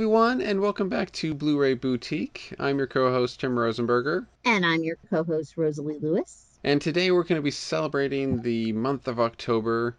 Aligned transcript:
everyone, 0.00 0.40
and 0.40 0.62
welcome 0.62 0.88
back 0.88 1.12
to 1.12 1.34
Blu-ray 1.34 1.74
Boutique. 1.74 2.54
I'm 2.58 2.78
your 2.78 2.86
co-host 2.86 3.38
Tim 3.38 3.54
Rosenberger, 3.54 4.24
And 4.46 4.64
I'm 4.64 4.82
your 4.82 4.96
co 5.10 5.22
host, 5.22 5.58
Rosalie 5.58 5.98
Lewis. 5.98 6.46
and 6.64 6.80
today 6.80 7.10
we're 7.10 7.22
going 7.22 7.38
to 7.38 7.42
be 7.42 7.50
celebrating 7.50 8.40
the 8.40 8.72
month 8.72 9.08
of 9.08 9.20
October 9.20 9.94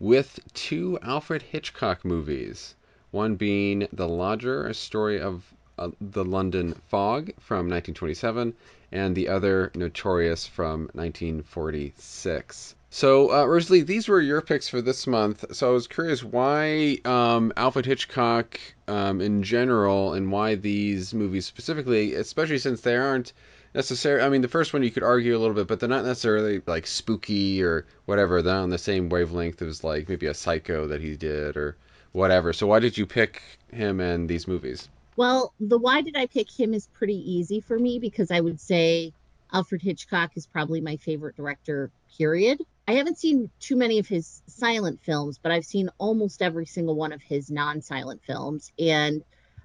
with 0.00 0.40
two 0.54 0.98
Alfred 1.02 1.42
Hitchcock 1.42 2.02
movies. 2.02 2.74
One 3.10 3.34
being 3.34 3.86
The 3.92 4.08
Lodger, 4.08 4.66
a 4.68 4.72
story 4.72 5.20
of 5.20 5.44
uh, 5.78 5.90
the 6.00 6.24
London 6.24 6.72
fog 6.88 7.32
from 7.38 7.68
1927, 7.68 8.54
and 8.90 9.14
the 9.14 9.28
other 9.28 9.70
Notorious 9.74 10.46
from 10.46 10.88
1946. 10.94 12.74
So, 12.94 13.32
uh, 13.32 13.46
Rosalie, 13.46 13.80
these 13.80 14.06
were 14.06 14.20
your 14.20 14.42
picks 14.42 14.68
for 14.68 14.82
this 14.82 15.06
month. 15.06 15.46
So 15.56 15.70
I 15.70 15.72
was 15.72 15.86
curious 15.86 16.22
why 16.22 16.98
um, 17.06 17.50
Alfred 17.56 17.86
Hitchcock 17.86 18.60
um, 18.86 19.22
in 19.22 19.42
general 19.42 20.12
and 20.12 20.30
why 20.30 20.56
these 20.56 21.14
movies 21.14 21.46
specifically, 21.46 22.12
especially 22.12 22.58
since 22.58 22.82
they 22.82 22.94
aren't 22.94 23.32
necessarily. 23.74 24.22
I 24.22 24.28
mean, 24.28 24.42
the 24.42 24.48
first 24.48 24.74
one 24.74 24.82
you 24.82 24.90
could 24.90 25.04
argue 25.04 25.34
a 25.34 25.40
little 25.40 25.54
bit, 25.54 25.68
but 25.68 25.80
they're 25.80 25.88
not 25.88 26.04
necessarily 26.04 26.60
like 26.66 26.86
spooky 26.86 27.62
or 27.62 27.86
whatever. 28.04 28.42
They're 28.42 28.56
on 28.56 28.68
the 28.68 28.76
same 28.76 29.08
wavelength 29.08 29.62
as 29.62 29.82
like 29.82 30.10
maybe 30.10 30.26
a 30.26 30.34
Psycho 30.34 30.88
that 30.88 31.00
he 31.00 31.16
did 31.16 31.56
or 31.56 31.78
whatever. 32.12 32.52
So 32.52 32.66
why 32.66 32.80
did 32.80 32.98
you 32.98 33.06
pick 33.06 33.40
him 33.72 34.00
and 34.00 34.28
these 34.28 34.46
movies? 34.46 34.90
Well, 35.16 35.54
the 35.58 35.78
why 35.78 36.02
did 36.02 36.14
I 36.14 36.26
pick 36.26 36.50
him 36.50 36.74
is 36.74 36.88
pretty 36.88 37.16
easy 37.16 37.60
for 37.60 37.78
me 37.78 37.98
because 37.98 38.30
I 38.30 38.40
would 38.40 38.60
say 38.60 39.14
Alfred 39.50 39.80
Hitchcock 39.80 40.32
is 40.36 40.46
probably 40.46 40.82
my 40.82 40.98
favorite 40.98 41.36
director, 41.36 41.90
period. 42.18 42.60
I 42.92 42.96
haven't 42.96 43.18
seen 43.18 43.50
too 43.58 43.74
many 43.76 43.98
of 44.00 44.06
his 44.06 44.42
silent 44.46 45.00
films, 45.00 45.38
but 45.42 45.50
I've 45.50 45.64
seen 45.64 45.88
almost 45.96 46.42
every 46.42 46.66
single 46.66 46.94
one 46.94 47.10
of 47.10 47.22
his 47.22 47.50
non 47.50 47.80
silent 47.80 48.20
films, 48.22 48.70
and 48.78 49.22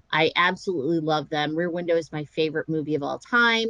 I 0.10 0.32
absolutely 0.38 1.02
love 1.02 1.28
them. 1.28 1.54
Rear 1.54 1.70
Window 1.70 1.98
is 1.98 2.10
my 2.10 2.24
favorite 2.24 2.70
movie 2.70 2.96
of 2.96 3.04
all 3.04 3.20
time, 3.20 3.68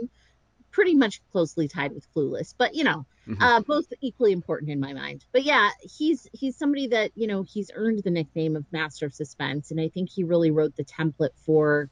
pretty 0.70 0.94
much 0.94 1.24
closely 1.32 1.68
tied 1.68 1.92
with 1.92 2.06
Clueless, 2.14 2.54
but 2.56 2.76
you 2.76 2.84
know, 2.84 3.08
Mhm. 3.28 3.38
uh, 3.42 3.62
both 3.62 3.92
equally 4.00 4.32
important 4.32 4.70
in 4.70 4.80
my 4.80 4.94
mind. 4.94 5.26
But 5.32 5.44
yeah, 5.44 5.72
he's 5.82 6.28
he's 6.34 6.56
somebody 6.56 6.86
that 6.90 7.10
you 7.16 7.26
know 7.26 7.42
he's 7.42 7.72
earned 7.74 8.04
the 8.04 8.12
nickname 8.12 8.56
of 8.56 8.72
Master 8.72 9.08
of 9.08 9.16
Suspense, 9.16 9.72
and 9.72 9.82
I 9.82 9.90
think 9.90 10.12
he 10.12 10.24
really 10.24 10.52
wrote 10.52 10.76
the 10.76 10.86
template 10.86 11.36
for 11.36 11.90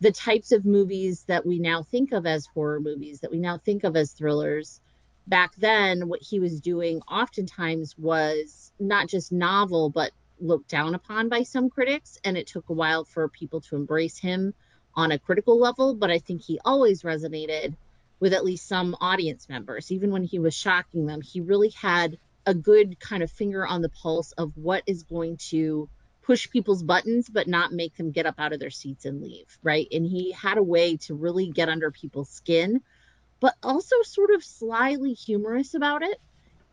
the 0.00 0.12
types 0.12 0.52
of 0.52 0.66
movies 0.66 1.24
that 1.28 1.46
we 1.46 1.58
now 1.58 1.82
think 1.82 2.12
of 2.12 2.26
as 2.26 2.44
horror 2.44 2.78
movies, 2.78 3.20
that 3.20 3.30
we 3.30 3.38
now 3.38 3.56
think 3.56 3.84
of 3.84 3.96
as 3.96 4.12
thrillers. 4.12 4.82
Back 5.26 5.54
then, 5.56 6.08
what 6.08 6.22
he 6.22 6.38
was 6.38 6.60
doing 6.60 7.00
oftentimes 7.02 7.96
was 7.96 8.72
not 8.78 9.08
just 9.08 9.32
novel, 9.32 9.88
but 9.88 10.12
looked 10.38 10.68
down 10.68 10.94
upon 10.94 11.28
by 11.28 11.44
some 11.44 11.70
critics. 11.70 12.18
And 12.24 12.36
it 12.36 12.46
took 12.46 12.68
a 12.68 12.74
while 12.74 13.04
for 13.04 13.28
people 13.28 13.60
to 13.62 13.76
embrace 13.76 14.18
him 14.18 14.54
on 14.94 15.12
a 15.12 15.18
critical 15.18 15.58
level. 15.58 15.94
But 15.94 16.10
I 16.10 16.18
think 16.18 16.42
he 16.42 16.60
always 16.64 17.02
resonated 17.02 17.74
with 18.20 18.32
at 18.32 18.44
least 18.44 18.68
some 18.68 18.96
audience 19.00 19.48
members. 19.48 19.90
Even 19.90 20.10
when 20.10 20.24
he 20.24 20.38
was 20.38 20.54
shocking 20.54 21.06
them, 21.06 21.20
he 21.22 21.40
really 21.40 21.70
had 21.70 22.18
a 22.46 22.54
good 22.54 23.00
kind 23.00 23.22
of 23.22 23.30
finger 23.30 23.66
on 23.66 23.82
the 23.82 23.88
pulse 23.88 24.32
of 24.32 24.56
what 24.56 24.82
is 24.86 25.02
going 25.04 25.36
to 25.38 25.88
push 26.22 26.48
people's 26.48 26.82
buttons 26.82 27.28
but 27.28 27.46
not 27.46 27.72
make 27.72 27.94
them 27.96 28.10
get 28.10 28.26
up 28.26 28.36
out 28.38 28.52
of 28.52 28.60
their 28.60 28.70
seats 28.70 29.04
and 29.04 29.20
leave 29.20 29.58
right 29.62 29.88
and 29.92 30.06
he 30.06 30.32
had 30.32 30.56
a 30.56 30.62
way 30.62 30.96
to 30.96 31.14
really 31.14 31.50
get 31.50 31.68
under 31.68 31.90
people's 31.90 32.30
skin 32.30 32.80
but 33.44 33.56
also 33.62 33.96
sort 34.04 34.30
of 34.30 34.42
slyly 34.42 35.12
humorous 35.12 35.74
about 35.74 36.02
it. 36.02 36.18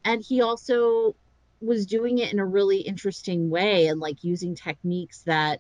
And 0.06 0.24
he 0.24 0.40
also 0.40 1.18
was 1.60 1.86
doing 1.86 2.20
it 2.20 2.32
in 2.32 2.40
a 2.40 2.46
really 2.46 2.78
interesting 2.78 3.50
way 3.50 3.88
and 3.88 4.00
like 4.00 4.24
using 4.24 4.56
techniques 4.56 5.24
that 5.24 5.60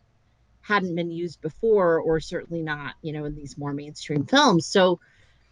hadn't 0.62 0.96
been 0.96 1.12
used 1.12 1.42
before 1.42 2.00
or 2.00 2.22
certainly 2.22 2.62
not 2.62 2.94
you 3.02 3.12
know 3.12 3.26
in 3.26 3.36
these 3.36 3.58
more 3.58 3.74
mainstream 3.74 4.26
films. 4.26 4.66
So 4.66 5.02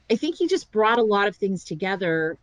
i 0.09 0.15
think 0.15 0.37
he 0.37 0.47
just 0.47 0.71
brought 0.71 0.97
a 0.97 1.03
lot 1.03 1.27
of 1.27 1.35
things 1.35 1.65
together 1.65 2.37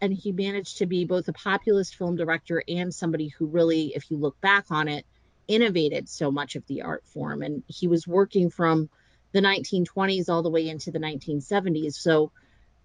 and 0.00 0.14
he 0.14 0.32
managed 0.32 0.78
to 0.78 0.86
be 0.86 1.04
both 1.04 1.28
a 1.28 1.34
populist 1.34 1.96
film 1.96 2.16
director 2.16 2.62
and 2.66 2.94
somebody 2.94 3.28
who 3.28 3.44
really 3.44 3.92
if 3.94 4.10
you 4.10 4.16
look 4.16 4.40
back 4.40 4.64
on 4.70 4.88
it 4.88 5.04
innovated 5.46 6.08
so 6.08 6.30
much 6.30 6.56
of 6.56 6.66
the 6.68 6.80
art 6.80 7.04
form. 7.04 7.42
And 7.42 7.64
he 7.66 7.86
was 7.86 8.08
working 8.08 8.48
from 8.48 8.88
the 9.32 9.42
1920s 9.42 10.30
all 10.30 10.42
the 10.42 10.48
way 10.48 10.70
into 10.70 10.90
the 10.90 10.98
1970s 10.98 11.92
so 11.92 12.32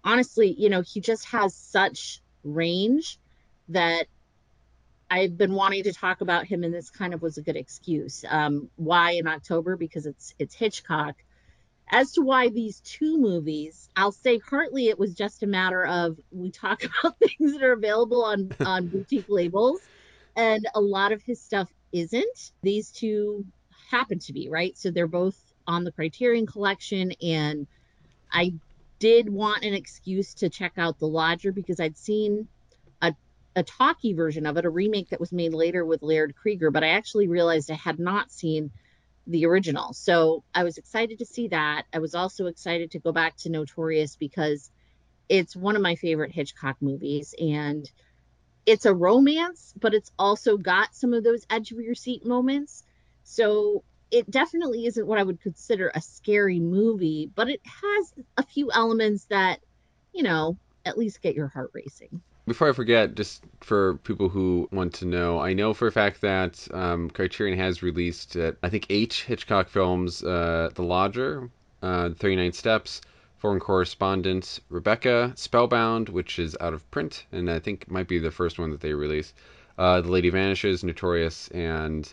honestly 0.04 0.54
you 0.58 0.68
know 0.68 0.82
he 0.82 1.00
just 1.00 1.26
has 1.26 1.54
such 1.54 2.20
range 2.44 3.18
that 3.68 4.06
i've 5.10 5.36
been 5.36 5.52
wanting 5.52 5.82
to 5.82 5.92
talk 5.92 6.20
about 6.20 6.46
him 6.46 6.64
and 6.64 6.72
this 6.72 6.90
kind 6.90 7.14
of 7.14 7.22
was 7.22 7.38
a 7.38 7.42
good 7.42 7.56
excuse. 7.56 8.24
Um, 8.28 8.68
why 8.76 9.12
in 9.12 9.26
october? 9.26 9.76
Because 9.76 10.06
it's 10.06 10.34
it's 10.38 10.54
hitchcock. 10.54 11.16
As 11.90 12.12
to 12.12 12.22
why 12.22 12.48
these 12.48 12.80
two 12.80 13.18
movies 13.18 13.90
i'll 13.96 14.12
say 14.12 14.38
partly 14.38 14.88
it 14.88 14.98
was 14.98 15.14
just 15.14 15.42
a 15.42 15.46
matter 15.46 15.84
of 15.84 16.18
we 16.30 16.50
talk 16.50 16.82
about 17.04 17.18
things 17.18 17.52
that 17.52 17.62
are 17.62 17.72
available 17.72 18.24
on 18.24 18.50
on 18.66 18.88
boutique 18.88 19.26
labels 19.28 19.80
and 20.36 20.66
a 20.74 20.80
lot 20.80 21.12
of 21.12 21.22
his 21.22 21.40
stuff 21.40 21.68
isn't. 21.92 22.52
These 22.62 22.90
two 22.90 23.44
happen 23.90 24.18
to 24.20 24.32
be 24.32 24.48
right? 24.48 24.76
So 24.78 24.90
they're 24.90 25.06
both 25.06 25.36
on 25.66 25.84
the 25.84 25.92
criterion 25.92 26.46
collection 26.46 27.12
and 27.22 27.66
i 28.32 28.52
did 29.02 29.28
want 29.28 29.64
an 29.64 29.74
excuse 29.74 30.32
to 30.34 30.48
check 30.48 30.74
out 30.76 30.96
the 31.00 31.08
lodger 31.08 31.50
because 31.50 31.80
i'd 31.80 31.96
seen 31.96 32.46
a, 33.00 33.12
a 33.56 33.64
talkie 33.64 34.14
version 34.14 34.46
of 34.46 34.56
it 34.56 34.64
a 34.64 34.70
remake 34.70 35.08
that 35.08 35.18
was 35.18 35.32
made 35.32 35.52
later 35.52 35.84
with 35.84 36.02
Laird 36.02 36.34
Cregar 36.36 36.72
but 36.72 36.84
i 36.84 36.90
actually 36.90 37.26
realized 37.26 37.68
i 37.68 37.74
had 37.74 37.98
not 37.98 38.30
seen 38.30 38.70
the 39.26 39.44
original 39.46 39.92
so 39.92 40.44
i 40.54 40.62
was 40.62 40.78
excited 40.78 41.18
to 41.18 41.26
see 41.26 41.48
that 41.48 41.82
i 41.92 41.98
was 41.98 42.14
also 42.14 42.46
excited 42.46 42.92
to 42.92 43.00
go 43.00 43.10
back 43.10 43.36
to 43.38 43.50
notorious 43.50 44.14
because 44.14 44.70
it's 45.28 45.56
one 45.56 45.74
of 45.74 45.82
my 45.82 45.96
favorite 45.96 46.30
hitchcock 46.30 46.76
movies 46.80 47.34
and 47.40 47.90
it's 48.66 48.86
a 48.86 48.94
romance, 48.94 49.74
but 49.80 49.94
it's 49.94 50.12
also 50.18 50.56
got 50.56 50.94
some 50.94 51.12
of 51.12 51.24
those 51.24 51.44
edge 51.50 51.72
of 51.72 51.80
your 51.80 51.94
seat 51.94 52.24
moments. 52.24 52.84
So 53.24 53.82
it 54.12 54.30
definitely 54.30 54.86
isn't 54.86 55.06
what 55.06 55.18
I 55.18 55.22
would 55.22 55.40
consider 55.40 55.90
a 55.94 56.00
scary 56.00 56.60
movie, 56.60 57.30
but 57.34 57.48
it 57.48 57.60
has 57.64 58.14
a 58.36 58.44
few 58.44 58.70
elements 58.70 59.24
that, 59.24 59.60
you 60.12 60.22
know, 60.22 60.58
at 60.84 60.98
least 60.98 61.22
get 61.22 61.34
your 61.34 61.48
heart 61.48 61.70
racing. 61.72 62.20
Before 62.46 62.68
I 62.68 62.72
forget, 62.72 63.14
just 63.14 63.44
for 63.60 63.96
people 63.98 64.28
who 64.28 64.68
want 64.70 64.94
to 64.94 65.06
know, 65.06 65.38
I 65.38 65.54
know 65.54 65.72
for 65.72 65.86
a 65.86 65.92
fact 65.92 66.20
that 66.20 66.68
um, 66.74 67.08
Criterion 67.08 67.56
has 67.58 67.82
released, 67.82 68.36
uh, 68.36 68.52
I 68.62 68.68
think, 68.68 68.86
eight 68.90 69.14
Hitchcock 69.14 69.68
films 69.68 70.22
uh, 70.22 70.70
The 70.74 70.82
Lodger, 70.82 71.48
uh, 71.82 72.10
39 72.10 72.52
Steps, 72.52 73.00
Foreign 73.38 73.60
Correspondent, 73.60 74.60
Rebecca, 74.68 75.32
Spellbound, 75.36 76.08
which 76.10 76.38
is 76.38 76.56
out 76.60 76.74
of 76.74 76.88
print, 76.90 77.24
and 77.32 77.50
I 77.50 77.60
think 77.60 77.90
might 77.90 78.08
be 78.08 78.18
the 78.18 78.30
first 78.30 78.58
one 78.58 78.70
that 78.70 78.80
they 78.80 78.92
released, 78.92 79.34
uh, 79.78 80.00
The 80.00 80.10
Lady 80.10 80.28
Vanishes, 80.28 80.84
Notorious, 80.84 81.48
and 81.48 82.12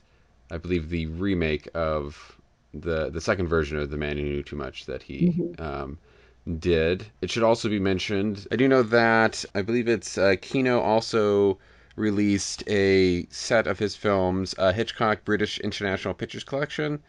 I 0.51 0.57
believe 0.57 0.89
the 0.89 1.05
remake 1.07 1.67
of 1.73 2.37
the 2.73 3.09
the 3.09 3.21
second 3.21 3.47
version 3.47 3.77
of 3.77 3.89
The 3.89 3.97
Man 3.97 4.17
Who 4.17 4.23
Knew 4.23 4.43
Too 4.43 4.55
Much 4.55 4.85
that 4.85 5.03
he 5.03 5.29
Mhm. 5.29 5.59
um, 5.59 5.97
did. 6.59 7.05
It 7.21 7.29
should 7.29 7.43
also 7.43 7.69
be 7.69 7.79
mentioned. 7.79 8.47
I 8.51 8.55
do 8.55 8.67
know 8.67 8.83
that 8.83 9.45
I 9.53 9.61
believe 9.61 9.87
it's 9.87 10.17
uh, 10.17 10.35
Kino 10.41 10.79
also 10.79 11.59
released 11.95 12.63
a 12.67 13.25
set 13.29 13.67
of 13.67 13.77
his 13.79 13.95
films, 13.95 14.55
uh, 14.57 14.71
Hitchcock 14.71 15.25
British 15.25 15.59
International 15.59 16.13
Pictures 16.13 16.43
Collection, 16.45 17.03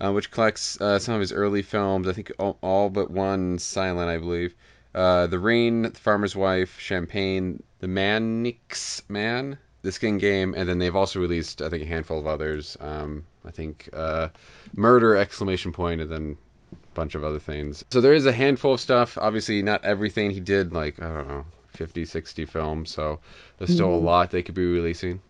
uh, 0.00 0.12
which 0.12 0.30
collects 0.30 0.80
uh, 0.80 0.98
some 0.98 1.14
of 1.14 1.20
his 1.20 1.32
early 1.32 1.62
films. 1.62 2.08
I 2.08 2.12
think 2.12 2.32
all, 2.38 2.56
all 2.62 2.88
but 2.88 3.10
one 3.10 3.58
silent, 3.58 4.08
I 4.08 4.16
believe. 4.16 4.54
Uh, 4.94 5.26
the 5.28 5.38
Ring, 5.38 5.82
The 5.82 5.90
Farmer's 5.90 6.34
Wife, 6.34 6.80
Champagne, 6.80 7.62
The 7.80 7.86
Manxman, 7.86 9.58
The 9.82 9.92
Skin 9.92 10.18
Game, 10.18 10.54
and 10.56 10.68
then 10.68 10.78
they've 10.78 10.94
also 10.94 11.20
released, 11.20 11.62
I 11.62 11.68
think, 11.68 11.82
a 11.82 11.86
handful 11.86 12.18
of 12.18 12.26
others. 12.26 12.76
Um, 12.80 13.24
I 13.46 13.50
think 13.50 13.88
uh, 13.92 14.28
Murder! 14.76 15.16
Exclamation 15.16 15.72
point, 15.72 16.00
and 16.00 16.10
then 16.10 16.36
a 16.72 16.76
bunch 16.94 17.14
of 17.14 17.24
other 17.24 17.38
things. 17.38 17.84
So 17.90 18.00
there 18.00 18.12
is 18.12 18.26
a 18.26 18.32
handful 18.32 18.74
of 18.74 18.80
stuff. 18.80 19.16
Obviously, 19.18 19.62
not 19.62 19.84
everything 19.84 20.30
he 20.30 20.40
did, 20.40 20.72
like, 20.72 21.00
I 21.02 21.08
don't 21.08 21.28
know, 21.28 21.44
50, 21.68 22.04
60 22.04 22.44
films. 22.44 22.90
So 22.90 23.20
there's 23.58 23.72
still 23.72 23.94
a 23.94 23.98
Mhm. 23.98 24.04
lot 24.04 24.30
they 24.30 24.42
could 24.42 24.54
be 24.54 24.66
releasing. 24.66 25.20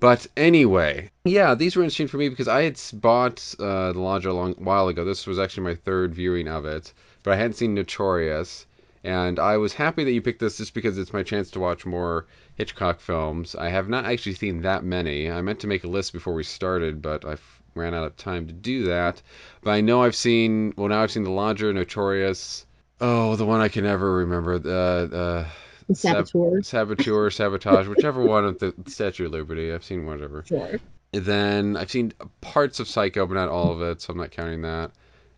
But 0.00 0.28
anyway, 0.36 1.10
yeah, 1.24 1.56
these 1.56 1.74
were 1.74 1.82
interesting 1.82 2.06
for 2.06 2.18
me 2.18 2.28
because 2.28 2.46
I 2.46 2.62
had 2.62 2.80
bought 2.92 3.42
uh, 3.58 3.92
The 3.92 3.98
Lodger 3.98 4.28
a 4.28 4.32
long 4.32 4.52
while 4.54 4.86
ago. 4.86 5.04
This 5.04 5.26
was 5.26 5.40
actually 5.40 5.64
my 5.64 5.74
third 5.74 6.14
viewing 6.14 6.46
of 6.46 6.64
it, 6.66 6.92
but 7.24 7.32
I 7.32 7.36
hadn't 7.36 7.54
seen 7.54 7.74
Notorious. 7.74 8.64
And 9.08 9.38
I 9.38 9.56
was 9.56 9.72
happy 9.72 10.04
that 10.04 10.12
you 10.12 10.20
picked 10.20 10.40
this 10.40 10.58
just 10.58 10.74
because 10.74 10.98
it's 10.98 11.14
my 11.14 11.22
chance 11.22 11.50
to 11.52 11.60
watch 11.60 11.86
more 11.86 12.26
Hitchcock 12.56 13.00
films. 13.00 13.54
I 13.54 13.70
have 13.70 13.88
not 13.88 14.04
actually 14.04 14.34
seen 14.34 14.60
that 14.60 14.84
many. 14.84 15.30
I 15.30 15.40
meant 15.40 15.60
to 15.60 15.66
make 15.66 15.84
a 15.84 15.88
list 15.88 16.12
before 16.12 16.34
we 16.34 16.44
started, 16.44 17.00
but 17.00 17.24
I 17.24 17.38
ran 17.74 17.94
out 17.94 18.04
of 18.04 18.18
time 18.18 18.46
to 18.48 18.52
do 18.52 18.84
that. 18.84 19.22
But 19.62 19.70
I 19.70 19.80
know 19.80 20.02
I've 20.02 20.14
seen, 20.14 20.74
well, 20.76 20.88
now 20.88 21.02
I've 21.02 21.10
seen 21.10 21.24
The 21.24 21.30
Lodger, 21.30 21.72
Notorious. 21.72 22.66
Oh, 23.00 23.34
the 23.36 23.46
one 23.46 23.62
I 23.62 23.68
can 23.68 23.84
never 23.84 24.12
remember. 24.16 24.58
The 24.58 25.08
uh, 25.10 25.48
The 25.88 25.94
Sab- 25.94 26.28
Saboteur. 26.28 26.62
Saboteur, 26.62 27.30
Sabotage, 27.30 27.86
whichever 27.86 28.22
one 28.22 28.44
of 28.44 28.58
the 28.58 28.74
Statue 28.88 29.24
of 29.24 29.32
Liberty. 29.32 29.72
I've 29.72 29.84
seen 29.84 30.04
whatever. 30.04 30.44
Sure. 30.46 30.78
And 31.14 31.24
then 31.24 31.76
I've 31.78 31.90
seen 31.90 32.12
parts 32.42 32.78
of 32.78 32.86
Psycho, 32.86 33.26
but 33.26 33.32
not 33.36 33.48
all 33.48 33.72
of 33.72 33.80
it, 33.80 34.02
so 34.02 34.12
I'm 34.12 34.18
not 34.18 34.32
counting 34.32 34.60
that. 34.60 34.90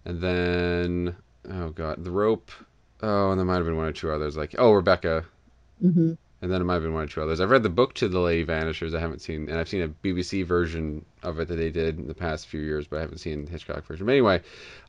And 0.04 0.20
then, 0.20 1.14
oh 1.48 1.68
god, 1.68 2.02
The 2.02 2.10
Rope. 2.10 2.50
Oh, 3.02 3.30
and 3.30 3.38
there 3.38 3.46
might 3.46 3.56
have 3.56 3.64
been 3.64 3.76
one 3.76 3.86
or 3.86 3.92
two 3.92 4.10
others, 4.10 4.36
like 4.36 4.54
oh 4.58 4.72
Rebecca. 4.72 5.24
hmm 5.80 6.12
And 6.42 6.50
then 6.50 6.60
it 6.60 6.64
might 6.64 6.74
have 6.74 6.82
been 6.82 6.94
one 6.94 7.04
or 7.04 7.08
two 7.08 7.22
others. 7.22 7.40
I've 7.40 7.50
read 7.50 7.62
the 7.62 7.68
book 7.68 7.94
to 7.94 8.08
The 8.08 8.20
Lady 8.20 8.42
Vanishers. 8.44 8.94
I 8.94 9.00
haven't 9.00 9.20
seen, 9.20 9.48
and 9.48 9.58
I've 9.58 9.68
seen 9.68 9.82
a 9.82 9.88
BBC 9.88 10.44
version 10.44 11.04
of 11.22 11.38
it 11.38 11.48
that 11.48 11.56
they 11.56 11.70
did 11.70 11.98
in 11.98 12.06
the 12.08 12.14
past 12.14 12.46
few 12.46 12.60
years, 12.60 12.86
but 12.86 12.96
I 12.98 13.00
haven't 13.00 13.18
seen 13.18 13.44
the 13.44 13.50
Hitchcock 13.50 13.84
version. 13.86 14.06
But 14.06 14.12
anyway, 14.12 14.40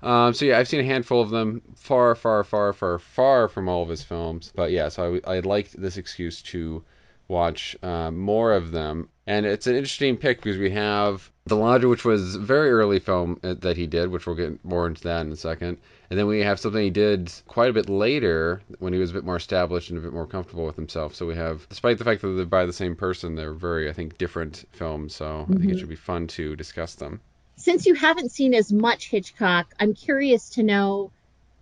um, 0.02 0.34
so 0.34 0.46
yeah, 0.46 0.60
I've 0.60 0.68
seen 0.68 0.80
a 0.80 0.86
handful 0.86 1.22
of 1.22 1.30
them. 1.30 1.62
Far, 1.76 2.16
far, 2.16 2.44
far, 2.44 2.72
far, 2.74 3.00
far 3.00 3.48
from 3.50 3.68
all 3.68 3.84
of 3.84 3.90
his 3.90 4.04
films. 4.04 4.52
But 4.56 4.72
yeah, 4.72 4.90
so 4.90 5.20
I, 5.26 5.36
I 5.36 5.40
liked 5.40 5.80
this 5.80 5.98
excuse 5.98 6.42
to 6.44 6.84
watch 7.28 7.76
uh, 7.82 8.12
more 8.12 8.54
of 8.54 8.72
them. 8.72 9.10
And 9.28 9.46
it's 9.46 9.68
an 9.68 9.76
interesting 9.76 10.18
pick 10.18 10.38
because 10.38 10.58
we 10.58 10.72
have 10.72 11.30
The 11.46 11.56
Lodger, 11.56 11.88
which 11.88 12.04
was 12.04 12.36
a 12.36 12.40
very 12.40 12.72
early 12.72 13.00
film 13.00 13.40
uh, 13.44 13.56
that 13.60 13.78
he 13.78 13.88
did, 13.88 14.10
which 14.10 14.26
we'll 14.28 14.36
get 14.36 14.64
more 14.66 14.88
into 14.88 15.04
that 15.04 15.26
in 15.26 15.32
a 15.32 15.38
second. 15.38 15.78
And 16.12 16.20
then 16.20 16.28
we 16.28 16.42
have 16.42 16.60
something 16.60 16.84
he 16.84 16.90
did 16.90 17.32
quite 17.48 17.70
a 17.70 17.74
bit 17.74 17.88
later 17.88 18.62
when 18.80 18.92
he 18.92 19.00
was 19.00 19.12
a 19.12 19.14
bit 19.14 19.24
more 19.24 19.38
established 19.38 19.90
and 19.90 19.98
a 19.98 20.02
bit 20.02 20.12
more 20.12 20.28
comfortable 20.28 20.66
with 20.66 20.76
himself. 20.76 21.16
So 21.16 21.26
we 21.26 21.36
have, 21.36 21.70
despite 21.70 22.00
the 22.00 22.04
fact 22.04 22.22
that 22.22 22.28
they're 22.28 22.46
by 22.46 22.66
the 22.66 22.74
same 22.74 22.98
person, 22.98 23.36
they're 23.36 23.54
very, 23.54 23.90
I 23.90 23.94
think, 23.94 24.18
different 24.18 24.66
films. 24.74 25.16
So 25.16 25.48
I 25.50 25.54
think 25.54 25.72
it 25.72 25.76
Mhm. 25.76 25.80
should 25.80 25.88
be 25.88 25.96
fun 25.96 26.28
to 26.28 26.58
discuss 26.58 26.96
them. 26.96 27.22
Since 27.56 27.86
you 27.86 27.94
haven't 27.94 28.34
seen 28.34 28.54
as 28.54 28.74
much 28.74 29.10
Hitchcock, 29.10 29.74
I'm 29.80 29.94
curious 29.94 30.50
to 30.50 30.64
know 30.64 31.14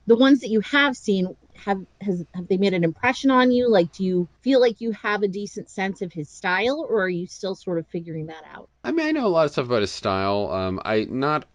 the 0.07 0.15
ones 0.15 0.39
that 0.39 0.49
you 0.49 0.61
have 0.61 0.97
seen. 0.97 1.37
Have 1.65 1.85
has 2.01 2.25
have 2.33 2.47
they 2.47 2.57
made 2.57 2.73
an 2.73 2.83
impression 2.83 3.29
on 3.29 3.51
you? 3.51 3.69
Like, 3.69 3.91
do 3.91 4.03
you 4.03 4.27
feel 4.41 4.59
like 4.59 4.81
you 4.81 4.93
have 4.93 5.21
a 5.21 5.27
decent 5.27 5.69
sense 5.69 6.01
of 6.01 6.11
his 6.11 6.27
style, 6.27 6.87
or 6.89 7.03
are 7.03 7.09
you 7.09 7.27
still 7.27 7.53
sort 7.53 7.77
of 7.77 7.87
figuring 7.89 8.25
that 8.27 8.43
out? 8.51 8.67
I 8.83 8.93
mean, 8.93 9.05
I 9.05 9.11
know 9.11 9.27
a 9.27 9.29
lot 9.29 9.45
of 9.45 9.51
stuff 9.51 9.67
about 9.67 9.81
his 9.81 9.91
style. 9.91 10.49
Um, 10.49 10.81
I 10.83 11.05
not 11.07 11.45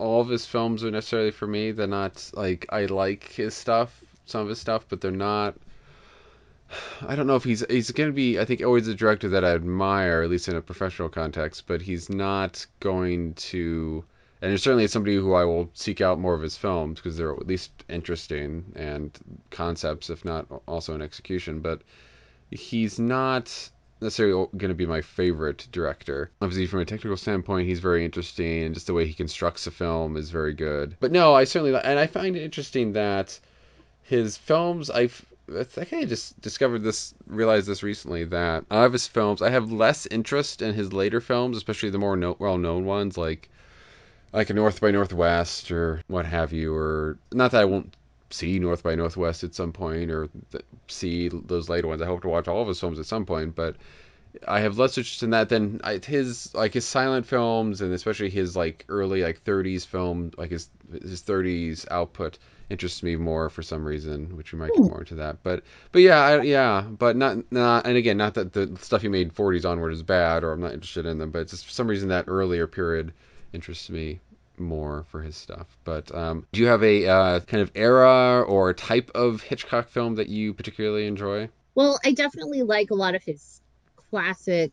all 0.00 0.22
of 0.22 0.28
his 0.28 0.46
films 0.46 0.82
are 0.82 0.90
necessarily 0.90 1.30
for 1.30 1.46
me. 1.46 1.72
They're 1.72 1.86
not 1.86 2.30
like 2.32 2.66
I 2.70 2.86
like 2.86 3.32
his 3.32 3.54
stuff, 3.54 4.02
some 4.24 4.40
of 4.40 4.48
his 4.48 4.58
stuff, 4.58 4.86
but 4.88 5.00
they're 5.00 5.10
not. 5.10 5.54
I 7.06 7.16
don't 7.16 7.26
know 7.26 7.36
if 7.36 7.44
he's 7.44 7.64
he's 7.68 7.90
going 7.90 8.08
to 8.08 8.14
be. 8.14 8.38
I 8.38 8.44
think 8.44 8.62
always 8.62 8.88
a 8.88 8.94
director 8.94 9.28
that 9.28 9.44
I 9.44 9.54
admire, 9.54 10.22
at 10.22 10.30
least 10.30 10.48
in 10.48 10.56
a 10.56 10.62
professional 10.62 11.10
context. 11.10 11.64
But 11.66 11.82
he's 11.82 12.08
not 12.08 12.66
going 12.80 13.34
to. 13.34 14.04
And 14.42 14.58
certainly 14.58 14.86
somebody 14.86 15.16
who 15.16 15.34
I 15.34 15.44
will 15.44 15.68
seek 15.74 16.00
out 16.00 16.18
more 16.18 16.34
of 16.34 16.40
his 16.40 16.56
films 16.56 16.98
because 16.98 17.18
they're 17.18 17.32
at 17.32 17.46
least 17.46 17.70
interesting 17.90 18.72
and 18.74 19.12
concepts, 19.50 20.08
if 20.08 20.24
not 20.24 20.46
also 20.66 20.94
in 20.94 21.02
execution. 21.02 21.60
But 21.60 21.82
he's 22.50 22.98
not 22.98 23.70
necessarily 24.00 24.46
going 24.56 24.68
to 24.70 24.74
be 24.74 24.86
my 24.86 25.00
favorite 25.00 25.66
director. 25.72 26.30
Obviously, 26.40 26.66
from 26.66 26.80
a 26.80 26.84
technical 26.84 27.16
standpoint, 27.16 27.68
he's 27.68 27.80
very 27.80 28.04
interesting, 28.04 28.64
and 28.64 28.74
just 28.74 28.86
the 28.86 28.94
way 28.94 29.06
he 29.06 29.14
constructs 29.14 29.66
a 29.66 29.70
film 29.70 30.16
is 30.16 30.30
very 30.30 30.54
good. 30.54 30.96
But 31.00 31.12
no, 31.12 31.34
I 31.34 31.44
certainly 31.44 31.78
and 31.78 31.98
I 31.98 32.06
find 32.06 32.36
it 32.36 32.42
interesting 32.42 32.92
that 32.92 33.38
his 34.02 34.36
films. 34.36 34.90
I've 34.90 35.24
I 35.56 35.64
think 35.64 35.92
I 35.92 36.04
just 36.04 36.40
discovered 36.40 36.84
this, 36.84 37.12
realized 37.26 37.66
this 37.66 37.82
recently 37.82 38.24
that 38.24 38.64
out 38.70 38.86
of 38.86 38.92
his 38.92 39.08
films, 39.08 39.42
I 39.42 39.50
have 39.50 39.72
less 39.72 40.06
interest 40.06 40.62
in 40.62 40.74
his 40.74 40.92
later 40.92 41.20
films, 41.20 41.56
especially 41.56 41.90
the 41.90 41.98
more 41.98 42.16
no, 42.16 42.36
well-known 42.38 42.84
ones, 42.84 43.18
like 43.18 43.48
like 44.32 44.50
a 44.50 44.54
North 44.54 44.80
by 44.80 44.92
Northwest 44.92 45.72
or 45.72 46.02
what 46.06 46.24
have 46.24 46.52
you, 46.52 46.72
or 46.74 47.18
not 47.32 47.50
that 47.50 47.62
I 47.62 47.64
won't 47.64 47.96
see 48.30 48.58
North 48.58 48.82
by 48.82 48.94
Northwest 48.94 49.44
at 49.44 49.54
some 49.54 49.72
point 49.72 50.10
or 50.10 50.28
th- 50.52 50.64
see 50.88 51.28
those 51.28 51.68
later 51.68 51.88
ones. 51.88 52.02
I 52.02 52.06
hope 52.06 52.22
to 52.22 52.28
watch 52.28 52.48
all 52.48 52.62
of 52.62 52.68
his 52.68 52.80
films 52.80 52.98
at 52.98 53.06
some 53.06 53.26
point, 53.26 53.54
but 53.54 53.76
I 54.46 54.60
have 54.60 54.78
less 54.78 54.96
interest 54.98 55.22
in 55.24 55.30
that 55.30 55.48
than 55.48 55.80
I, 55.82 55.98
his 55.98 56.54
like 56.54 56.74
his 56.74 56.86
silent 56.86 57.26
films 57.26 57.80
and 57.80 57.92
especially 57.92 58.30
his 58.30 58.56
like 58.56 58.84
early 58.88 59.22
like 59.22 59.42
30s 59.44 59.84
film 59.84 60.30
like 60.38 60.50
his 60.50 60.68
his 60.92 61.22
30s 61.22 61.86
output 61.90 62.38
interests 62.68 63.02
me 63.02 63.16
more 63.16 63.50
for 63.50 63.62
some 63.62 63.84
reason, 63.84 64.36
which 64.36 64.52
we 64.52 64.58
might 64.58 64.74
get 64.74 64.84
Hmm. 64.84 64.86
more 64.86 65.00
into 65.00 65.16
that. 65.16 65.42
But 65.42 65.64
but 65.90 66.02
yeah, 66.02 66.20
I, 66.20 66.42
yeah, 66.42 66.82
but 66.82 67.16
not 67.16 67.50
not 67.52 67.86
and 67.86 67.96
again, 67.96 68.16
not 68.18 68.34
that 68.34 68.52
the 68.52 68.76
stuff 68.80 69.02
he 69.02 69.08
made 69.08 69.32
40s 69.34 69.64
onward 69.64 69.92
is 69.92 70.02
bad 70.02 70.44
or 70.44 70.52
I'm 70.52 70.60
not 70.60 70.74
interested 70.74 71.06
in 71.06 71.18
them, 71.18 71.30
but 71.30 71.48
just 71.48 71.64
for 71.66 71.72
some 71.72 71.88
reason 71.88 72.08
that 72.10 72.26
earlier 72.28 72.66
period 72.68 73.12
interests 73.52 73.90
me 73.90 74.20
more 74.60 75.04
for 75.10 75.22
his 75.22 75.36
stuff. 75.36 75.66
But 75.84 76.14
um, 76.14 76.46
do 76.52 76.60
you 76.60 76.66
have 76.66 76.82
a 76.82 77.06
uh, 77.06 77.40
kind 77.40 77.62
of 77.62 77.70
era 77.74 78.42
or 78.42 78.72
type 78.74 79.10
of 79.14 79.42
Hitchcock 79.42 79.88
film 79.88 80.16
that 80.16 80.28
you 80.28 80.54
particularly 80.54 81.06
enjoy? 81.06 81.48
Well, 81.74 81.98
I 82.04 82.12
definitely 82.12 82.62
like 82.62 82.90
a 82.90 82.94
lot 82.94 83.14
of 83.14 83.22
his 83.22 83.60
classic, 84.10 84.72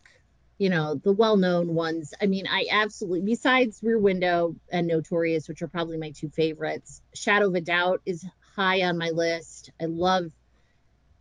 you 0.58 0.70
know, 0.70 0.96
the 0.96 1.14
well-known 1.14 1.74
ones. 1.74 2.14
I 2.22 2.26
mean, 2.26 2.48
I 2.48 2.68
absolutely, 2.72 3.22
besides 3.22 3.80
Rear 3.84 4.00
Window 4.00 4.56
and 4.72 4.88
Notorious, 4.88 5.48
which 5.48 5.62
are 5.62 5.68
probably 5.68 5.98
my 5.98 6.12
two 6.12 6.30
favorites, 6.30 7.02
Shadow 7.14 7.48
of 7.48 7.56
a 7.56 7.62
Doubt 7.62 8.02
is 8.06 8.26
high 8.56 8.82
on 8.82 8.98
my 8.98 9.10
list. 9.10 9.72
I 9.80 9.86
love 9.86 10.32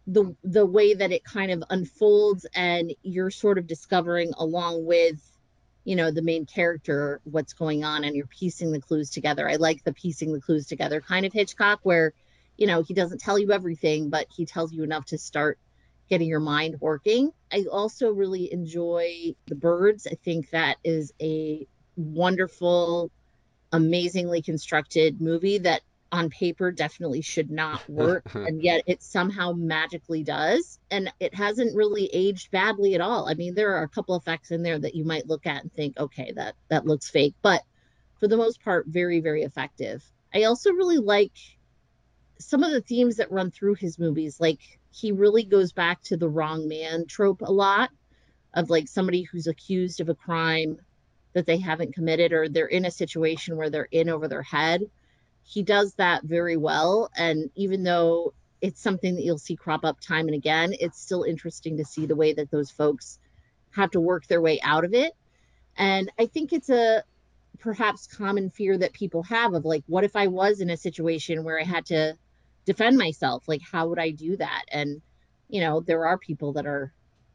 the 0.07 0.35
the 0.45 0.65
way 0.65 0.95
that 0.95 1.11
it 1.11 1.25
kind 1.25 1.51
of 1.51 1.65
unfolds 1.69 2.47
and 2.55 2.95
you're 3.03 3.31
sort 3.31 3.59
of 3.59 3.67
discovering 3.67 4.33
along 4.39 4.87
with 4.87 5.21
you 5.87 5.95
know 5.95 6.11
the 6.11 6.21
main 6.21 6.45
character 6.45 7.21
what's 7.23 7.53
going 7.53 7.85
on 7.85 8.03
and 8.03 8.17
you're 8.17 8.27
piecing 8.27 8.73
the 8.73 8.81
clues 8.81 9.09
together. 9.09 9.49
I 9.49 9.55
like 9.55 9.85
the 9.85 9.93
piecing 9.93 10.33
the 10.33 10.41
clues 10.41 10.67
together 10.67 11.01
kind 11.01 11.25
of 11.25 11.33
hitchcock 11.33 11.79
where 11.85 12.13
you 12.59 12.67
know 12.67 12.83
he 12.83 12.93
doesn't 12.93 13.21
tell 13.21 13.39
you 13.39 13.53
everything 13.53 14.11
but 14.11 14.27
he 14.29 14.45
tells 14.45 14.73
you 14.73 14.83
enough 14.83 15.07
to 15.07 15.19
start 15.19 15.59
getting 16.11 16.29
your 16.29 16.41
mind 16.41 16.77
working. 16.81 17.31
I 17.53 17.67
also 17.71 18.11
really 18.11 18.53
enjoy 18.53 19.35
the 19.47 19.55
birds. 19.55 20.09
I 20.11 20.17
think 20.25 20.51
that 20.51 20.77
is 20.85 21.13
a 21.21 21.67
wonderful 21.97 23.13
amazingly 23.73 24.43
constructed 24.43 25.21
movie 25.21 25.59
that 25.59 25.83
on 26.13 26.31
paper 26.31 26.71
definitely 26.71 27.21
should 27.21 27.51
not 27.51 27.89
work 27.89 28.35
and 28.35 28.63
yet 28.63 28.83
it 28.87 29.03
somehow 29.03 29.53
magically 29.53 30.23
does 30.23 30.79
and 30.91 31.13
it 31.21 31.35
hasn't 31.35 31.77
really 31.77 32.09
aged 32.13 32.51
badly 32.51 32.95
at 32.95 33.01
all. 33.01 33.29
I 33.29 33.35
mean 33.35 33.55
there 33.55 33.75
are 33.77 33.83
a 33.83 33.89
couple 33.89 34.15
of 34.15 34.23
effects 34.23 34.51
in 34.51 34.63
there 34.63 34.79
that 34.79 34.95
you 34.95 35.05
might 35.05 35.29
look 35.29 35.47
at 35.47 35.63
and 35.63 35.73
think 35.73 35.99
okay 35.99 36.33
that 36.37 36.55
that 36.69 36.87
looks 36.87 37.11
fake 37.11 37.35
but 37.43 37.63
for 38.21 38.29
the 38.29 38.37
most 38.37 38.63
part 38.63 38.87
very 38.87 39.21
very 39.21 39.43
effective. 39.43 40.05
I 40.35 40.45
also 40.45 40.71
really 40.73 40.99
like 40.99 41.33
some 42.39 42.63
of 42.63 42.71
the 42.71 42.83
themes 42.83 43.17
that 43.17 43.33
run 43.33 43.51
through 43.51 43.75
his 43.75 43.99
movies 43.99 44.41
like 44.41 44.61
he 44.91 45.13
really 45.13 45.45
goes 45.45 45.73
back 45.73 46.03
to 46.03 46.17
the 46.17 46.29
wrong 46.29 46.69
man 46.69 47.07
trope 47.07 47.43
a 47.43 47.53
lot 47.53 47.91
of 48.55 48.71
like 48.71 48.89
somebody 48.89 49.23
who's 49.23 49.47
accused 49.47 50.01
of 50.01 50.09
a 50.09 50.15
crime 50.15 50.79
that 51.35 51.45
they 51.45 51.59
haven't 51.59 51.95
committed 51.95 52.33
or 52.33 52.49
they're 52.49 52.67
in 52.67 52.87
a 52.87 52.91
situation 52.91 53.57
where 53.57 53.69
they're 53.69 53.89
in 53.91 54.09
over 54.09 54.27
their 54.27 54.43
head 54.43 54.83
he 55.47 55.63
does 55.63 55.95
that 55.95 56.25
very 56.25 56.57
well. 56.57 57.09
And 57.17 57.51
even 57.55 57.85
though 57.85 58.35
it's 58.61 58.83
something 58.83 59.15
that 59.15 59.23
you'll 59.23 59.39
see 59.39 59.55
crop 59.55 59.85
up 59.85 60.01
time 60.01 60.27
and 60.27 60.35
again 60.35 60.75
it's 60.81 61.01
still 61.01 61.23
interesting 61.23 61.77
to 61.77 61.85
see 61.85 62.07
the 62.07 62.17
way 62.17 62.33
that 62.33 62.51
those 62.51 62.71
folks 62.71 63.19
have 63.71 63.91
to 63.91 64.01
work 64.01 64.27
their 64.27 64.41
way 64.41 64.61
out 64.63 64.85
of 64.85 64.93
it. 64.93 65.13
And 65.77 66.11
i 66.19 66.27
think 66.27 66.53
it's 66.53 66.71
a 66.71 67.05
perhaps 67.59 68.07
common 68.07 68.51
fear 68.51 68.77
that 68.77 68.93
people 68.93 69.23
have 69.23 69.55
of 69.55 69.65
like 69.65 69.85
what 69.87 70.05
if 70.05 70.17
i 70.17 70.27
was 70.27 70.61
in 70.61 70.71
a 70.71 70.77
situation 70.77 71.45
where 71.45 71.61
i 71.61 71.65
had 71.65 71.87
to 71.87 72.17
defend 72.65 72.99
myself? 72.99 73.45
Like 73.47 73.63
how 73.63 73.89
would 73.89 73.99
i 73.99 74.11
do 74.11 74.37
that? 74.37 74.65
And 74.73 75.01
you 75.49 75.61
know 75.61 75.81
there 75.81 76.07
are 76.07 76.19
people 76.19 76.55
that 76.55 76.67
are 76.67 76.93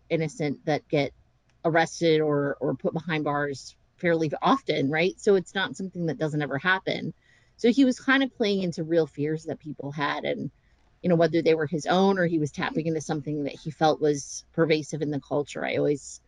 innocent 0.09 0.65
that 0.65 0.87
get 0.89 1.13
arrested 1.63 2.19
or 2.19 2.57
or 2.59 2.75
put 2.75 2.93
behind 2.93 3.23
bars 3.23 3.75
fairly 3.97 4.31
often 4.41 4.89
right? 4.89 5.19
So 5.19 5.35
it's 5.35 5.55
not 5.55 5.77
something 5.77 6.07
that 6.07 6.17
doesn't 6.17 6.41
ever 6.41 6.57
happen 6.57 7.13
so 7.61 7.71
he 7.71 7.85
was 7.85 7.99
kind 7.99 8.23
of 8.23 8.35
playing 8.35 8.63
into 8.63 8.83
real 8.83 9.05
fears 9.05 9.43
that 9.43 9.59
people 9.59 9.91
had 9.91 10.23
and 10.23 10.49
you 11.03 11.09
know 11.09 11.15
whether 11.15 11.43
they 11.43 11.53
were 11.53 11.67
his 11.67 11.85
own 11.85 12.17
or 12.17 12.25
he 12.25 12.39
was 12.39 12.51
tapping 12.51 12.87
into 12.87 13.01
something 13.01 13.43
that 13.43 13.53
he 13.53 13.69
felt 13.69 14.01
was 14.01 14.43
pervasive 14.53 15.03
in 15.03 15.11
the 15.11 15.19
culture. 15.19 15.63
I 15.63 15.75
always 15.75 16.21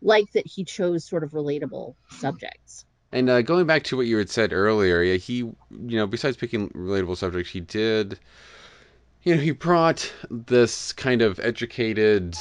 like 0.00 0.32
that 0.32 0.46
he 0.46 0.64
chose 0.64 1.04
sort 1.04 1.22
of 1.22 1.32
relatable 1.32 1.96
subjects. 2.08 2.86
And 3.12 3.28
uh, 3.28 3.42
going 3.42 3.66
back 3.66 3.82
to 3.84 3.96
what 3.98 4.06
you 4.06 4.16
had 4.16 4.30
said 4.30 4.54
earlier, 4.54 5.02
yeah, 5.02 5.16
he, 5.16 5.34
you 5.34 5.54
know, 5.70 6.06
besides 6.06 6.38
picking 6.38 6.70
relatable 6.70 7.18
subjects, 7.18 7.50
he 7.50 7.60
did, 7.60 8.18
you 9.22 9.34
know, 9.34 9.40
he 9.42 9.50
brought 9.50 10.10
this 10.30 10.94
kind 10.94 11.20
of 11.20 11.38
educated 11.40 12.38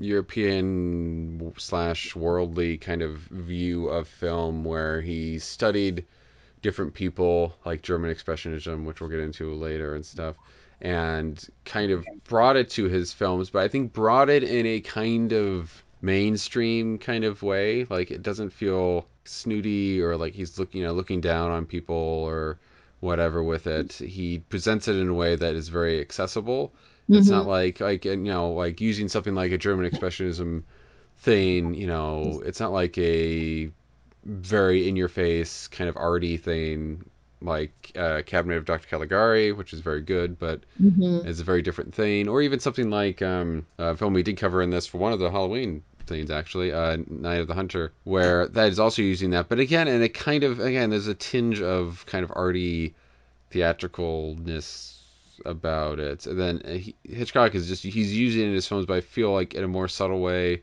European 0.00 1.52
slash 1.56 2.16
worldly 2.16 2.78
kind 2.78 3.02
of 3.02 3.18
view 3.30 3.86
of 3.88 4.08
film 4.08 4.64
where 4.64 5.00
he 5.02 5.38
studied 5.38 6.04
different 6.66 6.94
people 6.94 7.56
like 7.64 7.82
German 7.82 8.12
expressionism, 8.14 8.84
which 8.86 9.00
we'll 9.00 9.10
get 9.10 9.20
into 9.20 9.54
later 9.54 9.94
and 9.94 10.04
stuff, 10.04 10.36
and 10.80 11.44
kind 11.64 11.90
of 11.90 12.06
brought 12.24 12.56
it 12.56 12.68
to 12.70 12.84
his 12.84 13.12
films, 13.12 13.50
but 13.50 13.62
I 13.62 13.68
think 13.68 13.92
brought 13.92 14.28
it 14.30 14.42
in 14.42 14.66
a 14.66 14.80
kind 14.80 15.32
of 15.32 15.84
mainstream 16.02 16.98
kind 16.98 17.24
of 17.24 17.42
way. 17.42 17.86
Like 17.90 18.10
it 18.10 18.22
doesn't 18.22 18.50
feel 18.50 19.08
snooty 19.24 20.00
or 20.02 20.16
like 20.16 20.34
he's 20.34 20.58
looking, 20.58 20.80
you 20.82 20.86
know, 20.86 20.92
looking 20.92 21.20
down 21.20 21.50
on 21.50 21.66
people 21.66 21.96
or 21.96 22.58
whatever 23.00 23.42
with 23.42 23.66
it. 23.66 23.92
He 23.94 24.40
presents 24.50 24.88
it 24.88 24.96
in 24.96 25.08
a 25.08 25.14
way 25.14 25.36
that 25.36 25.54
is 25.54 25.68
very 25.68 26.00
accessible. 26.00 26.74
It's 27.12 27.30
Mhm. 27.30 27.30
not 27.30 27.46
like 27.46 27.80
like 27.80 28.04
you 28.04 28.16
know 28.16 28.52
like 28.52 28.80
using 28.80 29.08
something 29.08 29.34
like 29.34 29.52
a 29.52 29.58
German 29.58 29.90
expressionism 29.90 30.64
thing. 31.18 31.74
You 31.74 31.86
know, 31.86 32.42
it's 32.44 32.60
not 32.60 32.72
like 32.72 32.98
a 32.98 33.70
very 34.26 34.88
in 34.88 34.96
your 34.96 35.08
face, 35.08 35.68
kind 35.68 35.88
of 35.88 35.96
arty 35.96 36.36
thing, 36.36 37.04
like 37.40 37.92
uh, 37.96 38.22
Cabinet 38.26 38.56
of 38.56 38.64
Dr. 38.64 38.88
Caligari, 38.88 39.52
which 39.52 39.72
is 39.72 39.80
very 39.80 40.00
good, 40.00 40.38
but 40.38 40.60
Mhm. 40.82 41.26
is 41.26 41.40
a 41.40 41.44
very 41.44 41.62
different 41.62 41.94
thing. 41.94 42.28
Or 42.28 42.42
even 42.42 42.60
something 42.60 42.90
like 42.90 43.22
um, 43.22 43.66
a 43.78 43.96
film 43.96 44.14
we 44.14 44.22
did 44.22 44.36
cover 44.36 44.62
in 44.62 44.70
this 44.70 44.86
for 44.86 44.98
one 44.98 45.12
of 45.12 45.18
the 45.18 45.30
Halloween 45.30 45.82
things, 46.06 46.30
actually, 46.30 46.72
uh, 46.72 46.98
Night 47.08 47.40
of 47.40 47.48
the 47.48 47.54
Hunter, 47.54 47.92
where 48.04 48.46
that 48.48 48.68
is 48.68 48.78
also 48.78 49.02
using 49.02 49.30
that. 49.30 49.48
But 49.48 49.58
again, 49.58 49.88
and 49.88 50.02
it 50.02 50.14
kind 50.14 50.44
of, 50.44 50.60
again, 50.60 50.90
there's 50.90 51.08
a 51.08 51.14
tinge 51.14 51.60
of 51.60 52.04
kind 52.06 52.24
of 52.24 52.32
arty 52.34 52.94
theatricalness 53.52 54.94
about 55.44 55.98
it. 55.98 56.26
And 56.26 56.38
then 56.38 56.62
uh, 56.64 56.70
he, 56.78 56.94
Hitchcock 57.04 57.54
is 57.54 57.68
just, 57.68 57.82
he's 57.82 58.16
using 58.16 58.42
it 58.42 58.48
in 58.48 58.54
his 58.54 58.66
films, 58.66 58.86
but 58.86 58.96
I 58.96 59.00
feel 59.00 59.32
like 59.32 59.54
in 59.54 59.64
a 59.64 59.68
more 59.68 59.88
subtle 59.88 60.20
way 60.20 60.62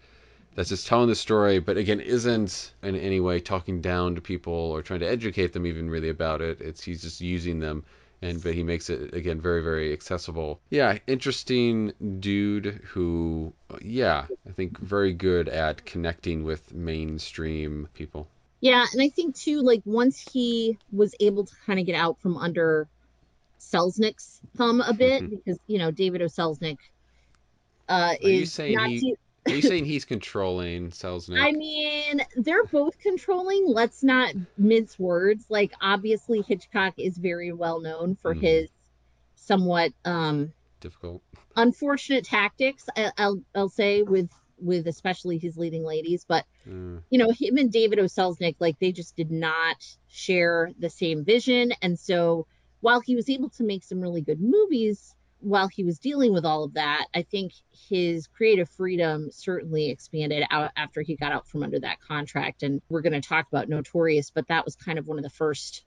that's 0.55 0.69
just 0.69 0.87
telling 0.87 1.09
the 1.09 1.15
story, 1.15 1.59
but 1.59 1.77
again, 1.77 1.99
isn't 1.99 2.73
in 2.83 2.95
any 2.95 3.19
way 3.19 3.39
talking 3.39 3.81
down 3.81 4.15
to 4.15 4.21
people 4.21 4.53
or 4.53 4.81
trying 4.81 4.99
to 5.01 5.07
educate 5.07 5.53
them 5.53 5.65
even 5.65 5.89
really 5.89 6.09
about 6.09 6.41
it. 6.41 6.61
It's 6.61 6.83
he's 6.83 7.01
just 7.01 7.21
using 7.21 7.59
them, 7.59 7.83
and 8.21 8.41
but 8.41 8.53
he 8.53 8.63
makes 8.63 8.89
it 8.89 9.13
again 9.13 9.41
very 9.41 9.63
very 9.63 9.91
accessible. 9.93 10.59
Yeah, 10.69 10.97
interesting 11.07 11.93
dude 12.19 12.81
who, 12.83 13.53
yeah, 13.81 14.25
I 14.47 14.51
think 14.51 14.77
very 14.79 15.13
good 15.13 15.49
at 15.49 15.85
connecting 15.85 16.43
with 16.43 16.73
mainstream 16.73 17.87
people. 17.93 18.27
Yeah, 18.61 18.85
and 18.93 19.01
I 19.01 19.09
think 19.09 19.35
too, 19.35 19.61
like 19.61 19.81
once 19.85 20.19
he 20.31 20.77
was 20.91 21.13
able 21.19 21.45
to 21.45 21.53
kind 21.65 21.79
of 21.79 21.85
get 21.85 21.95
out 21.95 22.19
from 22.21 22.37
under 22.37 22.87
Selznick's 23.59 24.39
thumb 24.55 24.81
a 24.81 24.93
bit, 24.93 25.23
Mhm. 25.23 25.29
because 25.31 25.59
you 25.67 25.79
know 25.79 25.89
David 25.91 26.21
O. 26.21 26.25
Selznick 26.25 26.77
uh, 27.89 28.15
Are 28.23 28.29
you 28.29 28.43
is 28.43 28.53
saying 28.53 28.75
not 28.75 28.89
he- 28.89 29.15
Are 29.47 29.53
you 29.55 29.61
saying 29.61 29.85
he's 29.85 30.05
controlling 30.05 30.89
Selznick? 30.91 31.41
I 31.41 31.51
mean, 31.51 32.21
they're 32.37 32.65
both 32.65 32.97
controlling. 32.99 33.65
Let's 33.67 34.03
not 34.03 34.33
mince 34.57 34.97
words. 34.97 35.45
Like, 35.49 35.73
obviously, 35.81 36.41
Hitchcock 36.41 36.93
is 36.97 37.17
very 37.17 37.51
well 37.51 37.81
known 37.81 38.15
for 38.15 38.33
Mhm. 38.33 38.41
his 38.41 38.69
somewhat 39.35 39.91
um, 40.05 40.53
Difficult. 40.79 41.21
unfortunate 41.57 42.23
tactics. 42.25 42.85
I, 42.95 43.11
I'll 43.17 43.41
I'll 43.55 43.69
say 43.69 44.01
with 44.03 44.29
with 44.57 44.87
especially 44.87 45.37
his 45.37 45.57
leading 45.57 45.83
ladies, 45.83 46.25
but 46.27 46.45
Uh, 46.65 47.01
you 47.09 47.17
know, 47.19 47.29
him 47.31 47.57
and 47.57 47.69
David 47.71 47.99
O. 47.99 48.03
Selznick, 48.05 48.55
like 48.59 48.79
they 48.79 48.93
just 48.93 49.15
did 49.17 49.29
not 49.29 49.75
share 50.07 50.71
the 50.79 50.89
same 50.89 51.25
vision, 51.25 51.73
and 51.81 51.99
so 51.99 52.47
while 52.79 53.01
he 53.01 53.15
was 53.15 53.29
able 53.29 53.49
to 53.49 53.63
make 53.63 53.83
some 53.83 53.99
really 53.99 54.21
good 54.21 54.39
movies 54.39 55.15
while 55.43 55.67
he 55.67 55.83
was 55.83 55.99
dealing 55.99 56.33
with 56.33 56.45
all 56.45 56.63
of 56.63 56.73
that, 56.73 57.07
I 57.13 57.21
think 57.21 57.53
his 57.89 58.27
creative 58.27 58.69
freedom 58.69 59.29
certainly 59.31 59.89
expanded 59.89 60.45
out 60.49 60.71
after 60.75 61.01
he 61.01 61.15
got 61.15 61.31
out 61.31 61.47
from 61.47 61.63
under 61.63 61.79
that 61.79 61.99
contract. 62.01 62.63
And 62.63 62.81
we're 62.89 63.01
going 63.01 63.19
to 63.19 63.27
talk 63.27 63.47
about 63.47 63.69
Notorious, 63.69 64.31
but 64.31 64.47
that 64.47 64.65
was 64.65 64.75
kind 64.75 64.97
of 64.97 65.07
one 65.07 65.17
of 65.17 65.23
the 65.23 65.29
first 65.29 65.83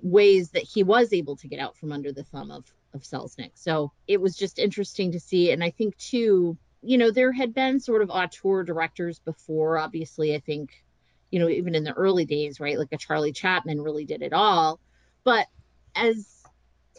ways 0.00 0.50
that 0.50 0.62
he 0.62 0.82
was 0.82 1.12
able 1.12 1.36
to 1.36 1.48
get 1.48 1.60
out 1.60 1.76
from 1.76 1.92
under 1.92 2.12
the 2.12 2.24
thumb 2.24 2.50
of 2.50 2.64
of 2.94 3.02
Selznick. 3.02 3.50
So 3.54 3.92
it 4.06 4.20
was 4.20 4.36
just 4.36 4.58
interesting 4.58 5.12
to 5.12 5.20
see. 5.20 5.50
And 5.50 5.62
I 5.62 5.70
think 5.70 5.96
too, 5.96 6.56
you 6.82 6.98
know, 6.98 7.10
there 7.10 7.32
had 7.32 7.54
been 7.54 7.80
sort 7.80 8.02
of 8.02 8.10
auteur 8.10 8.62
directors 8.62 9.18
before. 9.18 9.78
Obviously, 9.78 10.34
I 10.34 10.40
think, 10.40 10.84
you 11.30 11.38
know, 11.38 11.48
even 11.48 11.74
in 11.74 11.84
the 11.84 11.92
early 11.92 12.24
days, 12.24 12.60
right? 12.60 12.78
Like 12.78 12.92
a 12.92 12.96
Charlie 12.96 13.32
Chaplin 13.32 13.80
really 13.80 14.04
did 14.04 14.22
it 14.22 14.32
all. 14.32 14.80
But 15.24 15.46
as 15.94 16.37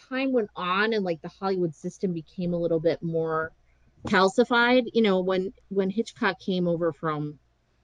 time 0.09 0.31
went 0.31 0.49
on 0.55 0.93
and 0.93 1.05
like 1.05 1.21
the 1.21 1.29
Hollywood 1.29 1.75
system 1.75 2.13
became 2.13 2.53
a 2.53 2.59
little 2.59 2.79
bit 2.79 3.01
more 3.01 3.51
calcified, 4.07 4.85
you 4.93 5.01
know, 5.01 5.19
when 5.19 5.53
when 5.69 5.89
Hitchcock 5.89 6.39
came 6.39 6.67
over 6.67 6.91
from 6.93 7.39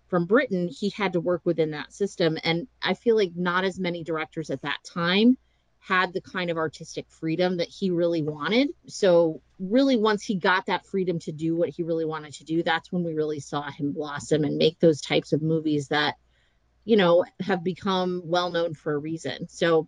from 0.08 0.26
Britain, 0.26 0.68
he 0.68 0.90
had 0.90 1.14
to 1.14 1.20
work 1.20 1.42
within 1.46 1.72
that 1.72 1.94
system. 1.94 2.38
And 2.44 2.68
I 2.82 2.94
feel 2.94 3.16
like 3.16 3.32
not 3.36 3.64
as 3.64 3.80
many 3.80 4.04
directors 4.04 4.50
at 4.50 4.62
that 4.62 4.78
time 4.86 5.38
had 5.80 6.14
the 6.14 6.22
kind 6.22 6.50
of 6.50 6.58
artistic 6.58 7.06
freedom 7.10 7.58
that 7.58 7.68
he 7.68 7.92
really 7.92 8.24
wanted. 8.24 8.70
So, 8.88 9.42
really, 9.60 9.98
once 9.98 10.24
he 10.24 10.36
got 10.36 10.66
that 10.66 10.86
freedom 10.86 11.20
to 11.20 11.32
do 11.32 11.56
what 11.56 11.70
he 11.70 11.84
really 11.84 12.06
wanted 12.06 12.34
to 12.36 12.44
do, 12.44 12.64
that's 12.64 12.92
when 12.92 13.04
we 13.04 13.14
really 13.14 13.40
saw 13.40 13.70
him 13.70 13.92
blossom 13.92 14.44
and 14.44 14.58
make 14.58 14.80
those 14.80 15.02
types 15.02 15.32
of 15.32 15.44
movies 15.44 15.90
that, 15.90 16.16
you 16.86 16.98
know, 16.98 17.24
have 17.40 17.64
become 17.64 18.24
well 18.26 18.50
known 18.50 18.74
for 18.74 18.94
a 18.94 18.98
reason. 18.98 19.48
So, 19.48 19.88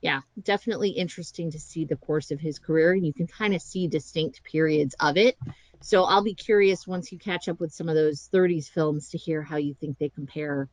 yeah, 0.00 0.20
definitely 0.42 0.90
interesting 0.90 1.50
to 1.50 1.58
see 1.58 1.84
the 1.84 1.96
course 1.96 2.30
of 2.30 2.40
his 2.40 2.58
career. 2.58 2.92
And 2.92 3.04
you 3.04 3.12
can 3.12 3.26
kind 3.26 3.54
of 3.54 3.62
see 3.62 3.88
distinct 3.88 4.42
periods 4.44 4.94
of 5.00 5.16
it. 5.16 5.36
So 5.80 6.04
I'll 6.04 6.24
be 6.24 6.34
curious 6.34 6.86
once 6.86 7.12
you 7.12 7.18
catch 7.18 7.48
up 7.48 7.60
with 7.60 7.72
some 7.72 7.88
of 7.88 7.94
those 7.94 8.28
30s 8.32 8.68
films 8.68 9.10
to 9.10 9.18
hear 9.18 9.42
how 9.42 9.56
you 9.56 9.74
think 9.74 9.98
they 9.98 10.08
compare 10.08 10.68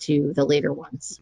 to 0.00 0.32
the 0.34 0.44
later 0.44 0.72
ones. 0.72 1.20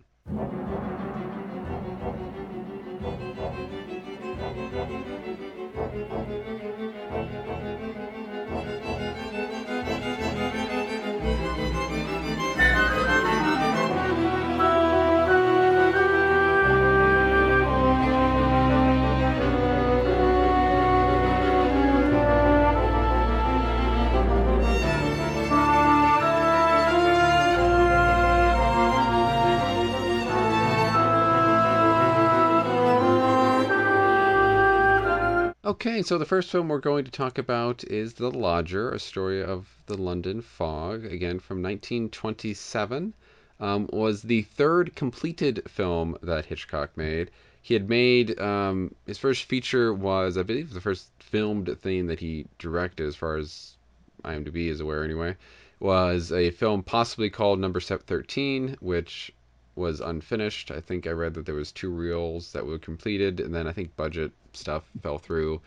Okay, 35.66 36.00
so 36.00 36.16
the 36.16 36.24
first 36.24 36.52
film 36.52 36.68
we're 36.68 36.78
going 36.78 37.04
to 37.06 37.10
talk 37.10 37.38
about 37.38 37.82
is 37.82 38.14
The 38.14 38.30
Lodger, 38.30 38.92
a 38.92 39.00
story 39.00 39.42
of 39.42 39.66
the 39.86 39.96
London 39.96 40.40
fog, 40.40 41.04
again 41.04 41.40
from 41.40 41.60
1927. 41.60 43.12
Um, 43.58 43.88
was 43.92 44.22
the 44.22 44.42
third 44.42 44.94
completed 44.94 45.68
film 45.68 46.16
that 46.22 46.46
Hitchcock 46.46 46.96
made. 46.96 47.32
He 47.60 47.74
had 47.74 47.90
made 47.90 48.38
um, 48.38 48.94
his 49.08 49.18
first 49.18 49.46
feature 49.46 49.92
was, 49.92 50.38
I 50.38 50.44
believe, 50.44 50.72
the 50.72 50.80
first 50.80 51.08
filmed 51.18 51.76
thing 51.82 52.06
that 52.06 52.20
he 52.20 52.46
directed, 52.60 53.04
as 53.04 53.16
far 53.16 53.36
as 53.36 53.74
IMDb 54.22 54.68
is 54.68 54.78
aware, 54.78 55.02
anyway, 55.02 55.34
was 55.80 56.30
a 56.30 56.52
film 56.52 56.84
possibly 56.84 57.28
called 57.28 57.58
Number 57.58 57.80
13, 57.80 58.76
which 58.78 59.32
was 59.76 60.00
unfinished. 60.00 60.70
I 60.70 60.80
think 60.80 61.06
I 61.06 61.10
read 61.10 61.34
that 61.34 61.46
there 61.46 61.54
was 61.54 61.70
two 61.70 61.90
reels 61.90 62.52
that 62.52 62.66
were 62.66 62.78
completed, 62.78 63.40
and 63.40 63.54
then 63.54 63.68
I 63.68 63.72
think 63.72 63.94
budget 63.94 64.32
stuff 64.54 64.90
fell 65.02 65.18
through, 65.18 65.60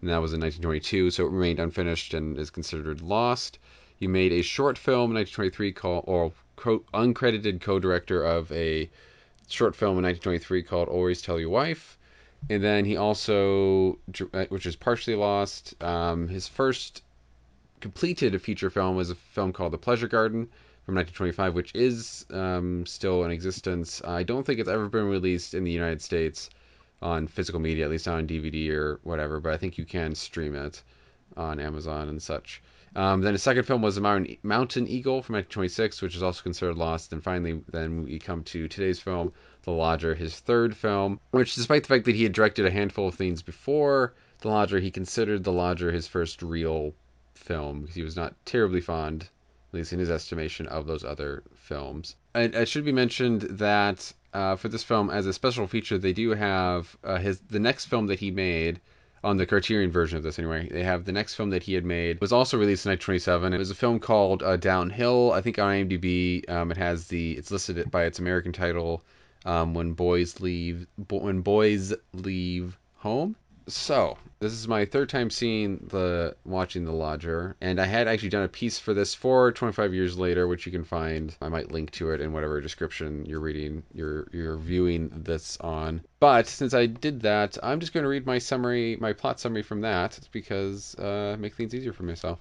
and 0.00 0.10
that 0.10 0.20
was 0.20 0.34
in 0.34 0.40
1922, 0.40 1.10
so 1.10 1.24
it 1.24 1.32
remained 1.32 1.58
unfinished 1.58 2.14
and 2.14 2.38
is 2.38 2.50
considered 2.50 3.00
lost. 3.00 3.58
He 3.96 4.06
made 4.06 4.32
a 4.32 4.42
short 4.42 4.76
film 4.76 5.10
in 5.10 5.16
1923 5.16 5.72
called, 5.72 6.04
or 6.06 6.32
uncredited 6.92 7.60
co-director 7.60 8.22
of 8.22 8.52
a 8.52 8.88
short 9.48 9.74
film 9.74 9.98
in 9.98 10.04
1923 10.04 10.62
called 10.62 10.88
Always 10.88 11.22
Tell 11.22 11.40
Your 11.40 11.50
Wife. 11.50 11.98
And 12.50 12.62
then 12.62 12.84
he 12.84 12.96
also, 12.96 13.98
which 14.48 14.66
is 14.66 14.76
partially 14.76 15.16
lost, 15.16 15.82
um, 15.82 16.28
his 16.28 16.46
first 16.46 17.02
completed 17.80 18.40
feature 18.42 18.70
film 18.70 18.96
was 18.96 19.10
a 19.10 19.14
film 19.14 19.52
called 19.52 19.72
The 19.72 19.78
Pleasure 19.78 20.08
Garden 20.08 20.48
from 20.86 20.96
1925, 20.96 21.54
which 21.54 21.72
is 21.74 22.26
um, 22.30 22.84
still 22.84 23.24
in 23.24 23.30
existence. 23.30 24.02
I 24.04 24.22
don't 24.22 24.44
think 24.44 24.60
it's 24.60 24.68
ever 24.68 24.88
been 24.88 25.08
released 25.08 25.54
in 25.54 25.64
the 25.64 25.70
United 25.70 26.02
States 26.02 26.50
on 27.00 27.26
physical 27.26 27.60
media, 27.60 27.84
at 27.84 27.90
least 27.90 28.06
not 28.06 28.16
on 28.16 28.26
DVD 28.26 28.70
or 28.70 29.00
whatever, 29.02 29.40
but 29.40 29.52
I 29.52 29.56
think 29.56 29.78
you 29.78 29.84
can 29.84 30.14
stream 30.14 30.54
it 30.54 30.82
on 31.36 31.58
Amazon 31.58 32.08
and 32.08 32.22
such. 32.22 32.62
Um, 32.96 33.22
then 33.22 33.32
his 33.32 33.42
second 33.42 33.64
film 33.64 33.82
was 33.82 33.98
Mountain, 33.98 34.36
Mountain 34.42 34.86
Eagle 34.86 35.22
from 35.22 35.34
1926, 35.34 36.02
which 36.02 36.14
is 36.14 36.22
also 36.22 36.42
considered 36.42 36.76
lost. 36.76 37.12
And 37.12 37.22
finally, 37.22 37.60
then 37.72 38.04
we 38.04 38.18
come 38.18 38.44
to 38.44 38.68
today's 38.68 39.00
film, 39.00 39.32
The 39.62 39.72
Lodger, 39.72 40.14
his 40.14 40.38
third 40.38 40.76
film, 40.76 41.18
which, 41.32 41.54
despite 41.54 41.82
the 41.82 41.88
fact 41.88 42.04
that 42.04 42.14
he 42.14 42.22
had 42.22 42.32
directed 42.32 42.66
a 42.66 42.70
handful 42.70 43.08
of 43.08 43.14
things 43.14 43.42
before 43.42 44.14
The 44.40 44.48
Lodger, 44.48 44.78
he 44.78 44.90
considered 44.90 45.42
The 45.42 45.52
Lodger 45.52 45.90
his 45.90 46.06
first 46.06 46.42
real 46.42 46.94
film 47.34 47.80
because 47.80 47.96
he 47.96 48.02
was 48.02 48.16
not 48.16 48.34
terribly 48.44 48.80
fond, 48.80 49.28
at 49.74 49.78
least 49.78 49.92
in 49.92 49.98
his 49.98 50.10
estimation, 50.10 50.66
of 50.68 50.86
those 50.86 51.04
other 51.04 51.42
films. 51.54 52.14
And 52.34 52.54
it 52.54 52.68
should 52.68 52.84
be 52.84 52.92
mentioned 52.92 53.42
that 53.42 54.12
uh, 54.32 54.54
for 54.56 54.68
this 54.68 54.84
film, 54.84 55.10
as 55.10 55.26
a 55.26 55.32
special 55.32 55.66
feature, 55.66 55.98
they 55.98 56.12
do 56.12 56.30
have 56.30 56.96
uh, 57.02 57.18
his 57.18 57.40
the 57.40 57.58
next 57.58 57.86
film 57.86 58.06
that 58.06 58.20
he 58.20 58.30
made 58.30 58.80
on 59.24 59.36
the 59.36 59.46
Criterion 59.46 59.90
version 59.90 60.16
of 60.16 60.22
this 60.22 60.38
anyway. 60.38 60.68
They 60.70 60.84
have 60.84 61.04
the 61.04 61.12
next 61.12 61.34
film 61.34 61.50
that 61.50 61.62
he 61.62 61.74
had 61.74 61.84
made 61.84 62.20
was 62.20 62.32
also 62.32 62.56
released 62.56 62.86
in 62.86 62.90
1927. 62.90 63.52
It 63.52 63.58
was 63.58 63.70
a 63.70 63.74
film 63.74 63.98
called 63.98 64.42
uh, 64.42 64.56
Downhill. 64.56 65.32
I 65.32 65.40
think 65.40 65.58
on 65.58 65.72
IMDb 65.72 66.48
um, 66.48 66.70
it 66.70 66.76
has 66.76 67.08
the 67.08 67.32
it's 67.32 67.50
listed 67.50 67.90
by 67.90 68.04
its 68.04 68.18
American 68.20 68.52
title 68.52 69.02
um, 69.44 69.74
when 69.74 69.92
boys 69.92 70.40
leave 70.40 70.86
bo- 70.98 71.18
when 71.18 71.40
boys 71.40 71.92
leave 72.12 72.78
home. 72.96 73.34
So 73.66 74.18
this 74.40 74.52
is 74.52 74.68
my 74.68 74.84
third 74.84 75.08
time 75.08 75.30
seeing 75.30 75.86
the 75.90 76.36
watching 76.44 76.84
the 76.84 76.92
Lodger, 76.92 77.56
and 77.62 77.80
I 77.80 77.86
had 77.86 78.08
actually 78.08 78.28
done 78.28 78.42
a 78.42 78.48
piece 78.48 78.78
for 78.78 78.92
this 78.92 79.14
for 79.14 79.52
25 79.52 79.94
years 79.94 80.18
later, 80.18 80.46
which 80.46 80.66
you 80.66 80.72
can 80.72 80.84
find. 80.84 81.34
I 81.40 81.48
might 81.48 81.72
link 81.72 81.90
to 81.92 82.10
it 82.10 82.20
in 82.20 82.32
whatever 82.32 82.60
description 82.60 83.24
you're 83.24 83.40
reading, 83.40 83.82
you're 83.94 84.28
you're 84.32 84.58
viewing 84.58 85.10
this 85.14 85.56
on. 85.60 86.02
But 86.20 86.46
since 86.46 86.74
I 86.74 86.86
did 86.86 87.22
that, 87.22 87.56
I'm 87.62 87.80
just 87.80 87.94
going 87.94 88.04
to 88.04 88.10
read 88.10 88.26
my 88.26 88.38
summary, 88.38 88.96
my 89.00 89.14
plot 89.14 89.40
summary 89.40 89.62
from 89.62 89.80
that, 89.80 90.18
because 90.30 90.94
uh, 90.98 91.36
make 91.38 91.54
things 91.54 91.74
easier 91.74 91.94
for 91.94 92.02
myself. 92.02 92.40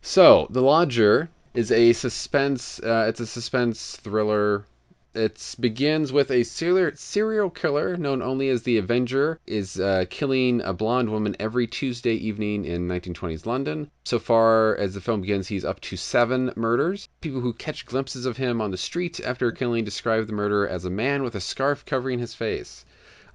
So 0.00 0.46
the 0.48 0.62
Lodger 0.62 1.28
is 1.52 1.72
a 1.72 1.92
suspense. 1.92 2.80
Uh, 2.80 3.06
it's 3.08 3.20
a 3.20 3.26
suspense 3.26 3.96
thriller 3.96 4.64
it 5.14 5.54
begins 5.60 6.12
with 6.12 6.30
a 6.30 6.42
serial 6.42 6.92
serial 6.96 7.50
killer 7.50 7.96
known 7.96 8.20
only 8.20 8.48
as 8.48 8.62
the 8.62 8.78
Avenger 8.78 9.38
is 9.46 9.78
uh, 9.78 10.04
killing 10.10 10.60
a 10.60 10.72
blonde 10.72 11.10
woman 11.10 11.36
every 11.38 11.66
Tuesday 11.66 12.14
evening 12.14 12.64
in 12.64 12.88
1920s 12.88 13.46
London. 13.46 13.90
So 14.04 14.18
far 14.18 14.76
as 14.76 14.94
the 14.94 15.00
film 15.00 15.20
begins, 15.20 15.48
he's 15.48 15.64
up 15.64 15.80
to 15.82 15.96
seven 15.96 16.52
murders. 16.56 17.08
People 17.20 17.40
who 17.40 17.52
catch 17.52 17.86
glimpses 17.86 18.26
of 18.26 18.36
him 18.36 18.60
on 18.60 18.70
the 18.70 18.76
street 18.76 19.20
after 19.20 19.52
killing 19.52 19.84
describe 19.84 20.26
the 20.26 20.32
murderer 20.32 20.68
as 20.68 20.84
a 20.84 20.90
man 20.90 21.22
with 21.22 21.34
a 21.34 21.40
scarf 21.40 21.84
covering 21.86 22.18
his 22.18 22.34
face. 22.34 22.84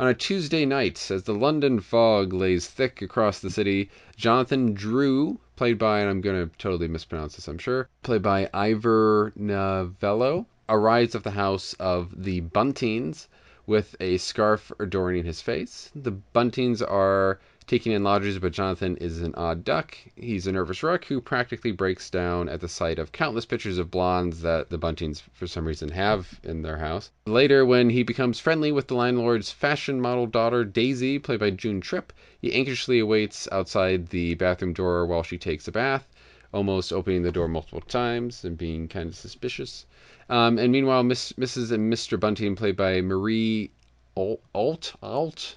On 0.02 0.08
a 0.08 0.14
Tuesday 0.14 0.66
night, 0.66 1.12
as 1.12 1.24
the 1.24 1.34
London 1.34 1.82
fog 1.82 2.32
lays 2.32 2.68
thick 2.68 3.02
across 3.02 3.40
the 3.40 3.50
city, 3.50 3.90
Jonathan 4.16 4.74
Drew, 4.74 5.40
played 5.58 5.78
by, 5.78 6.00
and 6.00 6.10
I'm 6.10 6.22
going 6.22 6.50
to 6.50 6.56
totally 6.58 6.88
mispronounce 6.88 7.36
this, 7.36 7.50
I'm 7.50 7.58
sure, 7.58 7.90
played 8.02 8.22
by 8.22 8.50
Ivor 8.54 9.34
Novello, 9.36 10.46
arrives 10.70 11.16
at 11.16 11.24
the 11.24 11.32
house 11.32 11.74
of 11.80 12.24
the 12.24 12.42
Buntings 12.42 13.28
with 13.66 13.96
a 14.00 14.18
scarf 14.18 14.72
adorning 14.80 15.26
his 15.26 15.42
face. 15.42 15.92
The 15.94 16.12
Buntings 16.34 16.82
are 16.82 17.40
taking 17.68 17.92
in 17.92 18.04
lodgers, 18.04 18.40
but 18.40 18.52
Jonathan 18.52 18.98
is 18.98 19.22
an 19.22 19.36
odd 19.36 19.64
duck. 19.64 19.96
He's 20.16 20.48
a 20.48 20.52
nervous 20.52 20.82
wreck 20.82 21.06
who 21.06 21.22
practically 21.22 21.72
breaks 21.72 22.10
down 22.10 22.50
at 22.50 22.62
the 22.62 22.68
sight 22.68 22.98
of 22.98 23.12
countless 23.12 23.46
pictures 23.46 23.78
of 23.78 23.92
blondes 23.92 24.42
that 24.42 24.72
the 24.72 24.80
Buntings, 24.80 25.22
for 25.34 25.46
some 25.46 25.66
reason, 25.68 25.90
have 25.90 26.40
in 26.44 26.64
their 26.64 26.78
house. 26.78 27.12
Later, 27.28 27.64
when 27.64 27.92
he 27.92 28.02
becomes 28.02 28.40
friendly 28.40 28.72
with 28.72 28.88
the 28.88 28.96
landlord's 28.96 29.52
fashion 29.52 30.02
model 30.02 30.26
daughter, 30.26 30.66
Daisy, 30.66 31.20
played 31.20 31.40
by 31.40 31.52
June 31.52 31.80
Tripp, 31.80 32.12
he 32.42 32.54
anxiously 32.54 32.98
awaits 32.98 33.48
outside 33.52 34.08
the 34.08 34.34
bathroom 34.34 34.74
door 34.74 35.06
while 35.06 35.22
she 35.22 35.38
takes 35.38 35.68
a 35.68 35.72
bath, 35.72 36.08
almost 36.52 36.92
opening 36.92 37.22
the 37.22 37.32
door 37.32 37.48
multiple 37.48 37.82
times 37.82 38.44
and 38.44 38.58
being 38.58 38.88
kind 38.88 39.10
of 39.10 39.16
suspicious. 39.16 39.86
Um, 40.30 40.58
and 40.58 40.72
meanwhile, 40.72 41.04
Miss, 41.04 41.34
Mrs. 41.34 41.72
and 41.72 41.92
Mr. 41.92 42.20
Bunting, 42.20 42.56
played 42.56 42.76
by 42.76 43.02
Marie 43.02 43.72
Ault, 44.16 44.94
Ault 45.02 45.56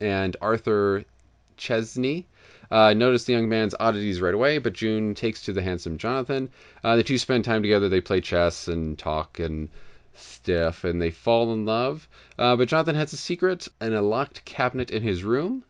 and 0.00 0.36
Arthur 0.40 1.04
Chesney, 1.56 2.26
uh, 2.70 2.92
notice 2.92 3.24
the 3.24 3.32
young 3.32 3.48
man's 3.48 3.74
oddities 3.78 4.20
right 4.20 4.34
away, 4.34 4.58
but 4.58 4.72
June 4.72 5.14
takes 5.14 5.42
to 5.42 5.52
the 5.52 5.62
handsome 5.62 5.98
Jonathan. 5.98 6.50
Uh, 6.82 6.96
the 6.96 7.02
two 7.02 7.18
spend 7.18 7.44
time 7.44 7.62
together. 7.62 7.88
They 7.88 8.00
play 8.00 8.20
chess 8.20 8.68
and 8.68 8.98
talk 8.98 9.38
and 9.38 9.68
stuff, 10.14 10.84
and 10.84 11.00
they 11.00 11.10
fall 11.10 11.52
in 11.52 11.66
love. 11.66 12.08
Uh, 12.38 12.56
but 12.56 12.68
Jonathan 12.68 12.96
has 12.96 13.12
a 13.12 13.16
secret 13.16 13.68
and 13.80 13.94
a 13.94 14.02
locked 14.02 14.44
cabinet 14.44 14.90
in 14.90 15.02
his 15.02 15.22
room, 15.22 15.62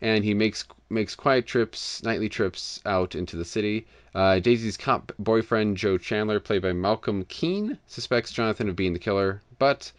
and 0.00 0.24
he 0.24 0.34
makes 0.34 0.64
makes 0.88 1.14
quiet 1.14 1.46
trips, 1.46 2.02
nightly 2.02 2.28
trips 2.28 2.80
out 2.84 3.14
into 3.14 3.36
the 3.36 3.44
city. 3.44 3.86
Uh, 4.14 4.38
Daisy's 4.40 4.76
cop 4.76 5.12
boyfriend, 5.18 5.76
Joe 5.76 5.98
Chandler, 5.98 6.40
played 6.40 6.62
by 6.62 6.72
Malcolm 6.72 7.24
Keen, 7.26 7.78
suspects 7.86 8.32
Jonathan 8.32 8.68
of 8.68 8.76
being 8.76 8.92
the 8.92 8.98
killer, 8.98 9.40
but 9.58 9.92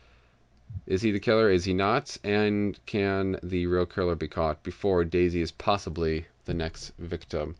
is 0.87 1.01
he 1.01 1.11
the 1.11 1.19
killer? 1.19 1.49
Is 1.49 1.65
he 1.65 1.73
not? 1.73 2.17
And 2.23 2.79
can 2.85 3.37
the 3.43 3.67
real 3.67 3.85
killer 3.85 4.15
be 4.15 4.27
caught 4.27 4.63
before 4.63 5.03
Daisy 5.03 5.41
is 5.41 5.51
possibly 5.51 6.25
the 6.45 6.53
next 6.53 6.93
victim? 6.97 7.55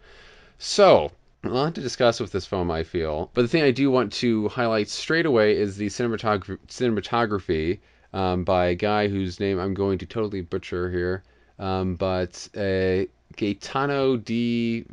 So, 0.57 1.11
a 1.43 1.49
lot 1.49 1.75
to 1.75 1.81
discuss 1.81 2.19
with 2.19 2.31
this 2.31 2.45
film, 2.45 2.69
I 2.69 2.83
feel. 2.83 3.29
But 3.33 3.43
the 3.43 3.47
thing 3.47 3.63
I 3.63 3.71
do 3.71 3.89
want 3.89 4.13
to 4.13 4.47
highlight 4.49 4.89
straight 4.89 5.25
away 5.25 5.57
is 5.57 5.77
the 5.77 5.87
cinematog- 5.87 6.59
cinematography 6.67 7.79
um, 8.13 8.43
by 8.43 8.67
a 8.67 8.75
guy 8.75 9.07
whose 9.07 9.39
name 9.39 9.59
I'm 9.59 9.73
going 9.73 9.97
to 9.99 10.05
totally 10.05 10.41
butcher 10.41 10.89
here. 10.89 11.23
Um, 11.61 11.95
but 11.95 12.49
uh, 12.57 13.05
Gaetano 13.37 14.17
di 14.17 14.85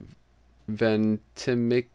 Ventimiglia. 0.69 1.89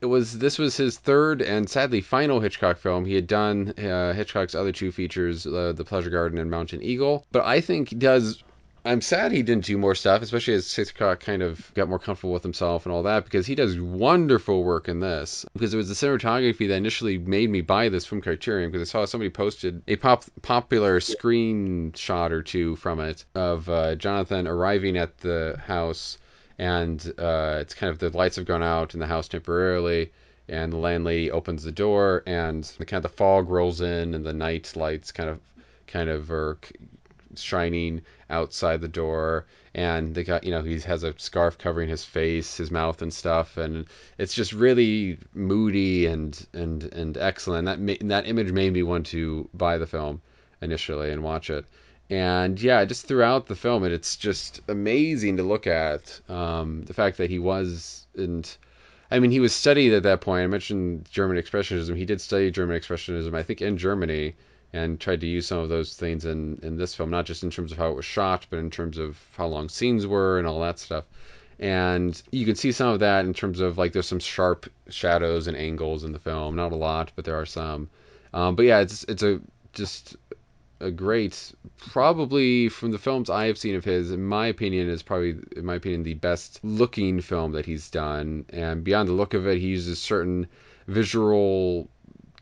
It 0.00 0.06
was 0.06 0.38
this 0.38 0.58
was 0.58 0.76
his 0.76 0.98
third 0.98 1.42
and 1.42 1.68
sadly 1.68 2.00
final 2.00 2.40
Hitchcock 2.40 2.78
film. 2.78 3.04
He 3.04 3.14
had 3.14 3.26
done 3.26 3.74
uh, 3.78 4.14
Hitchcock's 4.14 4.54
other 4.54 4.72
two 4.72 4.90
features, 4.90 5.46
uh, 5.46 5.72
The 5.76 5.84
Pleasure 5.84 6.10
Garden 6.10 6.38
and 6.38 6.50
Mountain 6.50 6.82
Eagle, 6.82 7.26
but 7.32 7.44
I 7.44 7.60
think 7.60 7.98
does. 7.98 8.42
I'm 8.84 9.00
sad 9.00 9.30
he 9.30 9.42
didn't 9.42 9.64
do 9.64 9.78
more 9.78 9.94
stuff, 9.94 10.22
especially 10.22 10.54
as 10.54 10.74
Hitchcock 10.74 11.20
kind 11.20 11.42
of 11.42 11.72
got 11.74 11.88
more 11.88 12.00
comfortable 12.00 12.32
with 12.32 12.42
himself 12.42 12.84
and 12.84 12.92
all 12.92 13.04
that, 13.04 13.24
because 13.24 13.46
he 13.46 13.54
does 13.54 13.78
wonderful 13.78 14.64
work 14.64 14.88
in 14.88 14.98
this. 14.98 15.46
Because 15.52 15.72
it 15.72 15.76
was 15.76 15.88
the 15.88 15.94
cinematography 15.94 16.66
that 16.68 16.74
initially 16.74 17.16
made 17.16 17.48
me 17.48 17.60
buy 17.60 17.88
this 17.88 18.04
from 18.04 18.20
Criterion, 18.20 18.72
because 18.72 18.88
I 18.88 18.90
saw 18.90 19.04
somebody 19.04 19.30
posted 19.30 19.82
a 19.86 19.96
pop 19.96 20.24
popular 20.42 20.98
screenshot 20.98 22.30
or 22.32 22.42
two 22.42 22.74
from 22.76 22.98
it 22.98 23.24
of 23.36 23.68
uh, 23.68 23.94
Jonathan 23.94 24.48
arriving 24.48 24.96
at 24.96 25.18
the 25.18 25.60
house 25.64 26.18
and 26.58 27.12
uh, 27.18 27.58
it's 27.60 27.74
kind 27.74 27.90
of 27.90 27.98
the 27.98 28.16
lights 28.16 28.36
have 28.36 28.44
gone 28.44 28.62
out 28.62 28.94
in 28.94 29.00
the 29.00 29.06
house 29.06 29.28
temporarily 29.28 30.12
and 30.48 30.72
the 30.72 30.76
landlady 30.76 31.30
opens 31.30 31.62
the 31.62 31.72
door 31.72 32.22
and 32.26 32.64
the 32.78 32.84
kind 32.84 33.04
of 33.04 33.10
the 33.10 33.16
fog 33.16 33.48
rolls 33.48 33.80
in 33.80 34.14
and 34.14 34.24
the 34.24 34.32
night 34.32 34.72
lights 34.76 35.12
kind 35.12 35.28
of 35.28 35.40
kind 35.86 36.08
of 36.08 36.30
are 36.30 36.58
shining 37.34 38.02
outside 38.32 38.80
the 38.80 38.88
door 38.88 39.46
and 39.74 40.14
they 40.14 40.24
got 40.24 40.44
you 40.44 40.50
know 40.50 40.62
he 40.62 40.78
has 40.80 41.04
a 41.04 41.14
scarf 41.18 41.56
covering 41.58 41.88
his 41.88 42.04
face 42.04 42.56
his 42.56 42.70
mouth 42.70 43.00
and 43.02 43.12
stuff 43.14 43.56
and 43.56 43.86
it's 44.18 44.34
just 44.34 44.52
really 44.52 45.18
moody 45.34 46.06
and 46.06 46.46
and 46.52 46.84
and 46.92 47.16
excellent 47.18 47.66
that 47.66 47.80
ma- 47.80 48.08
that 48.08 48.26
image 48.26 48.50
made 48.52 48.72
me 48.72 48.82
want 48.82 49.06
to 49.06 49.48
buy 49.54 49.78
the 49.78 49.86
film 49.86 50.20
initially 50.60 51.10
and 51.10 51.22
watch 51.22 51.50
it 51.50 51.64
and 52.12 52.60
yeah, 52.60 52.84
just 52.84 53.06
throughout 53.06 53.46
the 53.46 53.56
film, 53.56 53.84
it's 53.84 54.16
just 54.16 54.60
amazing 54.68 55.38
to 55.38 55.42
look 55.42 55.66
at. 55.66 56.20
Um, 56.28 56.82
the 56.82 56.92
fact 56.92 57.16
that 57.16 57.30
he 57.30 57.38
was, 57.38 58.06
and 58.14 58.54
I 59.10 59.18
mean, 59.18 59.30
he 59.30 59.40
was 59.40 59.54
studied 59.54 59.94
at 59.94 60.02
that 60.02 60.20
point. 60.20 60.44
I 60.44 60.46
mentioned 60.46 61.08
German 61.10 61.38
Expressionism. 61.38 61.96
He 61.96 62.04
did 62.04 62.20
study 62.20 62.50
German 62.50 62.78
Expressionism, 62.78 63.34
I 63.34 63.42
think, 63.42 63.62
in 63.62 63.78
Germany, 63.78 64.34
and 64.72 64.98
tried 64.98 65.20
to 65.20 65.26
use 65.26 65.46
some 65.46 65.58
of 65.58 65.68
those 65.68 65.94
things 65.94 66.24
in 66.24 66.58
in 66.62 66.76
this 66.76 66.94
film, 66.94 67.10
not 67.10 67.26
just 67.26 67.42
in 67.42 67.50
terms 67.50 67.72
of 67.72 67.78
how 67.78 67.90
it 67.90 67.96
was 67.96 68.04
shot, 68.04 68.46
but 68.50 68.58
in 68.58 68.70
terms 68.70 68.98
of 68.98 69.18
how 69.36 69.46
long 69.46 69.68
scenes 69.68 70.06
were 70.06 70.38
and 70.38 70.46
all 70.46 70.60
that 70.60 70.78
stuff. 70.78 71.04
And 71.58 72.20
you 72.32 72.44
can 72.44 72.56
see 72.56 72.72
some 72.72 72.88
of 72.88 73.00
that 73.00 73.24
in 73.24 73.34
terms 73.34 73.60
of 73.60 73.78
like 73.78 73.92
there's 73.92 74.08
some 74.08 74.18
sharp 74.18 74.66
shadows 74.88 75.46
and 75.46 75.56
angles 75.56 76.04
in 76.04 76.12
the 76.12 76.18
film. 76.18 76.56
Not 76.56 76.72
a 76.72 76.76
lot, 76.76 77.12
but 77.14 77.24
there 77.24 77.36
are 77.36 77.46
some. 77.46 77.88
Um, 78.34 78.56
but 78.56 78.64
yeah, 78.64 78.80
it's 78.80 79.04
it's 79.04 79.22
a 79.22 79.40
just 79.72 80.16
a 80.82 80.90
great, 80.90 81.52
probably 81.78 82.68
from 82.68 82.90
the 82.90 82.98
films 82.98 83.30
I 83.30 83.46
have 83.46 83.56
seen 83.56 83.76
of 83.76 83.84
his, 83.84 84.10
in 84.10 84.24
my 84.24 84.48
opinion, 84.48 84.88
is 84.88 85.02
probably, 85.02 85.36
in 85.56 85.64
my 85.64 85.76
opinion, 85.76 86.02
the 86.02 86.14
best 86.14 86.58
looking 86.64 87.20
film 87.20 87.52
that 87.52 87.64
he's 87.64 87.88
done. 87.88 88.44
And 88.50 88.82
beyond 88.82 89.08
the 89.08 89.12
look 89.12 89.34
of 89.34 89.46
it, 89.46 89.58
he 89.58 89.68
uses 89.68 90.00
certain 90.00 90.48
visual 90.88 91.88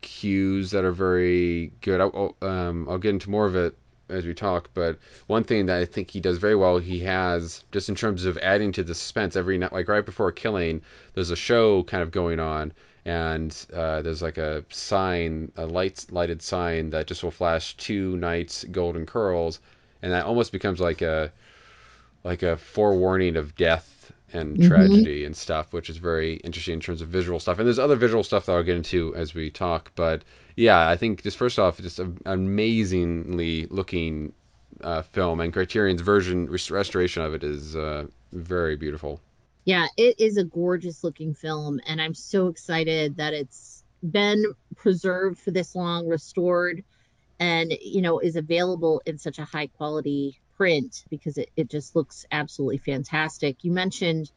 cues 0.01 0.71
that 0.71 0.83
are 0.83 0.91
very 0.91 1.71
good. 1.81 2.01
I'll, 2.01 2.35
um, 2.41 2.87
I'll 2.89 2.97
get 2.97 3.11
into 3.11 3.29
more 3.29 3.45
of 3.45 3.55
it 3.55 3.75
as 4.09 4.25
we 4.25 4.33
talk, 4.33 4.69
but 4.73 4.99
one 5.27 5.43
thing 5.43 5.67
that 5.67 5.79
I 5.79 5.85
think 5.85 6.11
he 6.11 6.19
does 6.19 6.37
very 6.37 6.55
well, 6.55 6.77
he 6.77 6.99
has 6.99 7.63
just 7.71 7.89
in 7.89 7.95
terms 7.95 8.25
of 8.25 8.37
adding 8.39 8.71
to 8.73 8.83
the 8.83 8.93
suspense 8.93 9.35
every 9.35 9.57
night, 9.57 9.71
like 9.71 9.87
right 9.87 10.05
before 10.05 10.31
killing, 10.31 10.81
there's 11.13 11.31
a 11.31 11.35
show 11.35 11.83
kind 11.83 12.03
of 12.03 12.11
going 12.11 12.39
on, 12.39 12.73
and 13.05 13.55
uh, 13.73 14.01
there's 14.01 14.21
like 14.21 14.37
a 14.37 14.63
sign, 14.69 15.51
a 15.55 15.65
light 15.65 16.05
lighted 16.11 16.41
sign 16.41 16.89
that 16.91 17.07
just 17.07 17.23
will 17.23 17.31
flash 17.31 17.75
two 17.77 18.17
knights 18.17 18.65
golden 18.65 19.05
curls, 19.05 19.59
and 20.01 20.11
that 20.11 20.25
almost 20.25 20.51
becomes 20.51 20.79
like 20.79 21.01
a 21.01 21.31
like 22.23 22.43
a 22.43 22.57
forewarning 22.57 23.35
of 23.37 23.55
death 23.55 24.10
and 24.33 24.57
mm-hmm. 24.57 24.67
tragedy 24.67 25.25
and 25.25 25.35
stuff, 25.35 25.73
which 25.73 25.89
is 25.89 25.97
very 25.97 26.35
interesting 26.37 26.75
in 26.75 26.79
terms 26.79 27.01
of 27.01 27.07
visual 27.07 27.39
stuff. 27.39 27.57
And 27.59 27.67
there's 27.67 27.79
other 27.79 27.95
visual 27.95 28.23
stuff 28.23 28.45
that 28.45 28.53
I'll 28.53 28.63
get 28.63 28.77
into 28.77 29.15
as 29.15 29.33
we 29.33 29.49
talk, 29.49 29.91
but 29.95 30.23
yeah, 30.55 30.87
I 30.87 30.97
think 30.97 31.23
just 31.23 31.37
first 31.37 31.59
off, 31.59 31.79
just 31.79 31.99
an 31.99 32.19
amazingly 32.25 33.67
looking 33.67 34.33
uh, 34.81 35.01
film, 35.01 35.39
and 35.39 35.53
Criterion's 35.53 36.01
version 36.01 36.49
restoration 36.49 37.23
of 37.23 37.33
it 37.33 37.43
is 37.43 37.75
uh, 37.75 38.07
very 38.31 38.75
beautiful. 38.75 39.21
Yeah, 39.65 39.87
it 39.97 40.19
is 40.19 40.37
a 40.37 40.43
gorgeous 40.43 41.03
looking 41.03 41.33
film, 41.33 41.79
and 41.85 42.01
I'm 42.01 42.15
so 42.15 42.47
excited 42.47 43.17
that 43.17 43.33
it's 43.33 43.83
been 44.03 44.43
preserved 44.75 45.39
for 45.39 45.51
this 45.51 45.75
long, 45.75 46.07
restored, 46.07 46.83
and 47.39 47.73
you 47.81 48.01
know 48.01 48.19
is 48.19 48.35
available 48.35 49.01
in 49.05 49.17
such 49.17 49.39
a 49.39 49.45
high 49.45 49.67
quality 49.67 50.40
print 50.61 51.05
because 51.09 51.39
it, 51.39 51.49
it 51.57 51.67
just 51.71 51.95
looks 51.95 52.23
absolutely 52.31 52.77
fantastic. 52.77 53.63
You 53.63 53.71
mentioned 53.71 54.31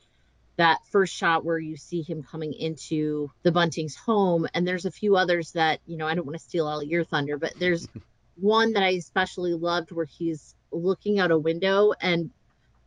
that 0.57 0.79
first 0.91 1.15
shot 1.15 1.45
where 1.45 1.59
you 1.59 1.77
see 1.77 2.01
him 2.01 2.23
coming 2.23 2.55
into 2.55 3.31
the 3.43 3.53
Bunting's 3.53 3.95
home, 3.95 4.49
and 4.55 4.67
there's 4.67 4.87
a 4.87 4.91
few 4.91 5.17
others 5.17 5.53
that 5.53 5.81
you 5.85 5.99
know 5.99 6.07
I 6.07 6.15
don't 6.15 6.25
want 6.25 6.39
to 6.39 6.43
steal 6.43 6.67
all 6.67 6.83
your 6.83 7.05
thunder, 7.05 7.37
but 7.37 7.53
there's 7.59 7.87
one 8.37 8.73
that 8.73 8.83
I 8.83 8.93
especially 8.93 9.53
loved 9.53 9.93
where 9.93 10.07
he's 10.07 10.55
looking 10.73 11.21
out 11.21 11.31
a 11.31 11.37
window 11.37 11.93
and 12.01 12.31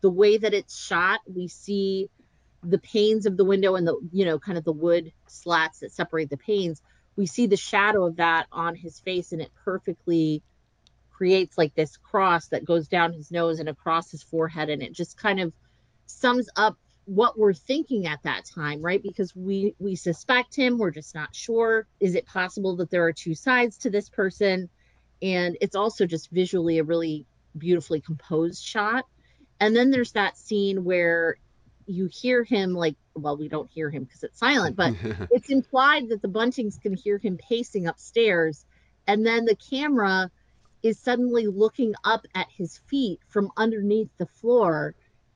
the 0.01 0.09
way 0.09 0.39
that 0.39 0.55
it's 0.55 0.75
shot, 0.75 1.19
we 1.31 1.47
see 1.47 2.09
the 2.63 2.79
panes 2.79 3.27
of 3.27 3.37
the 3.37 3.45
window 3.45 3.75
and 3.75 3.87
the 3.87 3.99
you 4.11 4.25
know 4.25 4.39
kind 4.39 4.57
of 4.57 4.63
the 4.63 4.71
wood 4.71 5.13
slats 5.27 5.81
that 5.81 5.91
separate 5.91 6.31
the 6.31 6.37
panes 6.37 6.81
we 7.15 7.27
see 7.27 7.45
the 7.45 7.55
shadow 7.55 8.03
of 8.05 8.15
that 8.15 8.47
on 8.51 8.73
his 8.73 8.99
face 8.99 9.31
and 9.31 9.43
it 9.43 9.51
perfectly 9.63 10.41
creates 11.17 11.57
like 11.57 11.73
this 11.73 11.97
cross 11.97 12.47
that 12.49 12.63
goes 12.63 12.87
down 12.87 13.11
his 13.11 13.31
nose 13.31 13.59
and 13.59 13.69
across 13.69 14.11
his 14.11 14.21
forehead 14.21 14.69
and 14.69 14.83
it 14.83 14.93
just 14.93 15.17
kind 15.17 15.39
of 15.39 15.51
sums 16.05 16.47
up 16.55 16.77
what 17.05 17.39
we're 17.39 17.53
thinking 17.53 18.05
at 18.05 18.21
that 18.23 18.45
time 18.45 18.81
right? 18.81 19.01
Because 19.01 19.35
we 19.35 19.73
we 19.79 19.95
suspect 19.95 20.55
him 20.55 20.77
we're 20.77 20.91
just 20.91 21.15
not 21.15 21.33
sure. 21.33 21.87
Is 21.99 22.15
it 22.15 22.25
possible 22.27 22.75
that 22.75 22.91
there 22.91 23.05
are 23.05 23.13
two 23.13 23.33
sides 23.33 23.77
to 23.79 23.89
this 23.89 24.09
person? 24.09 24.69
And 25.21 25.57
it's 25.59 25.75
also 25.75 26.05
just 26.05 26.29
visually 26.29 26.77
a 26.77 26.83
really 26.83 27.25
beautifully 27.57 27.99
composed 27.99 28.63
shot. 28.63 29.05
And 29.59 29.75
then 29.75 29.89
there's 29.89 30.11
that 30.11 30.37
scene 30.37 30.83
where 30.83 31.37
you 31.87 32.09
hear 32.11 32.43
him 32.43 32.73
like 32.73 32.95
well 33.15 33.37
we 33.37 33.47
don't 33.47 33.71
hear 33.71 33.89
him 33.89 34.03
because 34.03 34.21
it's 34.21 34.37
silent 34.37 34.75
but 34.75 34.93
it's 35.31 35.49
implied 35.49 36.09
that 36.09 36.21
the 36.21 36.27
buntings 36.27 36.79
can 36.79 36.93
hear 36.93 37.17
him 37.17 37.37
pacing 37.37 37.87
upstairs. 37.87 38.65
And 39.07 39.25
then 39.25 39.45
the 39.45 39.55
camera 39.55 40.29
is 40.83 40.99
suddenly 40.99 41.47
looking 41.47 41.93
up 42.03 42.25
at 42.35 42.47
his 42.49 42.77
feet 42.87 43.19
from 43.29 43.51
underneath 43.57 44.09
the 44.17 44.25
floor. 44.25 44.95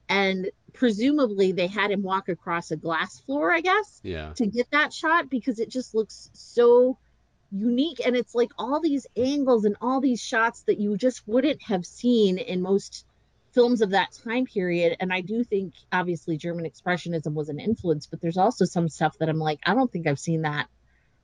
And 0.10 0.50
presumably 0.74 1.52
they 1.52 1.68
had 1.68 1.92
him 1.92 2.04
walk 2.04 2.30
across 2.30 2.72
a 2.72 2.78
glass 2.78 3.20
floor 3.20 3.52
i 3.52 3.60
guess 3.60 4.00
yeah. 4.04 4.32
to 4.32 4.46
get 4.46 4.72
that 4.72 4.94
shot 4.94 5.30
because 5.30 5.60
it 5.60 5.70
just 5.70 5.94
looks 5.94 6.30
so 6.32 6.98
unique. 7.52 8.00
And 8.06 8.16
it's 8.16 8.34
like 8.34 8.52
all 8.58 8.80
these 8.80 9.06
angles 9.18 9.66
and 9.66 9.76
all 9.82 10.00
these 10.00 10.22
shots 10.22 10.64
that 10.64 10.80
you 10.80 10.96
just 10.96 11.28
wouldn't 11.28 11.62
have 11.64 11.86
seen 11.86 12.38
in 12.38 12.62
most 12.62 13.06
films 13.52 13.82
of 13.82 13.90
that 13.90 14.14
time 14.24 14.46
period. 14.46 14.96
And 15.00 15.12
i 15.12 15.22
do 15.22 15.44
think 15.44 15.74
obviously 15.92 16.38
german 16.38 16.70
expressionism 16.70 17.34
was 17.34 17.50
an 17.50 17.60
influence 17.60 18.08
but 18.08 18.22
there's 18.22 18.38
also 18.38 18.66
some 18.66 18.88
stuff 18.88 19.18
that 19.18 19.28
i'm 19.28 19.40
like 19.40 19.60
i 19.66 19.74
don't 19.74 19.92
think 19.92 20.08
i've 20.08 20.20
seen 20.20 20.44
that 20.44 20.68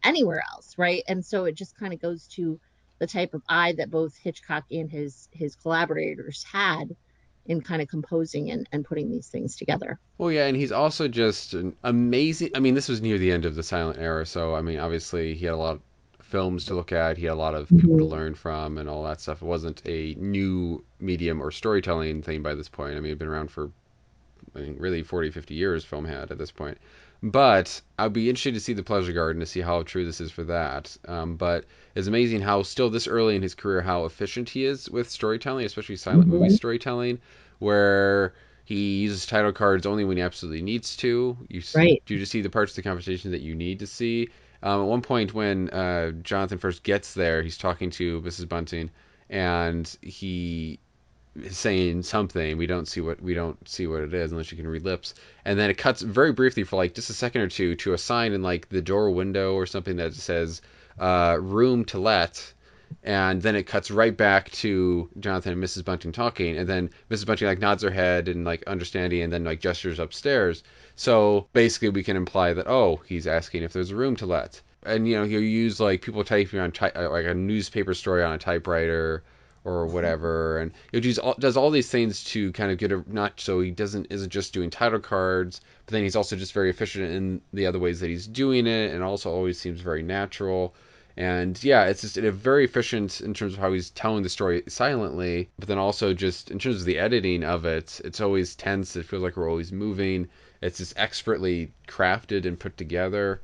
anywhere 0.03 0.43
else 0.53 0.77
right? 0.77 1.03
And 1.08 1.25
so 1.25 1.45
it 1.45 1.56
just 1.56 1.77
kind 1.77 1.93
of 1.93 2.01
goes 2.01 2.27
to 2.36 2.60
the 2.99 3.07
type 3.07 3.33
of 3.33 3.43
eye 3.49 3.73
that 3.77 3.91
both 3.91 4.13
hitchcock 4.23 4.63
and 4.71 4.91
his 4.91 5.27
his 5.31 5.55
collaborators 5.55 6.43
had 6.51 6.95
in 7.45 7.62
kind 7.62 7.81
of 7.81 7.88
composing 7.88 8.51
and, 8.51 8.67
and 8.71 8.86
putting 8.86 9.10
these 9.10 9.29
things 9.29 9.55
together 9.55 9.99
well 10.17 10.31
yeah 10.31 10.45
and 10.47 10.57
he's 10.57 10.71
also 10.71 11.07
just 11.07 11.53
an 11.53 11.75
amazing 11.83 12.49
i 12.55 12.60
mean 12.60 12.73
this 12.75 12.88
was 12.89 13.01
near 13.01 13.17
the 13.17 13.31
end 13.31 13.45
of 13.45 13.55
the 13.55 13.63
silent 13.63 13.97
era 13.99 14.25
so 14.25 14.55
i 14.55 14.62
mean 14.62 14.79
obviously 14.79 15.33
he 15.33 15.45
had 15.45 15.53
a 15.53 15.57
lot 15.57 15.75
of 15.75 15.81
films 16.21 16.65
to 16.65 16.73
look 16.75 16.91
at. 16.91 17.17
He 17.17 17.23
had 17.25 17.31
a 17.31 17.36
lot 17.36 17.55
of 17.55 17.73
people 17.77 17.97
to 17.99 18.03
Mhm. 18.03 18.10
learn 18.12 18.36
from 18.36 18.77
and 18.77 18.89
all 18.89 19.01
that 19.05 19.21
stuff. 19.21 19.41
It 19.41 19.45
wasn't 19.45 19.81
a 19.86 20.13
new 20.19 20.83
medium 20.99 21.41
or 21.41 21.51
storytelling 21.51 22.21
thing 22.21 22.43
by 22.43 22.53
this 22.53 22.67
point. 22.67 22.91
I 22.91 22.95
mean, 22.95 23.05
it'd 23.05 23.19
been 23.19 23.29
around 23.29 23.49
for, 23.49 23.71
I 24.55 24.60
mean, 24.60 24.77
really 24.79 25.03
40, 25.03 25.31
50 25.31 25.55
years, 25.55 25.86
film 25.86 26.05
had 26.05 26.31
at 26.31 26.38
this 26.38 26.51
point. 26.51 26.77
But 27.23 27.82
I'd 27.97 28.13
be 28.13 28.30
interested 28.30 28.53
to 28.53 28.60
see 28.60 28.73
The 28.73 28.84
Pleasure 28.84 29.12
Garden 29.13 29.39
to 29.39 29.45
see 29.45 29.62
how 29.62 29.82
true 29.84 30.06
this 30.06 30.21
is 30.21 30.32
for 30.32 30.43
that. 30.45 30.95
Um, 31.08 31.36
but 31.36 31.65
it's 31.95 32.08
amazing 32.08 32.41
how, 32.41 32.62
still 32.63 32.89
this 32.89 33.08
early 33.08 33.36
in 33.36 33.41
his 33.41 33.56
career, 33.56 33.82
how 33.82 34.06
efficient 34.06 34.49
he 34.49 34.65
is 34.65 34.89
with 34.89 35.10
storytelling, 35.10 35.65
especially 35.65 35.95
silent 35.95 36.30
movie 36.30 36.49
Mhm. 36.49 36.49
storytelling, 36.49 37.19
where 37.60 38.36
he 38.65 38.99
uses 38.99 39.25
title 39.25 39.51
cards 39.51 39.86
only 39.86 40.06
when 40.06 40.17
he 40.17 40.23
absolutely 40.23 40.62
needs 40.62 40.95
to. 40.97 41.38
You 41.49 41.62
see, 41.62 41.89
Right. 41.89 42.03
you 42.08 42.17
just 42.19 42.32
see 42.32 42.41
the 42.41 42.49
parts 42.49 42.71
of 42.73 42.75
the 42.77 42.82
conversation 42.84 43.32
that 43.32 43.41
you 43.41 43.56
need 43.56 43.80
to 43.80 43.88
see. 43.88 44.30
Um, 44.63 44.82
at 44.82 44.88
one 44.88 45.01
point, 45.01 45.34
when 45.34 45.69
uh, 45.69 46.12
Jonathan 46.23 46.58
first 46.60 46.84
gets 46.84 47.13
there, 47.13 47.41
he's 47.43 47.58
talking 47.58 47.89
to 47.91 48.21
Mrs. 48.21 48.45
Bunting, 48.49 48.91
and 49.30 49.95
he 50.01 50.80
saying 51.50 52.04
something. 52.04 52.58
We 52.58 52.67
don't 52.67 52.88
see 52.88 53.02
what 53.02 53.21
we 53.21 53.34
don't 53.34 53.67
see 53.67 53.88
what 53.88 54.02
it 54.02 54.13
is 54.13 54.32
unless 54.32 54.52
you 54.52 54.58
can 54.58 54.67
read 54.67 54.84
lips. 54.84 55.13
And 55.45 55.60
then 55.60 55.69
it 55.69 55.78
cuts 55.78 56.02
very 56.02 56.32
briefly 56.32 56.63
for 56.63 56.76
like 56.76 56.93
just 56.93 57.10
a 57.10 57.13
second 57.13 57.41
or 57.41 57.47
two 57.47 57.76
to 57.78 57.93
a 57.93 57.97
sign 57.97 58.34
in 58.34 58.41
like 58.41 58.69
the 58.69 58.82
door 58.82 59.12
window 59.12 59.54
or 59.54 59.65
something 59.65 59.97
that 59.97 60.13
says 60.13 60.62
uh, 61.00 61.38
"room 61.39 61.86
to 61.86 62.00
let." 62.00 62.54
And 63.04 63.41
then 63.41 63.56
it 63.56 63.63
cuts 63.63 63.91
right 63.91 64.15
back 64.15 64.50
to 64.52 65.10
Jonathan 65.19 65.54
and 65.54 65.63
Mrs. 65.63 65.84
Bunting 65.84 66.13
talking, 66.13 66.58
and 66.58 66.67
then 66.67 66.89
Mrs. 67.12 67.26
Bunting 67.26 67.47
like 67.47 67.60
nods 67.60 67.84
her 67.84 67.91
head 67.91 68.30
and 68.30 68.45
like 68.45 68.63
understanding, 68.65 69.21
and 69.21 69.32
then 69.32 69.43
like 69.43 69.60
gestures 69.60 70.00
upstairs. 70.00 70.63
So 70.95 71.47
basically, 71.54 71.89
we 71.89 72.04
can 72.04 72.17
imply 72.17 72.54
that 72.54 72.67
oh, 72.67 73.02
he's 73.06 73.28
asking 73.28 73.63
if 73.63 73.73
there's 73.73 73.91
a 73.91 73.95
room 73.95 74.15
to 74.17 74.26
let, 74.26 74.62
and 74.84 75.08
you 75.08 75.15
know 75.15 75.26
he'll 75.26 75.41
use 75.41 75.80
like 75.80 76.02
people 76.02 76.23
typing 76.23 76.60
on 76.60 76.71
ty- 76.71 77.08
like 77.08 77.26
a 77.26 77.34
newspaper 77.34 77.93
story 77.93 78.23
on 78.23 78.34
a 78.34 78.38
typewriter 78.38 79.23
or 79.67 79.86
mm-hmm. 79.86 79.93
whatever, 79.93 80.60
and 80.60 80.71
he 80.91 81.01
does 81.01 81.19
all, 81.19 81.36
does 81.38 81.58
all 81.58 81.69
these 81.69 81.89
things 81.89 82.23
to 82.23 82.53
kind 82.53 82.71
of 82.71 82.77
get 82.77 82.93
a 82.93 83.03
not 83.06 83.39
so 83.39 83.60
he 83.60 83.69
doesn't 83.69 84.08
isn't 84.10 84.32
just 84.32 84.53
doing 84.53 84.69
title 84.69 84.99
cards, 84.99 85.60
but 85.86 85.91
then 85.91 86.03
he's 86.03 86.15
also 86.15 86.38
just 86.38 86.53
very 86.53 86.69
efficient 86.69 87.12
in 87.12 87.41
the 87.51 87.67
other 87.67 87.77
ways 87.77 87.99
that 87.99 88.10
he's 88.10 88.25
doing 88.25 88.65
it, 88.65 88.93
and 88.93 89.03
also 89.03 89.30
always 89.30 89.60
seems 89.60 89.82
very 89.82 90.03
natural. 90.03 90.73
And 91.17 91.62
yeah, 91.63 91.86
it's 91.86 92.01
just 92.01 92.17
a 92.17 92.32
very 92.32 92.63
efficient 92.63 93.21
in 93.21 93.34
terms 93.34 93.53
of 93.53 93.60
how 93.60 93.73
he's 93.73 93.89
telling 93.89 94.23
the 94.23 94.30
story 94.30 94.63
silently, 94.67 95.49
but 95.58 95.67
then 95.67 95.80
also 95.80 96.13
just 96.13 96.51
in 96.51 96.60
terms 96.60 96.77
of 96.77 96.86
the 96.86 96.99
editing 96.99 97.43
of 97.43 97.65
it, 97.65 97.99
it's 98.06 98.21
always 98.21 98.56
tense. 98.56 98.95
It 98.95 99.06
feels 99.06 99.23
like 99.23 99.36
we're 99.36 99.49
always 99.49 99.71
moving. 99.71 100.30
It's 100.62 100.77
just 100.77 100.97
expertly 100.97 101.73
crafted 101.88 102.45
and 102.45 102.58
put 102.58 102.77
together, 102.77 103.41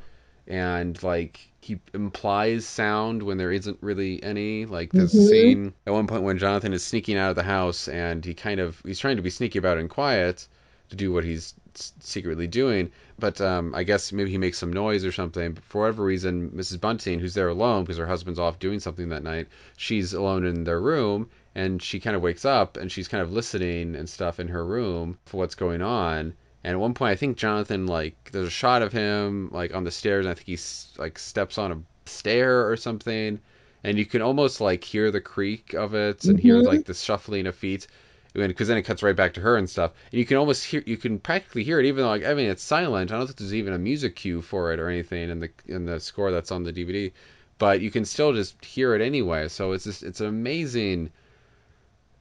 and 0.47 1.01
like 1.03 1.49
he 1.63 1.79
implies 1.93 2.65
sound 2.65 3.23
when 3.23 3.37
there 3.37 3.51
isn't 3.51 3.77
really 3.81 4.21
any. 4.23 4.65
Like 4.65 4.93
there's 4.93 5.15
a 5.15 5.19
Mhm. 5.19 5.21
scene 5.21 5.73
at 5.87 5.93
one 5.93 6.07
point 6.07 6.23
when 6.23 6.37
Jonathan 6.37 6.73
is 6.73 6.83
sneaking 6.83 7.17
out 7.17 7.29
of 7.31 7.35
the 7.35 7.43
house, 7.43 7.87
and 7.87 8.23
he 8.25 8.33
kind 8.33 8.59
of 8.59 8.81
he's 8.85 8.99
trying 8.99 9.17
to 9.17 9.21
be 9.23 9.29
sneaky 9.29 9.59
about 9.59 9.77
it 9.77 9.81
and 9.81 9.89
quiet 9.89 10.47
to 10.89 10.95
do 10.95 11.11
what 11.11 11.23
he's 11.23 11.53
secretly 11.99 12.47
doing, 12.47 12.91
but 13.17 13.39
um, 13.41 13.73
I 13.75 13.83
guess 13.83 14.11
maybe 14.11 14.29
he 14.31 14.37
makes 14.37 14.57
some 14.59 14.71
noise 14.73 15.05
or 15.05 15.11
something. 15.11 15.53
But 15.53 15.63
for 15.63 15.81
whatever 15.81 16.03
reason, 16.03 16.51
Mrs. 16.51 16.77
Bunting, 16.77 17.19
who's 17.19 17.33
there 17.33 17.47
alone 17.49 17.83
because 17.83 17.97
her 17.97 18.07
husband's 18.07 18.39
off 18.39 18.59
doing 18.59 18.79
something 18.79 19.09
that 19.09 19.23
night, 19.23 19.47
she's 19.77 20.13
alone 20.13 20.45
in 20.45 20.63
their 20.65 20.79
room, 20.81 21.29
and 21.55 21.81
she 21.81 21.99
kind 21.99 22.15
of 22.15 22.21
wakes 22.21 22.45
up 22.45 22.77
and 22.77 22.91
she's 22.91 23.07
kind 23.07 23.23
of 23.23 23.31
listening 23.31 23.95
and 23.95 24.09
stuff 24.09 24.39
in 24.39 24.47
her 24.49 24.65
room 24.65 25.17
for 25.25 25.37
what's 25.37 25.55
going 25.55 25.81
on. 25.81 26.33
And 26.63 26.73
at 26.73 26.79
one 26.79 26.93
point, 26.93 27.11
I 27.11 27.15
think 27.15 27.37
Jonathan 27.37 27.87
like 27.87 28.29
there's 28.31 28.47
a 28.47 28.51
shot 28.51 28.81
of 28.81 28.91
him 28.93 29.49
like 29.51 29.73
on 29.75 29.83
the 29.83 29.91
stairs, 29.91 30.25
and 30.25 30.31
I 30.31 30.35
think 30.35 30.47
he 30.47 30.57
like 30.97 31.19
steps 31.19 31.57
on 31.57 31.71
a 31.71 32.09
stair 32.09 32.69
or 32.69 32.77
something, 32.77 33.39
and 33.83 33.97
you 33.97 34.05
can 34.05 34.21
almost 34.21 34.61
like 34.61 34.83
hear 34.83 35.11
the 35.11 35.21
creak 35.21 35.73
of 35.73 35.93
it 35.93 36.23
and 36.25 36.39
hear 36.39 36.61
Mhm. 36.61 36.65
like 36.65 36.85
the 36.85 36.93
shuffling 36.93 37.47
of 37.47 37.55
feet. 37.55 37.87
Because 38.33 38.67
then 38.67 38.77
it 38.77 38.83
cuts 38.83 39.03
right 39.03 39.15
back 39.15 39.33
to 39.35 39.41
her 39.41 39.57
and 39.57 39.69
stuff. 39.69 39.91
And 40.11 40.17
you 40.19 40.25
can 40.25 40.37
almost 40.37 40.65
hear 40.65 40.81
you 40.87 40.97
can 40.97 41.19
practically 41.19 41.63
hear 41.63 41.79
it 41.79 41.85
even 41.85 42.03
though 42.03 42.09
like 42.09 42.25
i 42.25 42.33
mean 42.33 42.49
it's 42.49 42.63
silent. 42.63 43.11
I 43.11 43.17
don't 43.17 43.27
think 43.27 43.37
there's 43.37 43.53
even 43.53 43.73
a 43.73 43.77
music 43.77 44.15
cue 44.15 44.41
for 44.41 44.73
it 44.73 44.79
or 44.79 44.89
anything 44.89 45.29
in 45.29 45.39
the 45.39 45.49
in 45.67 45.85
the 45.85 45.99
score 45.99 46.31
that's 46.31 46.51
on 46.51 46.63
the 46.63 46.73
dvd 46.73 47.11
but 47.59 47.79
you 47.81 47.91
can 47.91 48.05
still 48.05 48.33
just 48.33 48.63
hear 48.65 48.95
it 48.95 49.01
anyway. 49.01 49.47
So 49.49 49.73
it's 49.73 49.83
just 49.83 50.01
it's 50.03 50.21
amazing. 50.21 51.11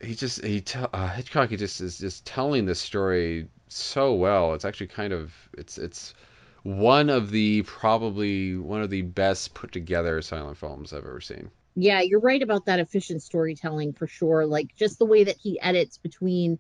He 0.02 0.14
just 0.14 0.44
he 0.44 0.61
tell 0.61 0.90
uh, 0.92 1.09
hitchcock 1.09 1.50
he 1.50 1.57
just 1.57 1.81
is 1.81 1.98
just 1.98 2.26
telling 2.26 2.66
this 2.66 2.81
story 2.81 3.46
so 3.76 4.14
well. 4.14 4.54
It's 4.54 4.64
actually 4.64 4.88
kind 4.88 5.12
of 5.12 5.32
it's 5.56 5.78
it's 5.78 6.14
one 6.62 7.11
of 7.11 7.30
the 7.30 7.62
probably 7.62 8.56
one 8.56 8.82
of 8.82 8.90
the 8.90 9.02
best 9.02 9.54
put 9.54 9.72
together 9.72 10.22
silent 10.22 10.56
films 10.56 10.92
i've 10.92 11.04
ever 11.04 11.20
seen. 11.20 11.50
Yeah 11.74 12.00
you're 12.00 12.20
right 12.20 12.42
about 12.42 12.66
that 12.66 12.80
efficient 12.80 13.22
storytelling 13.22 13.92
for 13.92 14.06
sure. 14.06 14.46
Like 14.46 14.74
just 14.76 14.98
the 14.98 15.06
way 15.06 15.24
that 15.24 15.37
he 15.37 15.61
edits 15.61 15.98
between 15.98 16.58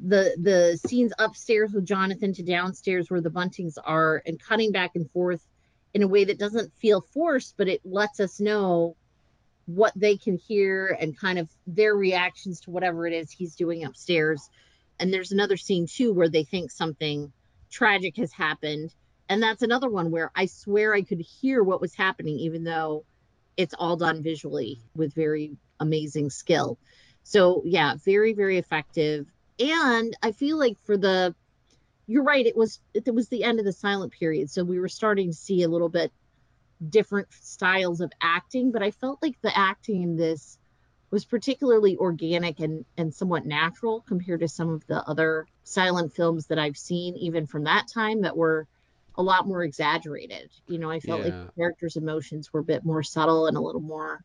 the 0.00 0.36
the 0.40 0.78
scenes 0.88 1.12
upstairs 1.18 1.72
with 1.72 1.84
jonathan 1.84 2.32
to 2.32 2.42
downstairs 2.44 3.10
where 3.10 3.20
the 3.20 3.30
buntings 3.30 3.76
are 3.84 4.22
and 4.24 4.40
cutting 4.40 4.70
back 4.70 4.92
and 4.94 5.10
forth 5.10 5.44
in 5.94 6.02
a 6.02 6.08
way 6.08 6.24
that 6.24 6.38
doesn't 6.38 6.72
feel 6.76 7.00
forced 7.00 7.54
but 7.56 7.68
it 7.68 7.80
lets 7.84 8.20
us 8.20 8.38
know 8.38 8.94
what 9.66 9.92
they 9.96 10.16
can 10.16 10.36
hear 10.36 10.96
and 11.00 11.18
kind 11.18 11.38
of 11.38 11.48
their 11.66 11.94
reactions 11.94 12.60
to 12.60 12.70
whatever 12.70 13.06
it 13.06 13.12
is 13.12 13.32
he's 13.32 13.56
doing 13.56 13.84
upstairs 13.84 14.48
and 15.00 15.12
there's 15.12 15.32
another 15.32 15.56
scene 15.56 15.86
too 15.86 16.12
where 16.12 16.28
they 16.28 16.44
think 16.44 16.70
something 16.70 17.32
tragic 17.70 18.16
has 18.16 18.32
happened 18.32 18.94
and 19.28 19.42
that's 19.42 19.62
another 19.62 19.88
one 19.88 20.10
where 20.10 20.30
i 20.34 20.46
swear 20.46 20.94
i 20.94 21.02
could 21.02 21.20
hear 21.20 21.62
what 21.62 21.80
was 21.80 21.94
happening 21.94 22.38
even 22.38 22.64
though 22.64 23.04
it's 23.60 23.74
all 23.78 23.96
done 23.96 24.22
visually 24.22 24.80
with 24.94 25.14
very 25.14 25.56
amazing 25.80 26.30
skill. 26.30 26.78
So 27.24 27.62
yeah, 27.64 27.94
very 28.04 28.32
very 28.32 28.58
effective. 28.58 29.26
And 29.58 30.16
I 30.22 30.32
feel 30.32 30.58
like 30.58 30.78
for 30.84 30.96
the 30.96 31.34
you're 32.06 32.22
right, 32.22 32.46
it 32.46 32.56
was 32.56 32.80
it 32.94 33.14
was 33.14 33.28
the 33.28 33.44
end 33.44 33.58
of 33.58 33.64
the 33.64 33.72
silent 33.72 34.12
period, 34.12 34.50
so 34.50 34.64
we 34.64 34.80
were 34.80 34.88
starting 34.88 35.30
to 35.30 35.36
see 35.36 35.62
a 35.62 35.68
little 35.68 35.88
bit 35.88 36.10
different 36.88 37.28
styles 37.30 38.00
of 38.00 38.10
acting, 38.22 38.72
but 38.72 38.82
I 38.82 38.90
felt 38.90 39.18
like 39.20 39.36
the 39.42 39.56
acting 39.56 40.02
in 40.02 40.16
this 40.16 40.58
was 41.10 41.24
particularly 41.26 41.96
organic 41.96 42.60
and 42.60 42.84
and 42.96 43.14
somewhat 43.14 43.46
natural 43.46 44.02
compared 44.08 44.40
to 44.40 44.48
some 44.48 44.70
of 44.70 44.86
the 44.86 45.02
other 45.08 45.46
silent 45.64 46.12
films 46.14 46.46
that 46.48 46.58
I've 46.58 46.76
seen 46.76 47.16
even 47.16 47.46
from 47.46 47.64
that 47.64 47.86
time 47.92 48.22
that 48.22 48.36
were 48.36 48.66
a 49.16 49.22
lot 49.22 49.46
more 49.46 49.64
exaggerated. 49.64 50.50
You 50.66 50.78
know, 50.78 50.90
I 50.90 51.00
felt 51.00 51.22
like 51.22 51.34
Yeah. 51.34 51.40
the 51.40 51.60
characters' 51.62 51.96
emotions 51.96 52.52
were 52.52 52.60
a 52.60 52.64
bit 52.64 52.84
more 52.84 53.02
subtle 53.02 53.46
and 53.46 53.56
a 53.56 53.60
little 53.60 53.80
more 53.82 54.20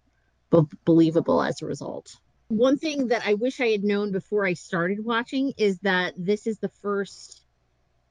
be- 0.51 0.77
believable 0.85 1.41
as 1.43 1.61
a 1.61 1.65
result. 1.65 2.09
one 2.47 2.77
thing 2.77 3.07
that 3.07 3.23
I 3.25 3.33
wish 3.33 3.59
I 3.59 3.67
had 3.69 3.83
known 3.83 4.11
before 4.11 4.45
I 4.45 4.53
started 4.53 5.03
watching 5.03 5.53
is 5.57 5.79
that 5.79 6.13
this 6.17 6.45
is 6.47 6.59
the 6.59 6.69
first 6.81 7.41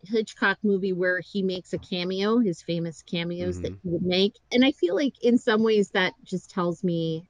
Hitchcock 0.05 0.59
movie 0.63 0.93
where 0.95 1.21
he 1.21 1.43
makes 1.43 1.73
a 1.73 1.79
cameo, 1.79 2.39
his 2.41 2.63
famous 2.63 3.03
cameos 3.03 3.61
that 3.61 3.73
Mm-hmm. 3.73 3.79
he 3.83 3.91
would 3.91 4.03
make. 4.03 4.35
And 4.53 4.65
I 4.65 4.73
feel 4.73 4.95
like 4.97 5.15
in 5.23 5.39
some 5.39 5.63
ways 5.65 5.91
that 5.91 6.15
just 6.25 6.51
tells 6.51 6.85
me 6.85 7.29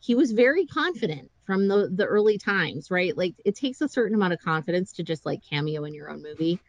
he 0.00 0.14
was 0.14 0.32
very 0.32 0.66
confident 0.66 1.30
from 1.44 1.68
the 1.68 1.90
the 1.94 2.06
early 2.06 2.38
times, 2.38 2.90
right? 2.90 3.16
Like 3.16 3.34
it 3.44 3.56
takes 3.56 3.80
a 3.80 3.88
certain 3.88 4.14
amount 4.14 4.32
of 4.34 4.40
confidence 4.40 4.92
to 4.94 5.02
just 5.02 5.26
like 5.26 5.40
cameo 5.48 5.84
in 5.84 5.94
your 5.94 6.10
own 6.10 6.22
movie. 6.22 6.60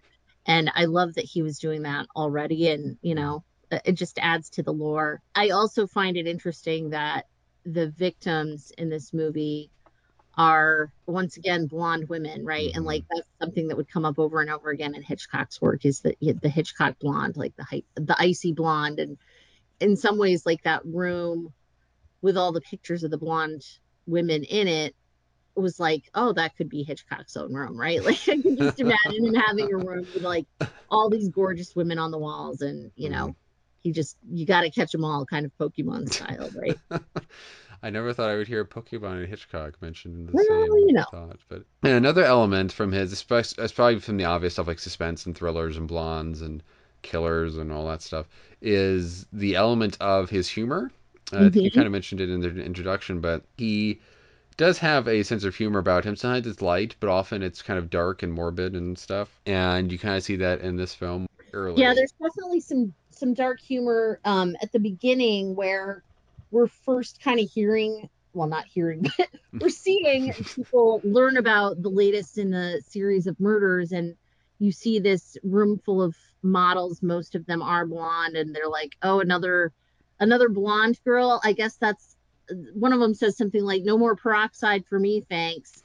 And 0.47 0.71
I 0.75 0.85
love 0.85 1.15
that 1.15 1.25
he 1.25 1.43
was 1.43 1.59
doing 1.59 1.83
that 1.83 2.07
already 2.15 2.69
and, 2.69 2.97
you 3.01 3.15
know, 3.15 3.43
it 3.71 3.81
it 3.85 3.93
just 3.93 4.19
adds 4.19 4.49
to 4.51 4.63
the 4.63 4.73
lore. 4.73 5.21
I 5.35 5.49
also 5.51 5.87
find 5.87 6.17
it 6.17 6.27
interesting 6.27 6.91
that 6.91 7.25
the 7.65 7.91
victims 7.91 8.71
in 8.77 8.89
this 8.89 9.13
movie 9.13 9.71
are 10.37 10.93
once 11.07 11.37
again 11.37 11.67
blonde 11.67 12.07
women, 12.09 12.45
right? 12.45 12.71
And 12.73 12.85
Mhm. 12.85 12.87
like 12.87 13.05
that's 13.09 13.27
something 13.41 13.67
that 13.67 13.77
would 13.77 13.89
come 13.91 14.05
up 14.05 14.19
over 14.19 14.41
and 14.41 14.49
over 14.49 14.69
again 14.69 14.95
in 14.95 15.03
Hitchcock's 15.03 15.61
work 15.61 15.85
is 15.85 16.01
the 16.01 16.15
the 16.21 16.49
Hitchcock 16.49 16.97
blonde, 16.99 17.35
like 17.37 17.55
the 17.57 17.83
the 17.95 18.15
icy 18.19 18.53
blonde, 18.53 18.99
and 18.99 19.17
in 19.79 19.95
some 19.97 20.17
ways, 20.17 20.45
like 20.45 20.63
that 20.63 20.85
room 20.85 21.53
with 22.21 22.37
all 22.37 22.51
the 22.51 22.61
pictures 22.61 23.03
of 23.03 23.11
the 23.11 23.17
blonde 23.17 23.65
women 24.05 24.43
in 24.43 24.67
it 24.67 24.95
was 25.55 25.79
like, 25.79 26.09
oh, 26.15 26.33
that 26.33 26.55
could 26.55 26.69
be 26.69 26.83
Hitchcock's 26.83 27.35
own 27.37 27.53
room, 27.53 27.79
right? 27.79 28.03
Like 28.09 28.19
I 28.27 28.41
can 28.41 28.57
just 28.57 28.79
imagine 28.79 29.25
him 29.25 29.33
having 29.33 29.71
a 29.73 29.77
room 29.77 30.07
with 30.13 30.23
like 30.23 30.45
all 30.89 31.09
these 31.09 31.29
gorgeous 31.29 31.75
women 31.75 31.99
on 31.99 32.11
the 32.11 32.17
walls, 32.17 32.61
and 32.61 32.91
you 32.95 33.09
know, 33.09 33.27
mm-hmm. 33.27 33.31
he 33.81 33.91
just 33.91 34.17
you 34.29 34.45
got 34.45 34.61
to 34.61 34.71
catch 34.71 34.91
them 34.91 35.03
all, 35.03 35.25
kind 35.25 35.45
of 35.45 35.51
Pokemon 35.59 36.09
style, 36.13 36.49
right? 36.55 36.79
I 37.81 37.89
never 37.89 38.11
thought 38.13 38.29
I 38.29 38.35
would 38.35 38.47
hear 38.47 38.65
Pokemon 38.65 39.19
and 39.19 39.27
Hitchcock 39.27 39.81
mentioned 39.81 40.15
in 40.15 40.25
the 40.25 40.31
Well, 40.33 40.45
same 40.45 40.87
you 40.87 40.93
know. 40.93 41.05
thought. 41.11 41.39
But 41.47 41.63
and 41.83 41.93
another 41.93 42.23
element 42.23 42.71
from 42.71 42.91
his, 42.91 43.13
especially 43.13 43.67
probably 43.69 43.99
from 43.99 44.17
the 44.17 44.25
obvious 44.25 44.53
stuff 44.53 44.67
like 44.67 44.79
suspense 44.79 45.25
and 45.25 45.37
thrillers 45.37 45.77
and 45.77 45.87
blondes 45.87 46.41
and 46.41 46.61
killers 47.01 47.57
and 47.57 47.71
all 47.71 47.87
that 47.87 48.01
stuff, 48.01 48.27
is 48.61 49.25
the 49.31 49.55
element 49.55 49.97
of 50.01 50.29
his 50.29 50.49
humor. 50.49 50.91
Uh, 51.31 51.45
I 51.45 51.49
think 51.49 51.65
you 51.65 51.71
kind 51.71 51.85
of 51.85 51.91
mentioned 51.91 52.21
it 52.21 52.29
in 52.29 52.41
the 52.41 52.49
introduction, 52.63 53.21
but 53.21 53.43
he 53.57 53.99
does 54.57 54.77
have 54.79 55.07
a 55.07 55.23
sense 55.23 55.43
of 55.43 55.55
humor 55.55 55.79
about 55.79 56.03
him. 56.03 56.15
Sometimes 56.15 56.45
it's 56.45 56.61
light, 56.61 56.95
but 56.99 57.09
often 57.09 57.41
it's 57.41 57.61
kind 57.61 57.79
of 57.79 57.89
dark 57.89 58.23
and 58.23 58.33
morbid 58.33 58.75
and 58.75 58.97
stuff. 58.97 59.39
And 59.45 59.91
you 59.91 59.97
kind 59.97 60.17
of 60.17 60.23
see 60.23 60.35
that 60.37 60.61
in 60.61 60.75
this 60.75 60.93
film 60.93 61.27
early. 61.53 61.81
Yeah, 61.81 61.93
there's 61.93 62.11
definitely 62.11 62.59
some 62.59 62.93
some 63.11 63.33
dark 63.33 63.59
humor 63.59 64.19
um, 64.25 64.55
at 64.61 64.71
the 64.71 64.79
beginning 64.79 65.55
where 65.55 66.03
we're 66.51 66.67
first 66.67 67.21
kind 67.21 67.39
of 67.39 67.49
hearing, 67.49 68.09
well, 68.33 68.47
not 68.47 68.65
hearing, 68.65 69.05
but 69.17 69.29
we're 69.59 69.69
seeing 69.69 70.33
people 70.33 71.01
learn 71.03 71.37
about 71.37 71.81
the 71.81 71.89
latest 71.89 72.37
in 72.37 72.49
the 72.49 72.81
series 72.85 73.27
of 73.27 73.39
murders, 73.39 73.91
and 73.91 74.15
you 74.59 74.71
see 74.71 74.99
this 74.99 75.37
room 75.43 75.79
full 75.85 76.01
of 76.01 76.15
models. 76.43 77.01
Most 77.01 77.35
of 77.35 77.45
them 77.45 77.61
are 77.61 77.85
blonde, 77.85 78.35
and 78.35 78.53
they're 78.53 78.67
like, 78.69 78.97
"Oh, 79.03 79.19
another 79.19 79.71
another 80.19 80.49
blonde 80.49 80.99
girl." 81.03 81.41
I 81.43 81.53
guess 81.53 81.77
that's 81.77 82.15
one 82.73 82.93
of 82.93 82.99
them 82.99 83.13
says 83.13 83.37
something 83.37 83.63
like, 83.63 83.83
"No 83.83 83.97
more 83.97 84.15
peroxide 84.15 84.85
for 84.85 84.99
me, 84.99 85.25
thanks." 85.29 85.83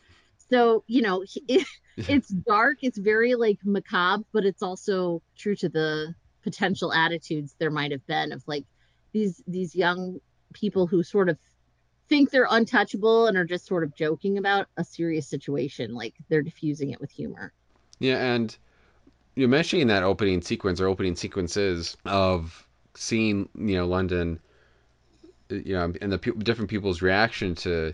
So 0.50 0.84
you 0.86 1.02
know, 1.02 1.24
it, 1.48 1.66
it's 1.96 2.28
dark. 2.28 2.78
It's 2.82 2.98
very 2.98 3.34
like 3.34 3.58
macabre, 3.64 4.24
but 4.32 4.44
it's 4.44 4.62
also 4.62 5.22
true 5.36 5.56
to 5.56 5.68
the 5.68 6.14
potential 6.42 6.92
attitudes 6.92 7.54
there 7.58 7.70
might 7.70 7.90
have 7.90 8.06
been 8.06 8.30
of 8.30 8.42
like 8.46 8.64
these 9.12 9.42
these 9.46 9.74
young 9.74 10.20
people 10.52 10.86
who 10.86 11.02
sort 11.02 11.28
of 11.28 11.38
think 12.08 12.30
they're 12.30 12.46
untouchable 12.50 13.26
and 13.26 13.36
are 13.36 13.46
just 13.46 13.66
sort 13.66 13.82
of 13.82 13.96
joking 13.96 14.36
about 14.36 14.68
a 14.76 14.84
serious 14.84 15.26
situation 15.26 15.94
like 15.94 16.14
they're 16.28 16.42
diffusing 16.42 16.90
it 16.90 17.00
with 17.00 17.10
humor 17.10 17.52
Yeah, 17.98 18.34
and 18.34 18.56
you're 19.34 19.48
mentioning 19.48 19.86
that 19.86 20.02
opening 20.02 20.42
sequence 20.42 20.80
or 20.80 20.86
opening 20.86 21.16
sequences 21.16 21.96
of 22.04 22.63
seeing, 22.94 23.48
you 23.56 23.76
know, 23.76 23.86
London, 23.86 24.40
you 25.48 25.74
know, 25.74 25.92
and 26.00 26.12
the 26.12 26.18
pe- 26.18 26.32
different 26.32 26.70
people's 26.70 27.02
reaction 27.02 27.54
to 27.56 27.92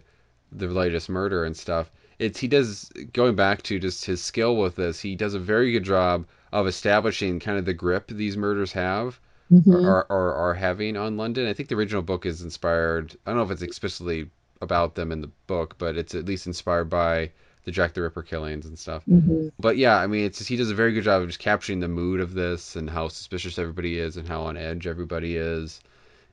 the 0.53 0.67
latest 0.69 1.09
murder 1.09 1.45
and 1.45 1.57
stuff. 1.57 1.91
It's 2.19 2.41
he 2.41 2.49
does 2.49 2.91
going 3.13 3.35
back 3.37 3.63
to 3.65 3.79
just 3.79 4.05
his 4.05 4.23
skill 4.23 4.57
with 4.57 4.77
this. 4.77 5.01
He 5.01 5.17
does 5.17 5.35
a 5.35 5.39
very 5.41 5.73
good 5.73 5.85
job 5.85 6.27
of 6.53 6.67
establishing 6.67 7.41
kind 7.41 7.59
of 7.59 7.65
the 7.65 7.75
grip 7.75 8.09
these 8.09 8.37
murders 8.37 8.73
have 8.73 9.21
Mhm. 9.51 9.85
are, 9.85 10.07
are 10.11 10.35
are 10.35 10.55
having 10.55 10.97
on 10.97 11.17
London. 11.17 11.47
I 11.49 11.55
think 11.55 11.69
the 11.69 11.77
original 11.77 12.03
book 12.03 12.27
is 12.27 12.43
inspired. 12.43 13.17
I 13.27 13.31
don't 13.31 13.39
know 13.39 13.45
if 13.45 13.51
it's 13.51 13.63
explicitly 13.63 14.31
about 14.63 14.95
them 14.97 15.13
in 15.13 15.23
the 15.23 15.31
book, 15.47 15.77
but 15.79 15.97
it's 15.97 16.15
at 16.15 16.27
least 16.27 16.47
inspired 16.47 16.91
by 16.91 17.33
the 17.71 17.75
Jack 17.75 17.95
the 17.95 18.03
Ripper 18.03 18.23
killings 18.23 18.67
and 18.67 18.79
stuff. 18.79 19.05
Mhm. 19.09 19.53
But 19.59 19.77
yeah, 19.77 19.97
I 19.97 20.07
mean, 20.07 20.25
it's 20.25 20.39
just, 20.39 20.51
he 20.51 20.57
does 20.57 20.71
a 20.71 20.75
very 20.75 20.93
good 20.93 21.05
job 21.05 21.23
of 21.23 21.29
just 21.29 21.39
capturing 21.39 21.81
the 21.81 21.89
mood 21.89 22.21
of 22.21 22.35
this 22.35 22.75
and 22.77 22.91
how 22.91 23.09
suspicious 23.09 23.59
everybody 23.59 23.99
is 23.99 24.17
and 24.17 24.27
how 24.27 24.43
on 24.43 24.57
edge 24.57 24.87
everybody 24.87 25.37
is 25.37 25.81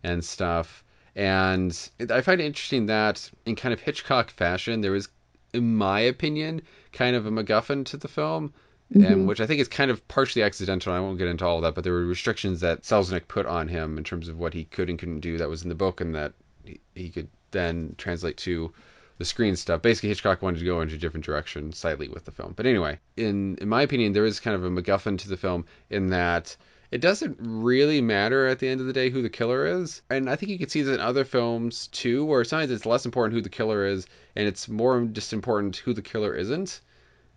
and 0.04 0.24
stuff. 0.26 0.84
And 1.16 1.78
I 2.12 2.22
find 2.22 2.42
it 2.42 2.46
interesting 2.46 2.88
that 2.88 3.30
in 3.46 3.56
kind 3.56 3.74
of 3.74 3.80
Hitchcock 3.80 4.32
fashion, 4.32 4.82
there 4.82 4.92
was, 4.92 5.10
in 5.54 5.76
my 5.76 6.00
opinion, 6.00 6.62
kind 6.92 7.16
of 7.16 7.26
a 7.26 7.32
MacGuffin 7.32 7.86
to 7.86 7.98
the 7.98 8.08
film. 8.08 8.54
Mhm. 8.96 9.06
And 9.06 9.28
which 9.28 9.42
I 9.42 9.46
think 9.46 9.60
is 9.60 9.68
kind 9.68 9.92
of 9.92 10.08
partially 10.08 10.44
accidental. 10.44 10.94
I 10.94 11.00
won't 11.02 11.18
get 11.18 11.28
into 11.28 11.46
all 11.46 11.58
of 11.58 11.64
that, 11.64 11.76
but 11.76 11.84
there 11.84 11.92
were 11.92 12.06
restrictions 12.06 12.62
that 12.62 12.84
Selznick 12.84 13.28
put 13.28 13.46
on 13.46 13.68
him 13.68 13.98
in 13.98 14.06
terms 14.06 14.30
of 14.30 14.40
what 14.40 14.54
he 14.54 14.64
could 14.64 14.90
and 14.90 14.98
couldn't 14.98 15.20
do 15.20 15.38
that 15.38 15.50
was 15.50 15.64
in 15.64 15.70
the 15.70 15.76
book, 15.76 16.00
and 16.00 16.16
that 16.16 16.32
he, 16.64 16.80
he 16.96 17.10
could 17.10 17.28
then 17.52 17.96
translate 17.98 18.38
to 18.38 18.72
the 19.18 19.26
screen 19.26 19.56
stuff. 19.56 19.82
Basically, 19.82 20.10
Hitchcock 20.10 20.42
wanted 20.42 20.60
to 20.60 20.66
go 20.66 20.82
into 20.82 20.96
a 20.96 20.98
different 20.98 21.26
direction 21.26 21.72
slightly 21.72 22.08
with 22.08 22.26
the 22.26 22.32
film. 22.32 22.54
But 22.56 22.66
anyway, 22.66 23.00
in 23.16 23.58
in 23.58 23.70
my 23.70 23.82
opinion, 23.82 24.14
there 24.14 24.26
is 24.26 24.40
kind 24.40 24.56
of 24.56 24.64
a 24.64 24.70
MacGuffin 24.70 25.18
to 25.20 25.30
the 25.30 25.38
film 25.38 25.66
in 25.90 26.08
that 26.08 26.56
it 26.92 27.02
doesn't 27.02 27.38
really 27.40 28.00
matter 28.00 28.48
at 28.48 28.60
the 28.60 28.68
end 28.68 28.80
of 28.80 28.88
the 28.88 28.94
day 28.94 29.10
who 29.10 29.22
the 29.22 29.30
killer 29.30 29.66
is. 29.66 30.02
And 30.10 30.30
I 30.30 30.36
think 30.36 30.52
you 30.52 30.60
can 30.60 30.70
see 30.70 30.84
that 30.84 30.94
in 30.94 31.00
other 31.00 31.26
films 31.26 31.88
too, 31.88 32.24
where 32.26 32.44
sometimes 32.44 32.72
it's 32.72 32.86
less 32.86 33.06
important 33.06 33.36
who 33.36 33.42
the 33.42 33.50
killer 33.50 33.86
is, 33.86 34.06
and 34.36 34.48
it's 34.48 34.70
more 34.70 35.02
just 35.06 35.34
important 35.34 35.78
who 35.78 35.94
the 35.94 36.02
killer 36.02 36.34
isn't. 36.34 36.80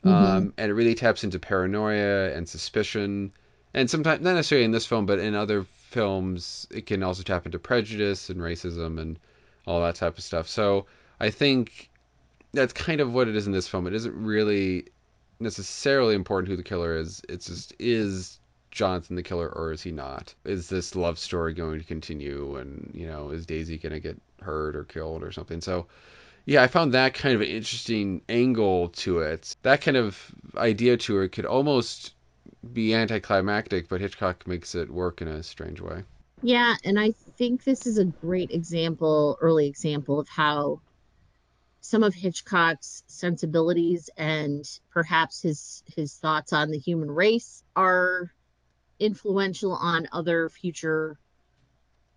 Mhm. 0.05 0.11
Um, 0.11 0.55
and 0.57 0.71
it 0.71 0.75
really 0.75 0.95
taps 0.95 1.25
into 1.25 1.39
paranoia 1.39 2.31
and 2.33 2.49
suspicion. 2.49 3.33
And 3.75 3.91
sometimes, 3.91 4.23
not 4.23 4.35
necessarily 4.35 4.65
in 4.65 4.73
this 4.73 4.87
film, 4.87 5.07
but 5.07 5.19
in 5.19 5.35
other 5.35 5.65
films, 5.91 6.67
it 6.71 6.87
can 6.87 7.03
also 7.03 7.23
tap 7.23 7.47
into 7.47 7.59
prejudice 7.59 8.31
and 8.31 8.41
racism 8.41 8.99
and 8.99 9.19
all 9.67 9.81
that 9.83 9.97
type 9.97 10.17
of 10.17 10.25
stuff. 10.25 10.49
So 10.49 10.87
I 11.21 11.31
think 11.31 11.91
that's 12.53 12.73
kind 12.73 13.01
of 13.01 13.13
what 13.13 13.29
it 13.29 13.37
is 13.37 13.47
in 13.47 13.53
this 13.53 13.69
film. 13.69 13.87
It 13.87 13.95
isn't 13.95 14.15
really 14.15 14.87
necessarily 15.39 16.15
important 16.15 16.49
who 16.49 16.57
the 16.57 16.63
killer 16.63 16.97
is. 16.97 17.23
It's 17.29 17.47
just 17.47 17.75
is 17.79 18.41
Jonathan 18.71 19.17
the 19.17 19.23
killer 19.23 19.49
or 19.49 19.73
is 19.73 19.83
he 19.83 19.93
not? 19.93 20.35
Is 20.45 20.69
this 20.69 20.95
love 20.97 21.19
story 21.19 21.55
going 21.55 21.79
to 21.79 21.85
continue? 21.85 22.57
And 22.57 22.91
you 22.95 23.07
know, 23.07 23.31
is 23.31 23.47
Daisy 23.47 23.79
going 23.79 23.93
to 23.93 24.01
get 24.01 24.21
hurt 24.41 24.77
or 24.77 24.85
killed 24.85 25.23
or 25.23 25.33
something? 25.33 25.61
So 25.61 25.87
yeah, 26.47 26.63
I 26.63 26.69
found 26.69 26.95
that 26.95 27.15
kind 27.15 27.35
of 27.35 27.43
an 27.43 27.49
interesting 27.49 28.23
angle 28.29 28.89
to 28.89 29.21
it. 29.21 29.57
That 29.63 29.83
kind 29.83 29.97
of 29.97 30.19
idea 30.57 30.97
to 30.97 31.21
it 31.21 31.33
could 31.33 31.47
almost 31.47 32.15
be 32.73 32.95
anticlimactic, 32.95 33.89
but 33.89 34.01
Hitchcock 34.01 34.47
makes 34.47 34.75
it 34.75 34.91
work 34.91 35.23
in 35.23 35.29
a 35.29 35.43
strange 35.43 35.81
way. 35.81 36.03
Yeah, 36.43 36.77
and 36.85 36.99
I 36.99 37.13
think 37.37 37.65
this 37.65 37.87
is 37.87 37.99
a 37.99 38.05
great 38.05 38.51
example, 38.51 39.37
early 39.41 39.67
example 39.67 40.19
of 40.19 40.29
how 40.29 40.81
some 41.81 42.03
of 42.03 42.15
Hitchcock's 42.15 43.03
sensibilities 43.07 44.11
and 44.17 44.65
perhaps 44.91 45.43
his 45.43 45.83
his 45.97 46.15
thoughts 46.15 46.53
on 46.53 46.71
the 46.71 46.79
human 46.79 47.11
race 47.11 47.63
are 47.75 48.31
influential 48.99 49.73
on 49.73 50.09
other 50.13 50.49
future 50.49 51.19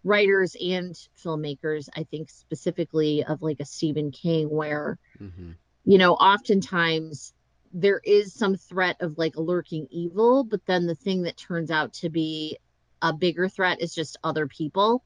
writers 0.04 0.56
and 0.62 0.95
filmmakers. 1.23 1.88
I 1.95 2.04
think 2.04 2.30
specifically 2.30 3.23
of 3.23 3.41
like 3.41 3.60
a 3.60 3.65
Stephen 3.65 4.12
King 4.12 4.49
where 4.49 4.99
hmm 5.17 5.52
you 5.86 5.97
know, 5.97 6.13
oftentimes 6.13 7.34
there 7.73 7.99
is 8.04 8.34
some 8.34 8.56
threat 8.56 8.97
of 9.02 9.17
like 9.17 9.36
a 9.36 9.41
lurking 9.41 9.88
evil, 9.89 10.43
but 10.43 10.65
then 10.65 10.88
the 10.88 10.95
thing 10.95 11.23
that 11.23 11.38
turns 11.38 11.71
out 11.71 11.93
to 11.93 12.10
be 12.10 12.58
a 13.02 13.12
bigger 13.12 13.49
threat 13.49 13.82
is 13.82 13.93
just 13.93 14.17
other 14.23 14.47
people. 14.47 15.04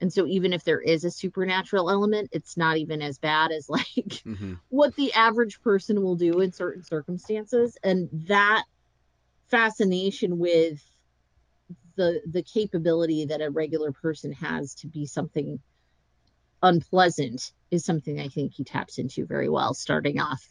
And 0.00 0.12
so 0.12 0.26
even 0.26 0.52
if 0.52 0.64
there 0.64 0.80
is 0.80 1.04
a 1.04 1.10
supernatural 1.10 1.90
element, 1.90 2.28
it's 2.32 2.56
not 2.56 2.76
even 2.78 3.02
as 3.02 3.18
bad 3.18 3.52
as 3.52 3.68
like 3.68 4.22
hmm 4.24 4.54
what 4.68 4.94
the 4.96 5.12
average 5.12 5.60
person 5.62 6.02
will 6.02 6.16
do 6.16 6.40
in 6.40 6.52
certain 6.52 6.82
circumstances. 6.82 7.78
And 7.84 8.08
that 8.28 8.64
fascination 9.50 10.38
with 10.38 10.82
the 11.96 12.20
the 12.26 12.42
capability 12.42 13.26
that 13.26 13.40
a 13.40 13.50
regular 13.50 13.92
person 13.92 14.32
has 14.32 14.74
to 14.76 14.88
be 14.88 15.06
something 15.06 15.60
unpleasant 16.62 17.52
is 17.70 17.84
something 17.84 18.18
I 18.20 18.28
think 18.28 18.54
he 18.54 18.64
taps 18.64 18.98
into 18.98 19.26
very 19.26 19.48
well 19.48 19.74
starting 19.74 20.20
off 20.20 20.42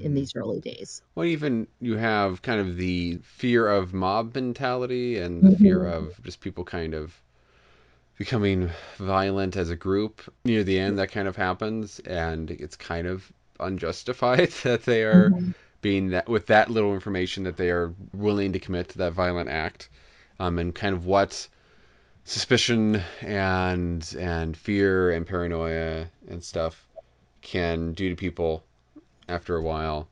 in 0.00 0.12
Mhm. 0.12 0.16
these 0.16 0.32
early 0.36 0.60
days. 0.60 1.02
Well, 1.14 1.26
even 1.26 1.66
you 1.80 1.96
have 1.96 2.42
kind 2.42 2.60
of 2.60 2.76
the 2.76 3.18
fear 3.22 3.66
of 3.68 3.92
mob 3.94 4.34
mentality 4.34 5.18
and 5.18 5.44
the 5.44 5.56
fear 5.56 5.84
Mhm. 5.84 5.92
of 5.92 6.22
just 6.22 6.40
people 6.40 6.64
kind 6.64 6.94
of 6.94 7.20
becoming 8.18 8.68
violent 8.96 9.56
as 9.56 9.70
a 9.70 9.76
group 9.76 10.20
near 10.44 10.64
the 10.64 10.78
end. 10.78 10.98
That 10.98 11.12
kind 11.12 11.28
of 11.28 11.36
happens, 11.36 12.00
and 12.00 12.50
it's 12.50 12.76
kind 12.76 13.06
of 13.06 13.32
unjustified 13.60 14.50
that 14.64 14.84
they 14.84 15.04
are 15.04 15.30
mm-hmm. 15.30 15.52
being 15.80 16.10
that 16.10 16.28
with 16.28 16.46
that 16.48 16.68
little 16.68 16.92
information 16.92 17.44
that 17.44 17.56
they 17.56 17.70
are 17.70 17.94
willing 18.12 18.52
to 18.52 18.58
commit 18.58 18.90
to 18.90 18.98
that 18.98 19.12
violent 19.12 19.48
act, 19.48 19.88
um, 20.40 20.58
and 20.58 20.74
kind 20.74 20.94
of 20.94 21.06
what 21.06 21.48
suspicion 22.24 23.00
and 23.22 24.14
and 24.18 24.56
fear 24.56 25.10
and 25.10 25.26
paranoia 25.26 26.06
and 26.28 26.44
stuff 26.44 26.86
can 27.40 27.92
do 27.92 28.10
to 28.10 28.16
people 28.16 28.62
after 29.28 29.56
a 29.56 29.62
while 29.62 30.08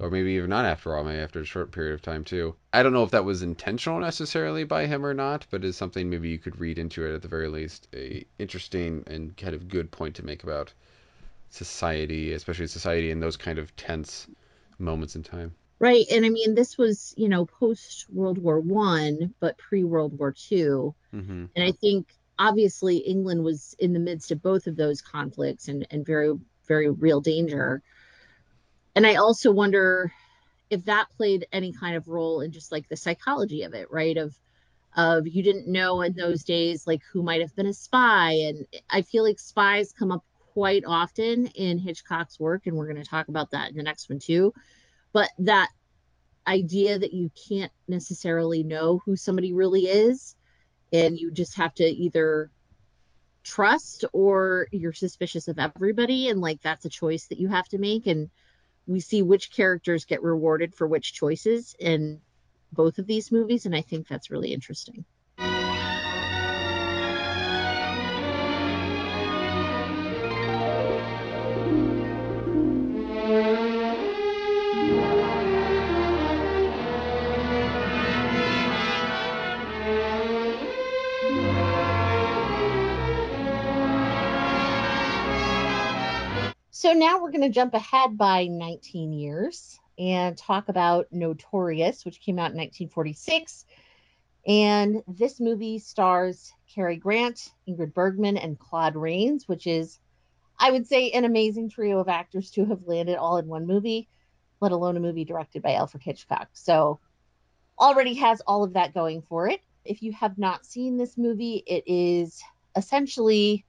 or 0.00 0.10
maybe 0.10 0.32
even 0.32 0.48
not 0.48 0.64
after 0.64 0.96
all, 0.96 1.04
maybe 1.04 1.18
after 1.18 1.40
a 1.40 1.44
short 1.44 1.72
period 1.72 1.92
of 1.92 2.00
time 2.00 2.24
too. 2.24 2.56
I 2.72 2.82
don't 2.82 2.94
know 2.94 3.04
if 3.04 3.10
that 3.10 3.24
was 3.24 3.42
intentional 3.42 4.00
necessarily 4.00 4.64
by 4.64 4.86
him 4.86 5.04
or 5.04 5.12
not, 5.12 5.46
but 5.50 5.62
is 5.62 5.76
something 5.76 6.08
maybe 6.08 6.30
you 6.30 6.38
could 6.38 6.58
read 6.58 6.78
into 6.78 7.04
it 7.04 7.14
at 7.14 7.22
the 7.22 7.28
very 7.28 7.48
least. 7.48 7.86
A 7.94 8.24
interesting 8.38 9.04
and 9.06 9.36
kind 9.36 9.54
of 9.54 9.68
good 9.68 9.90
point 9.90 10.16
to 10.16 10.24
make 10.24 10.42
about 10.42 10.72
society, 11.50 12.32
especially 12.32 12.66
society 12.66 13.10
in 13.10 13.20
those 13.20 13.36
kind 13.36 13.58
of 13.58 13.76
tense 13.76 14.26
moments 14.78 15.16
in 15.16 15.22
time. 15.22 15.54
Right, 15.78 16.06
and 16.10 16.24
I 16.24 16.30
mean 16.30 16.54
this 16.54 16.78
was 16.78 17.14
you 17.16 17.28
know 17.28 17.44
post 17.44 18.06
World 18.10 18.38
War 18.38 18.58
One, 18.58 19.34
but 19.38 19.58
pre 19.58 19.84
World 19.84 20.18
War 20.18 20.32
2 20.32 20.94
mm-hmm. 21.14 21.44
and 21.54 21.64
I 21.64 21.72
think 21.72 22.14
obviously 22.38 22.98
England 22.98 23.44
was 23.44 23.76
in 23.78 23.92
the 23.92 23.98
midst 23.98 24.30
of 24.30 24.42
both 24.42 24.66
of 24.66 24.76
those 24.76 25.02
conflicts 25.02 25.68
and 25.68 25.86
and 25.90 26.06
very 26.06 26.32
very 26.66 26.88
real 26.88 27.20
danger 27.20 27.82
and 28.94 29.06
I 29.06 29.16
also 29.16 29.50
wonder 29.50 30.12
if 30.70 30.84
that 30.84 31.06
played 31.16 31.46
any 31.52 31.72
kind 31.72 31.96
of 31.96 32.08
role 32.08 32.40
in 32.40 32.52
just 32.52 32.70
like 32.72 32.88
the 32.88 32.96
psychology 32.96 33.62
of 33.62 33.74
it, 33.74 33.90
right? 33.90 34.16
Of 34.16 34.34
of 34.96 35.28
you 35.28 35.42
didn't 35.42 35.68
know 35.68 36.02
in 36.02 36.14
those 36.14 36.42
days 36.42 36.86
like 36.86 37.00
who 37.12 37.22
might 37.22 37.40
have 37.40 37.54
been 37.54 37.66
a 37.66 37.72
spy 37.72 38.32
and 38.32 38.66
I 38.88 39.02
feel 39.02 39.22
like 39.22 39.38
spies 39.38 39.92
come 39.92 40.10
up 40.10 40.24
quite 40.52 40.82
often 40.84 41.46
in 41.46 41.78
Hitchcock's 41.78 42.40
work 42.40 42.66
and 42.66 42.76
we're 42.76 42.90
going 42.90 43.02
to 43.02 43.08
talk 43.08 43.28
about 43.28 43.52
that 43.52 43.70
in 43.70 43.76
the 43.76 43.84
next 43.84 44.08
one 44.08 44.18
too. 44.18 44.52
But 45.12 45.30
that 45.38 45.68
idea 46.46 46.98
that 46.98 47.12
you 47.12 47.30
can't 47.48 47.70
necessarily 47.86 48.64
know 48.64 49.00
who 49.04 49.14
somebody 49.14 49.52
really 49.52 49.82
is 49.82 50.34
and 50.92 51.16
you 51.16 51.30
just 51.30 51.56
have 51.56 51.74
to 51.74 51.84
either 51.84 52.50
trust 53.44 54.04
or 54.12 54.66
you're 54.72 54.92
suspicious 54.92 55.46
of 55.48 55.58
everybody 55.58 56.28
and 56.28 56.40
like 56.40 56.60
that's 56.62 56.84
a 56.84 56.90
choice 56.90 57.26
that 57.28 57.38
you 57.38 57.48
have 57.48 57.68
to 57.68 57.78
make 57.78 58.06
and 58.06 58.28
we 58.90 59.00
see 59.00 59.22
which 59.22 59.52
characters 59.52 60.04
get 60.04 60.22
rewarded 60.22 60.74
for 60.74 60.86
which 60.86 61.14
choices 61.14 61.76
in 61.78 62.20
both 62.72 62.98
of 62.98 63.06
these 63.06 63.30
movies 63.32 63.64
and 63.66 63.74
i 63.74 63.80
think 63.80 64.06
that's 64.08 64.30
really 64.30 64.52
interesting 64.52 65.04
So 86.90 86.96
now 86.96 87.22
we're 87.22 87.30
going 87.30 87.42
to 87.42 87.50
jump 87.50 87.74
ahead 87.74 88.18
by 88.18 88.46
19 88.46 89.12
years 89.12 89.78
and 89.96 90.36
talk 90.36 90.68
about 90.68 91.06
Notorious, 91.12 92.04
which 92.04 92.20
came 92.20 92.36
out 92.36 92.50
in 92.50 92.56
1946. 92.56 93.64
And 94.44 95.00
this 95.06 95.38
movie 95.38 95.78
stars 95.78 96.52
Cary 96.74 96.96
Grant, 96.96 97.52
Ingrid 97.68 97.94
Bergman, 97.94 98.36
and 98.36 98.58
Claude 98.58 98.96
Rains, 98.96 99.46
which 99.46 99.68
is, 99.68 100.00
I 100.58 100.72
would 100.72 100.84
say, 100.84 101.12
an 101.12 101.24
amazing 101.24 101.70
trio 101.70 102.00
of 102.00 102.08
actors 102.08 102.50
to 102.52 102.64
have 102.64 102.82
landed 102.84 103.18
all 103.18 103.36
in 103.36 103.46
one 103.46 103.68
movie, 103.68 104.08
let 104.60 104.72
alone 104.72 104.96
a 104.96 105.00
movie 105.00 105.24
directed 105.24 105.62
by 105.62 105.74
Alfred 105.74 106.02
Hitchcock. 106.02 106.48
So 106.54 106.98
already 107.78 108.14
has 108.14 108.40
all 108.48 108.64
of 108.64 108.72
that 108.72 108.94
going 108.94 109.22
for 109.22 109.48
it. 109.48 109.60
If 109.84 110.02
you 110.02 110.12
have 110.14 110.38
not 110.38 110.66
seen 110.66 110.96
this 110.96 111.16
movie, 111.16 111.62
it 111.68 111.84
is 111.86 112.42
essentially 112.74 113.64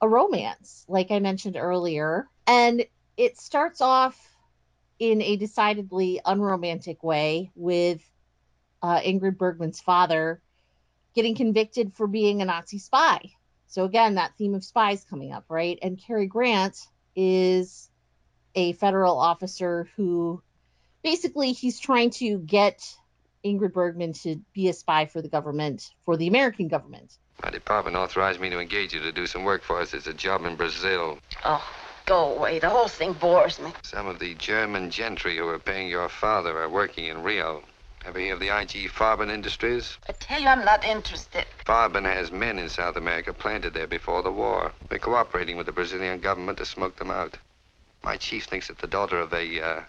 a 0.00 0.08
romance, 0.08 0.84
like 0.88 1.10
I 1.10 1.18
mentioned 1.18 1.56
earlier. 1.56 2.28
And 2.46 2.84
it 3.16 3.38
starts 3.38 3.80
off 3.80 4.16
in 4.98 5.22
a 5.22 5.36
decidedly 5.36 6.20
unromantic 6.24 7.02
way 7.02 7.50
with 7.54 8.00
uh, 8.82 9.00
Ingrid 9.00 9.38
Bergman's 9.38 9.80
father 9.80 10.40
getting 11.14 11.34
convicted 11.34 11.92
for 11.94 12.06
being 12.06 12.42
a 12.42 12.44
Nazi 12.44 12.78
spy. 12.78 13.32
So, 13.66 13.84
again, 13.84 14.14
that 14.14 14.34
theme 14.38 14.54
of 14.54 14.64
spies 14.64 15.04
coming 15.08 15.32
up, 15.32 15.44
right? 15.48 15.78
And 15.82 15.98
Cary 15.98 16.26
Grant 16.26 16.76
is 17.14 17.90
a 18.54 18.72
federal 18.74 19.18
officer 19.18 19.88
who 19.96 20.42
basically 21.02 21.52
he's 21.52 21.78
trying 21.78 22.10
to 22.10 22.38
get 22.38 22.96
Ingrid 23.44 23.72
Bergman 23.72 24.12
to 24.24 24.36
be 24.52 24.68
a 24.68 24.72
spy 24.72 25.06
for 25.06 25.22
the 25.22 25.28
government, 25.28 25.90
for 26.04 26.16
the 26.16 26.26
American 26.26 26.68
government. 26.68 27.18
My 27.42 27.50
department 27.50 27.96
authorized 27.96 28.40
me 28.40 28.50
to 28.50 28.58
engage 28.58 28.92
you 28.92 29.00
to 29.00 29.12
do 29.12 29.26
some 29.26 29.44
work 29.44 29.62
for 29.62 29.80
us. 29.80 29.94
It's 29.94 30.06
a 30.06 30.14
job 30.14 30.44
in 30.44 30.56
Brazil. 30.56 31.18
Oh, 31.44 31.64
go 32.06 32.34
away. 32.34 32.58
The 32.58 32.68
whole 32.68 32.88
thing 32.88 33.12
bores 33.12 33.60
me. 33.60 33.72
Some 33.82 34.06
of 34.06 34.18
the 34.18 34.34
German 34.34 34.90
gentry 34.90 35.36
who 35.36 35.48
are 35.48 35.58
paying 35.58 35.88
your 35.88 36.08
father 36.08 36.58
are 36.58 36.68
working 36.68 37.06
in 37.06 37.22
Rio. 37.22 37.62
Ever 38.04 38.20
hear 38.20 38.34
of 38.34 38.40
the 38.40 38.56
IG 38.56 38.90
Farben 38.90 39.30
Industries? 39.30 39.98
I 40.08 40.12
tell 40.12 40.40
you, 40.40 40.48
I'm 40.48 40.64
not 40.64 40.84
interested. 40.84 41.46
Farben 41.66 42.04
has 42.04 42.30
men 42.32 42.58
in 42.58 42.68
South 42.68 42.96
America 42.96 43.32
planted 43.32 43.74
there 43.74 43.86
before 43.86 44.22
the 44.22 44.30
war. 44.30 44.72
They're 44.88 44.98
cooperating 44.98 45.56
with 45.56 45.66
the 45.66 45.72
Brazilian 45.72 46.20
government 46.20 46.58
to 46.58 46.64
smoke 46.64 46.96
them 46.96 47.10
out. 47.10 47.36
My 48.02 48.16
chief 48.16 48.44
thinks 48.44 48.68
that 48.68 48.78
the 48.78 48.86
daughter 48.86 49.18
of 49.18 49.32
a, 49.32 49.60
uh... 49.60 49.80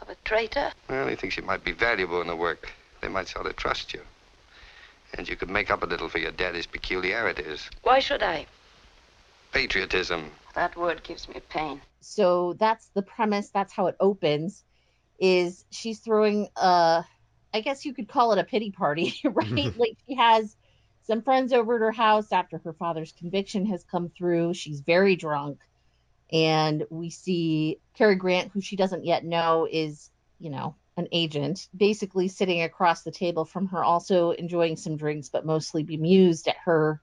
Of 0.00 0.08
a 0.08 0.14
traitor? 0.24 0.72
Well, 0.88 1.08
he 1.08 1.16
thinks 1.16 1.34
she 1.34 1.40
might 1.40 1.64
be 1.64 1.72
valuable 1.72 2.20
in 2.20 2.28
the 2.28 2.36
work. 2.36 2.70
They 3.00 3.08
might 3.08 3.28
sort 3.28 3.46
of 3.46 3.56
trust 3.56 3.92
you. 3.94 4.00
And 5.14 5.28
you 5.28 5.36
could 5.36 5.50
make 5.50 5.70
up 5.70 5.82
a 5.82 5.86
little 5.86 6.08
for 6.08 6.18
your 6.18 6.32
daddy's 6.32 6.66
peculiarities. 6.66 7.68
Why 7.82 7.98
should 7.98 8.22
I? 8.22 8.46
Patriotism. 9.52 10.30
That 10.54 10.76
word 10.76 11.02
gives 11.02 11.28
me 11.28 11.40
pain. 11.48 11.80
So 12.00 12.54
that's 12.58 12.90
the 12.94 13.02
premise. 13.02 13.50
That's 13.50 13.72
how 13.72 13.86
it 13.86 13.96
opens. 14.00 14.64
Is 15.18 15.64
she's 15.70 16.00
throwing 16.00 16.48
a, 16.56 17.04
I 17.54 17.60
guess 17.60 17.84
you 17.84 17.94
could 17.94 18.08
call 18.08 18.32
it 18.32 18.38
a 18.38 18.44
pity 18.44 18.70
party, 18.70 19.14
right? 19.24 19.76
like 19.76 19.96
she 20.06 20.14
has 20.14 20.54
some 21.06 21.22
friends 21.22 21.52
over 21.52 21.76
at 21.76 21.80
her 21.80 21.92
house 21.92 22.30
after 22.32 22.58
her 22.58 22.74
father's 22.74 23.12
conviction 23.12 23.66
has 23.66 23.84
come 23.84 24.10
through. 24.16 24.54
She's 24.54 24.80
very 24.80 25.16
drunk. 25.16 25.58
And 26.32 26.84
we 26.90 27.10
see 27.10 27.80
Cary 27.94 28.16
Grant, 28.16 28.52
who 28.52 28.60
she 28.60 28.76
doesn't 28.76 29.04
yet 29.04 29.24
know 29.24 29.66
is, 29.70 30.10
you 30.38 30.50
know, 30.50 30.74
an 30.96 31.08
agent, 31.12 31.68
basically 31.76 32.28
sitting 32.28 32.62
across 32.62 33.02
the 33.02 33.10
table 33.10 33.44
from 33.44 33.68
her, 33.68 33.82
also 33.82 34.32
enjoying 34.32 34.76
some 34.76 34.96
drinks, 34.96 35.28
but 35.28 35.46
mostly 35.46 35.84
bemused 35.84 36.48
at 36.48 36.56
her 36.64 37.00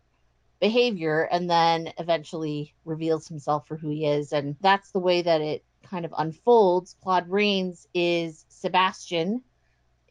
behavior, 0.60 1.22
and 1.32 1.50
then 1.50 1.92
eventually 1.98 2.74
reveals 2.84 3.28
himself 3.28 3.68
for 3.68 3.78
who 3.78 3.90
he 3.90 4.06
is. 4.06 4.34
And 4.34 4.56
that's 4.62 4.92
the 4.92 5.00
way 5.00 5.22
that 5.22 5.42
it 5.42 5.64
kind 5.84 6.06
of 6.06 6.14
unfolds. 6.18 6.96
Claude 7.02 7.30
Rains 7.30 7.88
is 7.94 8.46
Sebastian, 8.50 9.44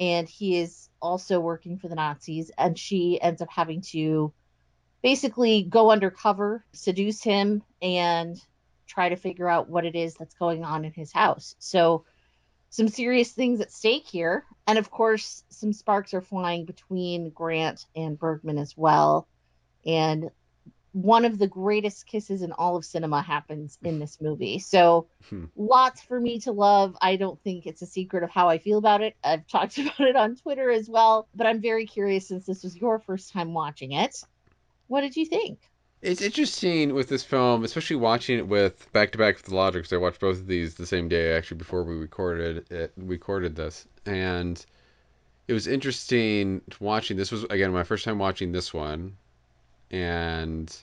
and 0.01 0.29
he 0.29 0.59
is 0.59 0.89
also 1.01 1.39
working 1.39 1.79
for 1.79 1.89
the 1.89 1.95
Nazis, 1.95 2.51
and 2.57 2.79
she 2.79 3.21
ends 3.21 3.43
up 3.43 3.51
having 3.51 3.83
to 3.83 4.33
basically 5.03 5.63
go 5.63 5.91
undercover, 5.91 6.65
seduce 6.73 7.23
him, 7.23 7.63
and 7.83 8.41
try 8.87 9.09
to 9.09 9.17
figure 9.17 9.49
out 9.49 9.69
what 9.69 9.85
it 9.85 9.95
is 9.95 10.15
that's 10.15 10.35
going 10.35 10.65
on 10.65 10.85
in 10.85 10.93
his 10.93 11.13
house. 11.13 11.55
So 11.59 12.05
some 12.71 12.89
serious 12.89 13.31
things 13.31 13.61
at 13.61 13.71
stake 13.71 14.07
here. 14.07 14.45
And 14.67 14.79
of 14.79 14.91
course, 14.91 15.45
some 15.49 15.73
sparks 15.73 16.13
are 16.15 16.21
flying 16.21 16.65
between 16.65 17.31
Grant 17.31 17.87
and 17.95 18.19
Bergman 18.19 18.59
as 18.59 18.77
well. 18.77 19.29
And 19.87 20.31
one 20.95 21.25
of 21.25 21.39
the 21.39 21.49
greatest 21.49 22.07
kisses 22.07 22.43
in 22.43 22.53
all 22.53 22.77
of 22.77 22.85
cinema 22.85 23.21
happens 23.21 23.79
in 23.83 23.99
this 23.99 24.21
movie. 24.21 24.61
So 24.61 25.09
hmm. 25.29 25.47
lots 25.57 26.03
for 26.03 26.21
me 26.21 26.39
to 26.41 26.53
love. 26.53 26.97
I 27.01 27.17
don't 27.17 27.41
think 27.43 27.67
it's 27.67 27.83
a 27.83 27.87
secret 27.87 28.23
of 28.23 28.31
how 28.31 28.49
I 28.49 28.59
feel 28.59 28.79
about 28.79 29.03
it. 29.03 29.17
I've 29.23 29.47
talked 29.49 29.79
about 29.79 30.01
it 30.01 30.17
on 30.17 30.37
Twitter 30.37 30.71
as 30.71 30.89
well, 30.89 31.29
but 31.35 31.47
I'm 31.47 31.61
very 31.61 31.87
curious 31.87 32.29
since 32.29 32.47
this 32.47 32.63
was 32.63 32.77
your 32.77 33.01
first 33.01 33.33
time 33.33 33.55
watching 33.55 33.93
it. 33.93 34.23
What 34.87 35.01
did 35.01 35.17
you 35.17 35.27
think? 35.27 35.59
It's 36.05 36.21
interesting 36.21 36.93
with 36.93 37.09
this 37.09 37.25
film, 37.25 37.65
especially 37.65 37.97
watching 37.97 38.39
it 38.39 38.47
with 38.47 38.93
back 38.93 39.13
to 39.13 39.19
back 39.19 39.37
with 39.37 39.47
the 39.47 39.55
Lodger, 39.55 39.79
because 39.79 39.95
I 39.95 39.97
watched 39.97 40.21
both 40.21 40.37
of 40.37 40.47
these 40.47 40.75
the 40.75 40.85
same 40.85 41.09
day 41.09 41.33
actually 41.33 41.57
before 41.57 41.83
we 41.83 41.95
recorded 41.95 42.71
it. 42.71 42.93
Recorded 42.99 43.57
this, 43.57 43.89
and 44.05 44.63
it 45.49 45.55
was 45.55 45.67
interesting 45.67 46.61
watching. 46.79 47.17
This 47.17 47.33
was 47.33 47.45
again 47.45 47.73
my 47.73 47.85
first 47.85 48.05
time 48.05 48.19
watching 48.19 48.53
this 48.53 48.75
one, 48.75 49.17
and 49.91 50.77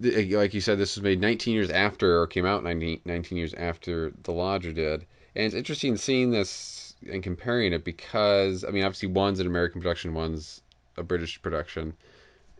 like 0.00 0.54
you 0.54 0.60
said, 0.60 0.78
this 0.78 0.96
was 0.96 1.04
made 1.04 1.20
19 1.20 1.54
years 1.54 1.70
after, 1.70 2.20
or 2.20 2.26
came 2.26 2.46
out 2.46 2.64
19, 2.64 3.02
19 3.04 3.38
years 3.38 3.54
after 3.54 4.12
the 4.24 4.32
Lodger 4.32 4.72
did, 4.72 5.06
and 5.36 5.46
it's 5.46 5.54
interesting 5.54 5.96
seeing 5.96 6.32
this 6.32 6.96
and 7.08 7.22
comparing 7.22 7.72
it 7.72 7.84
because 7.84 8.64
I 8.64 8.70
mean 8.70 8.82
obviously 8.82 9.10
one's 9.10 9.38
an 9.38 9.46
American 9.46 9.80
production, 9.80 10.14
one's 10.14 10.62
a 10.96 11.04
British 11.04 11.40
production 11.40 11.94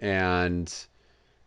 and 0.01 0.73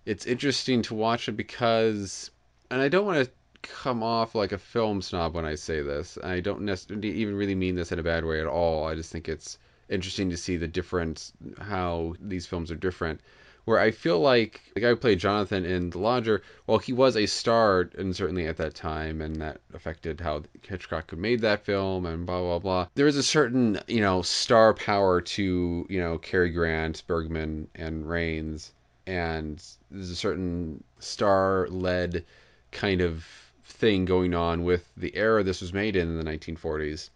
it's 0.06 0.26
interesting 0.26 0.82
to 0.84 0.94
watch 0.94 1.30
it 1.30 1.34
because, 1.34 2.32
and 2.70 2.82
I 2.82 2.90
don't 2.90 3.06
want 3.06 3.26
to 3.26 3.32
come 3.62 4.04
off 4.04 4.36
like 4.36 4.52
a 4.52 4.58
film 4.58 5.02
snob 5.02 5.34
when 5.34 5.46
I 5.46 5.56
say 5.56 5.82
this. 5.82 6.18
I 6.24 6.42
don't 6.42 6.62
necessarily 6.62 7.12
even 7.12 7.36
really 7.36 7.56
mean 7.56 7.76
this 7.76 7.92
in 7.92 8.00
a 8.00 8.04
bad 8.04 8.26
way 8.26 8.42
at 8.42 8.48
all. 8.48 8.88
I 8.88 8.96
just 8.96 9.12
think 9.12 9.30
it's 9.30 9.58
interesting 9.90 10.30
to 10.30 10.38
see 10.38 10.58
the 10.58 10.68
difference, 10.68 11.34
how 11.60 12.16
these 12.20 12.46
films 12.46 12.72
are 12.72 12.76
different. 12.76 13.22
Where 13.66 13.80
I 13.80 13.92
feel 13.92 14.20
like 14.20 14.60
the 14.74 14.82
guy 14.82 14.90
who 14.90 14.98
played 14.98 15.20
Jonathan 15.20 15.64
in 15.64 15.90
The 15.90 16.00
Lodger, 16.00 16.42
well, 16.68 16.80
he 16.80 16.92
was 16.92 17.16
a 17.16 17.26
star, 17.26 17.90
and 17.98 18.14
certainly 18.14 18.46
at 18.46 18.58
that 18.58 18.76
time, 18.76 19.22
and 19.22 19.38
that 19.38 19.62
affected 19.74 20.20
how 20.20 20.44
Hitchcock 20.68 21.16
made 21.16 21.40
that 21.42 21.64
film, 21.64 22.06
and 22.06 22.26
blah 22.26 22.42
blah 22.42 22.60
blah. 22.60 22.88
There 22.96 23.08
is 23.08 23.16
a 23.16 23.24
certain, 23.24 23.80
you 23.88 24.02
know, 24.02 24.22
star 24.22 24.74
power 24.74 25.22
to, 25.22 25.86
you 25.90 26.00
know, 26.02 26.18
Cary 26.18 26.50
Grant, 26.50 27.04
Bergman, 27.08 27.70
and 27.74 28.10
Rains, 28.10 28.74
and 29.06 29.64
there's 29.92 30.10
a 30.10 30.16
certain 30.16 30.84
star-led 31.00 32.24
kind 32.72 33.02
of 33.02 33.26
thing 33.66 34.06
going 34.06 34.34
on 34.34 34.64
with 34.64 34.90
the 34.98 35.16
era 35.16 35.44
this 35.44 35.62
was 35.62 35.74
made 35.74 35.96
in, 35.96 36.08
in 36.08 36.18
the 36.18 36.32
1940s 36.32 37.10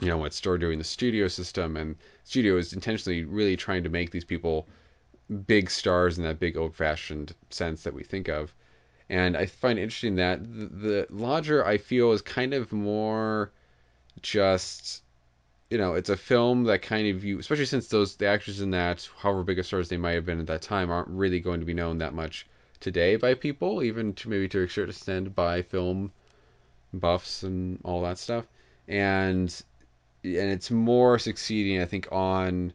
you 0.00 0.08
know 0.08 0.16
what 0.16 0.32
started 0.32 0.60
doing 0.60 0.78
the 0.78 0.84
studio 0.84 1.28
system 1.28 1.76
and 1.76 1.96
studio 2.24 2.56
is 2.56 2.72
intentionally 2.72 3.24
really 3.24 3.56
trying 3.56 3.82
to 3.82 3.88
make 3.90 4.10
these 4.10 4.24
people 4.24 4.66
big 5.46 5.70
stars 5.70 6.18
in 6.18 6.24
that 6.24 6.40
big 6.40 6.56
old 6.56 6.74
fashioned 6.74 7.34
sense 7.50 7.84
that 7.84 7.94
we 7.94 8.02
think 8.02 8.28
of. 8.28 8.52
And 9.08 9.36
i 9.36 9.46
find 9.46 9.78
interesting 9.78 10.16
that 10.16 10.42
the, 10.42 10.66
the 10.66 11.06
lodger 11.10 11.66
i 11.66 11.76
feel 11.76 12.12
is 12.12 12.22
kind 12.22 12.54
of 12.54 12.72
more 12.72 13.52
just 14.22 15.02
you 15.70 15.78
know 15.78 15.94
it's 15.94 16.10
a 16.10 16.16
film 16.16 16.64
that 16.64 16.82
kind 16.82 17.08
of 17.08 17.24
you 17.24 17.38
especially 17.38 17.64
since 17.64 17.88
those 17.88 18.16
the 18.16 18.26
actors 18.26 18.60
in 18.60 18.70
that 18.70 19.08
however 19.18 19.42
big 19.44 19.58
a 19.58 19.62
stars 19.62 19.88
they 19.88 19.96
might 19.96 20.12
have 20.12 20.26
been 20.26 20.40
at 20.40 20.46
that 20.46 20.62
time 20.62 20.90
aren't 20.90 21.08
really 21.08 21.40
going 21.40 21.60
to 21.60 21.66
be 21.66 21.74
known 21.74 21.98
that 21.98 22.14
much 22.14 22.46
today 22.80 23.16
by 23.16 23.34
people 23.34 23.82
even 23.82 24.12
to 24.14 24.28
maybe 24.28 24.48
to 24.48 24.62
a 24.62 24.68
certain 24.68 24.90
extent 24.90 25.34
by 25.34 25.62
film 25.62 26.12
buffs 26.92 27.42
and 27.42 27.80
all 27.84 28.02
that 28.02 28.18
stuff 28.18 28.46
and 28.88 29.62
and 30.24 30.50
it's 30.50 30.70
more 30.70 31.18
succeeding, 31.18 31.80
I 31.80 31.86
think, 31.86 32.08
on 32.12 32.72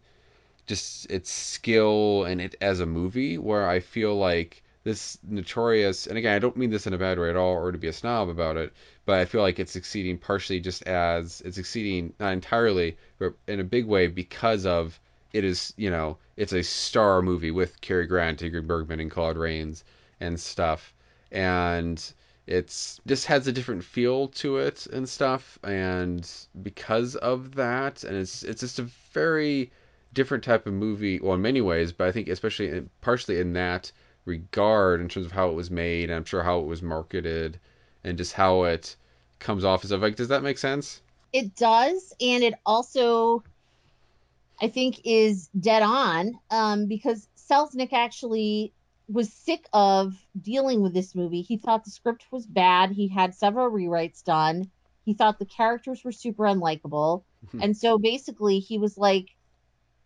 just 0.68 1.10
its 1.12 1.32
skill 1.32 2.26
and 2.26 2.42
it 2.42 2.56
as 2.62 2.80
a 2.80 2.86
movie. 2.86 3.38
Where 3.38 3.68
I 3.70 3.80
feel 3.80 4.16
like 4.18 4.64
this 4.84 5.18
notorious, 5.24 6.08
and 6.08 6.18
again, 6.18 6.36
I 6.36 6.40
don't 6.40 6.58
mean 6.58 6.70
this 6.72 6.88
in 6.88 6.94
a 6.94 6.98
bad 6.98 7.20
way 7.20 7.30
at 7.30 7.36
all, 7.36 7.56
or 7.56 7.72
to 7.72 7.78
be 7.78 7.88
a 7.88 7.94
snob 7.94 8.30
about 8.30 8.58
it, 8.58 8.74
but 9.06 9.20
I 9.20 9.26
feel 9.26 9.42
like 9.42 9.60
it's 9.60 9.72
succeeding 9.72 10.18
partially 10.18 10.60
just 10.60 10.84
as 10.84 11.42
it's 11.46 11.56
succeeding 11.56 12.14
not 12.20 12.34
entirely, 12.34 12.98
but 13.20 13.34
in 13.48 13.60
a 13.60 13.64
big 13.64 13.86
way 13.86 14.08
because 14.08 14.66
of 14.66 15.00
it 15.34 15.44
is, 15.44 15.74
you 15.78 15.90
know, 15.90 16.18
it's 16.38 16.54
a 16.54 16.64
star 16.64 17.22
movie 17.22 17.52
with 17.52 17.80
Cary 17.82 18.08
Grant, 18.08 18.42
Ingrid 18.42 18.68
Bergman, 18.68 19.00
and 19.00 19.12
Claude 19.12 19.38
Rains 19.38 19.84
and 20.20 20.40
stuff, 20.40 20.94
and 21.32 22.14
it's 22.48 23.00
just 23.08 23.26
has 23.26 23.48
a 23.48 23.52
different 23.52 23.84
feel 23.84 24.28
to 24.30 24.58
it 24.58 24.86
and 24.88 25.10
stuff 25.10 25.58
and 25.64 26.32
because 26.62 27.16
of 27.18 27.56
that 27.56 28.04
and 28.04 28.16
it's 28.16 28.44
it's 28.44 28.62
just 28.62 28.78
a 28.80 28.84
very 29.14 29.72
different 30.14 30.44
type 30.44 30.68
of 30.68 30.74
movie 30.74 31.20
well 31.20 31.34
in 31.34 31.42
many 31.42 31.60
ways 31.62 31.92
but 31.92 32.08
i 32.08 32.12
think 32.12 32.28
especially 32.28 32.70
in, 32.70 32.90
partially 33.02 33.40
in 33.40 33.54
that 33.54 33.92
regard 34.26 35.02
in 35.02 35.10
terms 35.10 35.26
of 35.26 35.32
how 35.32 35.50
it 35.50 35.54
was 35.56 35.72
made 35.72 36.10
and 36.10 36.14
i'm 36.14 36.26
sure 36.26 36.44
how 36.44 36.60
it 36.60 36.66
was 36.66 36.82
marketed 36.84 37.60
and 38.06 38.18
just 38.18 38.34
how 38.34 38.64
it 38.64 38.96
comes 39.40 39.64
off 39.64 39.84
as 39.84 39.90
stuff 39.90 40.02
like 40.02 40.16
does 40.16 40.30
that 40.30 40.44
make 40.44 40.58
sense 40.58 41.02
it 41.34 41.56
does 41.56 42.14
and 42.22 42.44
it 42.44 42.54
also 42.66 43.44
i 44.62 44.68
think 44.68 45.02
is 45.04 45.50
dead 45.60 45.84
on 45.84 46.40
um, 46.52 46.88
because 46.88 47.28
selznick 47.38 47.92
actually 47.92 48.74
was 49.08 49.32
sick 49.32 49.68
of 49.74 50.16
dealing 50.40 50.82
with 50.82 50.94
this 50.94 51.14
movie. 51.14 51.42
He 51.42 51.58
thought 51.58 51.84
the 51.84 51.92
script 51.92 52.26
was 52.32 52.46
bad. 52.46 52.92
He 52.92 53.08
had 53.08 53.36
several 53.36 53.70
rewrites 53.70 54.24
done. 54.24 54.72
He 55.06 55.14
thought 55.14 55.38
the 55.38 55.46
characters 55.46 56.04
were 56.04 56.12
super 56.12 56.44
unlikable. 56.44 57.24
and 57.62 57.78
so 57.78 57.98
basically, 57.98 58.60
he 58.60 58.78
was 58.78 58.98
like, 58.98 59.30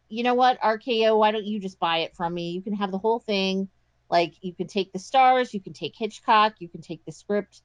you 0.10 0.24
know 0.24 0.34
what, 0.34 0.60
RKO, 0.60 1.18
why 1.18 1.32
don't 1.32 1.46
you 1.46 1.60
just 1.60 1.80
buy 1.80 2.00
it 2.00 2.16
from 2.16 2.34
me? 2.34 2.52
You 2.52 2.62
can 2.62 2.74
have 2.74 2.92
the 2.92 2.98
whole 2.98 3.20
thing. 3.20 3.70
Like, 4.10 4.34
you 4.42 4.54
can 4.54 4.68
take 4.68 4.92
the 4.92 5.00
stars, 5.00 5.54
you 5.54 5.62
can 5.62 5.74
take 5.74 5.94
Hitchcock, 5.96 6.56
you 6.60 6.68
can 6.68 6.82
take 6.82 7.06
the 7.06 7.12
script. 7.12 7.62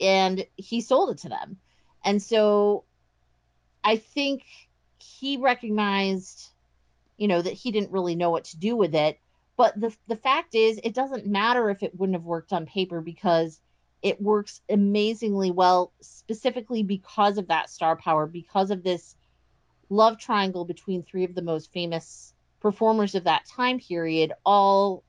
And 0.00 0.46
he 0.56 0.80
sold 0.80 1.10
it 1.10 1.18
to 1.18 1.28
them. 1.28 1.58
And 2.04 2.22
so 2.22 2.84
I 3.82 3.96
think 3.96 4.44
he 4.98 5.36
recognized, 5.36 6.50
you 7.16 7.28
know, 7.28 7.40
that 7.40 7.52
he 7.52 7.70
didn't 7.70 7.92
really 7.92 8.16
know 8.16 8.30
what 8.30 8.44
to 8.46 8.56
do 8.56 8.76
with 8.76 8.94
it 8.94 9.18
but 9.56 9.78
the 9.80 9.94
the 10.08 10.16
fact 10.16 10.54
is, 10.54 10.80
it 10.82 10.94
doesn't 10.94 11.26
matter 11.26 11.70
if 11.70 11.82
it 11.82 11.98
wouldn't 11.98 12.16
have 12.16 12.24
worked 12.24 12.52
on 12.52 12.66
paper 12.66 13.00
because 13.00 13.60
it 14.02 14.20
works 14.20 14.60
amazingly 14.68 15.50
well, 15.50 15.92
specifically 16.00 16.82
because 16.82 17.38
of 17.38 17.48
that 17.48 17.70
star 17.70 17.96
power, 17.96 18.26
because 18.26 18.70
of 18.70 18.82
this 18.82 19.16
love 19.90 20.18
triangle 20.18 20.64
between 20.64 21.02
three 21.02 21.24
of 21.24 21.34
the 21.34 21.42
most 21.42 21.72
famous 21.72 22.34
performers 22.60 23.14
of 23.14 23.24
that 23.24 23.46
time 23.46 23.78
period, 23.78 24.32
all 24.44 25.04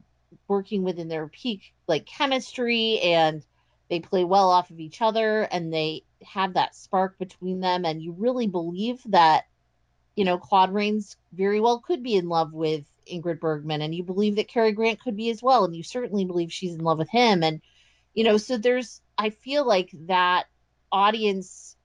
working 0.47 0.83
within 0.83 1.07
their 1.07 1.27
peak 1.27 1.73
like 1.87 2.05
chemistry 2.05 2.99
and 2.99 3.43
they 3.89 3.99
play 3.99 4.23
well 4.23 4.49
off 4.49 4.71
of 4.71 4.79
each 4.79 5.01
other 5.01 5.41
and 5.43 5.71
they 5.71 6.03
have 6.23 6.53
that 6.53 6.75
spark 6.75 7.17
between 7.17 7.59
them. 7.59 7.85
And 7.85 8.01
you 8.01 8.13
really 8.13 8.47
believe 8.47 9.01
that 9.07 9.45
you 10.15 10.25
know 10.25 10.37
Claude 10.37 10.73
Rains 10.73 11.17
very 11.33 11.59
well 11.59 11.79
could 11.79 12.01
be 12.01 12.15
in 12.15 12.29
love 12.29 12.53
with 12.53 12.85
Ingrid 13.11 13.39
Bergman 13.39 13.81
and 13.81 13.93
you 13.93 14.03
believe 14.03 14.37
that 14.37 14.47
Cary 14.47 14.71
Grant 14.71 14.99
could 14.99 15.15
be 15.15 15.29
as 15.29 15.43
well 15.43 15.65
and 15.65 15.75
you 15.75 15.83
certainly 15.83 16.25
believe 16.25 16.51
she's 16.51 16.73
in 16.73 16.83
love 16.83 16.97
with 16.97 17.09
him. 17.09 17.43
And 17.43 17.61
you 18.13 18.23
know 18.23 18.37
so 18.37 18.57
there's 18.57 19.01
I 19.17 19.29
feel 19.29 19.65
like 19.65 19.91
that 20.07 20.45
audience 20.91 21.75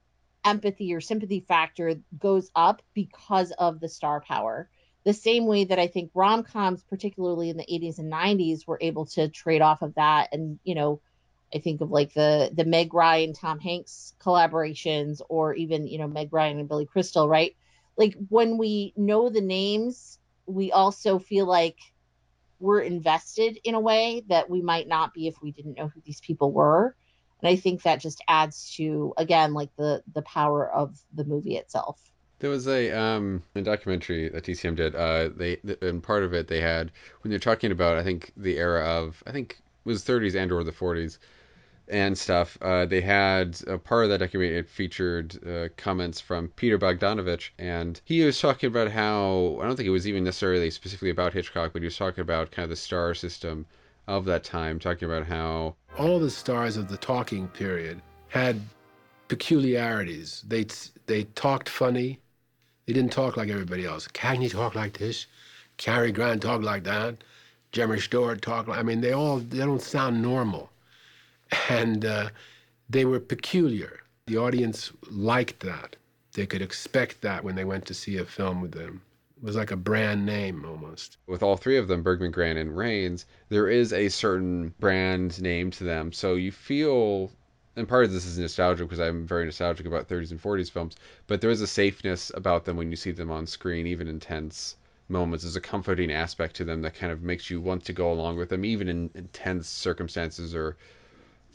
empathy 0.44 0.94
or 0.94 1.00
sympathy 1.00 1.40
factor 1.40 1.94
goes 2.18 2.50
up 2.54 2.82
because 2.94 3.52
of 3.58 3.80
the 3.80 3.88
star 3.88 4.20
power. 4.20 4.70
The 5.04 5.12
same 5.12 5.46
way 5.46 5.64
that 5.64 5.78
I 5.78 5.86
think 5.86 6.10
rom-coms 6.14 6.82
particularly 6.84 7.50
in 7.50 7.56
the 7.56 7.64
80s 7.64 7.98
and 7.98 8.10
90s 8.10 8.66
were 8.66 8.78
able 8.80 9.06
to 9.06 9.28
trade 9.28 9.60
off 9.60 9.82
of 9.82 9.94
that 9.96 10.28
and 10.32 10.58
you 10.64 10.74
know 10.74 11.00
I 11.54 11.58
think 11.58 11.80
of 11.80 11.90
like 11.90 12.14
the 12.14 12.50
the 12.52 12.64
Meg 12.64 12.94
Ryan 12.94 13.32
Tom 13.32 13.58
Hanks 13.58 14.14
collaborations 14.20 15.20
or 15.28 15.54
even 15.54 15.86
you 15.86 15.98
know 15.98 16.08
Meg 16.08 16.32
Ryan 16.32 16.58
and 16.58 16.68
Billy 16.68 16.86
Crystal 16.86 17.28
right 17.28 17.56
like 17.96 18.16
when 18.28 18.56
we 18.58 18.92
know 18.96 19.28
the 19.28 19.40
names 19.40 20.18
we 20.46 20.72
also 20.72 21.18
feel 21.18 21.46
like 21.46 21.78
we're 22.58 22.80
invested 22.80 23.58
in 23.64 23.74
a 23.74 23.80
way 23.80 24.22
that 24.28 24.50
we 24.50 24.62
might 24.62 24.88
not 24.88 25.14
be 25.14 25.26
if 25.26 25.40
we 25.42 25.52
didn't 25.52 25.76
know 25.76 25.88
who 25.88 26.00
these 26.04 26.20
people 26.20 26.52
were 26.52 26.94
and 27.40 27.48
i 27.48 27.56
think 27.56 27.82
that 27.82 28.00
just 28.00 28.22
adds 28.28 28.74
to 28.74 29.12
again 29.16 29.54
like 29.54 29.70
the 29.76 30.02
the 30.14 30.22
power 30.22 30.70
of 30.70 30.98
the 31.14 31.24
movie 31.24 31.56
itself 31.56 32.10
there 32.40 32.50
was 32.50 32.66
a 32.66 32.90
um 32.90 33.42
a 33.54 33.60
documentary 33.60 34.30
that 34.30 34.44
TCM 34.44 34.74
did. 34.74 34.94
Uh, 34.94 35.28
they 35.28 35.58
and 35.82 36.02
part 36.02 36.24
of 36.24 36.32
it 36.32 36.48
they 36.48 36.60
had 36.60 36.90
when 37.20 37.30
they're 37.30 37.38
talking 37.38 37.70
about 37.70 37.98
I 37.98 38.02
think 38.02 38.32
the 38.34 38.56
era 38.56 38.82
of 38.82 39.22
I 39.26 39.30
think 39.32 39.60
was 39.84 40.02
30s 40.04 40.34
and 40.34 40.50
or 40.50 40.64
the 40.64 40.72
40s 40.72 41.18
and 41.90 42.16
stuff. 42.16 42.56
Uh, 42.62 42.86
they 42.86 43.00
had 43.00 43.58
a 43.66 43.76
part 43.76 44.04
of 44.04 44.10
that 44.10 44.18
documentary. 44.18 44.58
It 44.58 44.68
featured 44.68 45.38
uh, 45.46 45.68
comments 45.76 46.20
from 46.20 46.48
Peter 46.56 46.78
Bogdanovich, 46.78 47.50
and 47.58 48.00
he 48.04 48.24
was 48.24 48.40
talking 48.40 48.68
about 48.68 48.90
how 48.90 49.58
I 49.60 49.66
don't 49.66 49.76
think 49.76 49.86
it 49.86 49.90
was 49.90 50.06
even 50.08 50.24
necessarily 50.24 50.70
specifically 50.70 51.10
about 51.10 51.32
Hitchcock, 51.32 51.72
but 51.72 51.82
he 51.82 51.86
was 51.86 51.96
talking 51.96 52.22
about 52.22 52.52
kind 52.52 52.64
of 52.64 52.70
the 52.70 52.76
star 52.76 53.14
system 53.14 53.66
of 54.06 54.24
that 54.24 54.44
time, 54.44 54.78
talking 54.78 55.06
about 55.06 55.26
how 55.26 55.74
all 55.98 56.18
the 56.18 56.30
stars 56.30 56.76
of 56.76 56.88
the 56.88 56.96
talking 56.96 57.48
period 57.48 58.00
had 58.28 58.60
peculiarities. 59.28 60.44
They 60.46 60.66
they 61.06 61.24
talked 61.34 61.68
funny. 61.68 62.20
They 62.86 62.92
didn't 62.92 63.12
talk 63.12 63.36
like 63.36 63.50
everybody 63.50 63.84
else. 63.84 64.08
Cagney 64.08 64.50
talk 64.50 64.74
like 64.74 64.98
this. 64.98 65.26
Cary 65.76 66.12
Grant 66.12 66.42
talk 66.42 66.62
like 66.62 66.84
that. 66.84 67.16
Jimmy 67.72 68.00
Stewart 68.00 68.42
talked. 68.42 68.68
like. 68.68 68.78
I 68.78 68.82
mean, 68.82 69.00
they 69.00 69.12
all 69.12 69.38
they 69.38 69.58
don't 69.58 69.82
sound 69.82 70.22
normal 70.22 70.69
and 71.68 72.04
uh, 72.04 72.30
they 72.88 73.04
were 73.04 73.20
peculiar. 73.20 74.00
The 74.26 74.36
audience 74.36 74.92
liked 75.10 75.60
that. 75.60 75.96
They 76.32 76.46
could 76.46 76.62
expect 76.62 77.20
that 77.22 77.42
when 77.42 77.56
they 77.56 77.64
went 77.64 77.86
to 77.86 77.94
see 77.94 78.16
a 78.16 78.24
film 78.24 78.60
with 78.60 78.72
them. 78.72 79.02
It 79.36 79.44
was 79.44 79.56
like 79.56 79.70
a 79.70 79.76
brand 79.76 80.26
name 80.26 80.64
almost. 80.64 81.16
With 81.26 81.42
all 81.42 81.56
three 81.56 81.78
of 81.78 81.88
them, 81.88 82.02
Bergman, 82.02 82.30
Grant, 82.30 82.58
and 82.58 82.76
Rains, 82.76 83.26
there 83.48 83.68
is 83.68 83.92
a 83.92 84.08
certain 84.08 84.74
brand 84.78 85.40
name 85.40 85.70
to 85.72 85.84
them. 85.84 86.12
So 86.12 86.34
you 86.34 86.52
feel, 86.52 87.32
and 87.74 87.88
part 87.88 88.04
of 88.04 88.12
this 88.12 88.26
is 88.26 88.38
nostalgia 88.38 88.84
because 88.84 89.00
I'm 89.00 89.26
very 89.26 89.46
nostalgic 89.46 89.86
about 89.86 90.08
30s 90.08 90.30
and 90.30 90.42
40s 90.42 90.70
films, 90.70 90.96
but 91.26 91.40
there 91.40 91.50
is 91.50 91.62
a 91.62 91.66
safeness 91.66 92.30
about 92.34 92.64
them 92.64 92.76
when 92.76 92.90
you 92.90 92.96
see 92.96 93.12
them 93.12 93.30
on 93.30 93.46
screen, 93.46 93.86
even 93.86 94.08
in 94.08 94.20
tense 94.20 94.76
moments. 95.08 95.44
There's 95.44 95.56
a 95.56 95.60
comforting 95.60 96.12
aspect 96.12 96.54
to 96.56 96.64
them 96.64 96.82
that 96.82 96.94
kind 96.94 97.12
of 97.12 97.22
makes 97.22 97.50
you 97.50 97.60
want 97.60 97.84
to 97.86 97.92
go 97.92 98.12
along 98.12 98.36
with 98.36 98.50
them, 98.50 98.64
even 98.64 98.88
in 98.88 99.10
intense 99.14 99.68
circumstances 99.68 100.54
or 100.54 100.76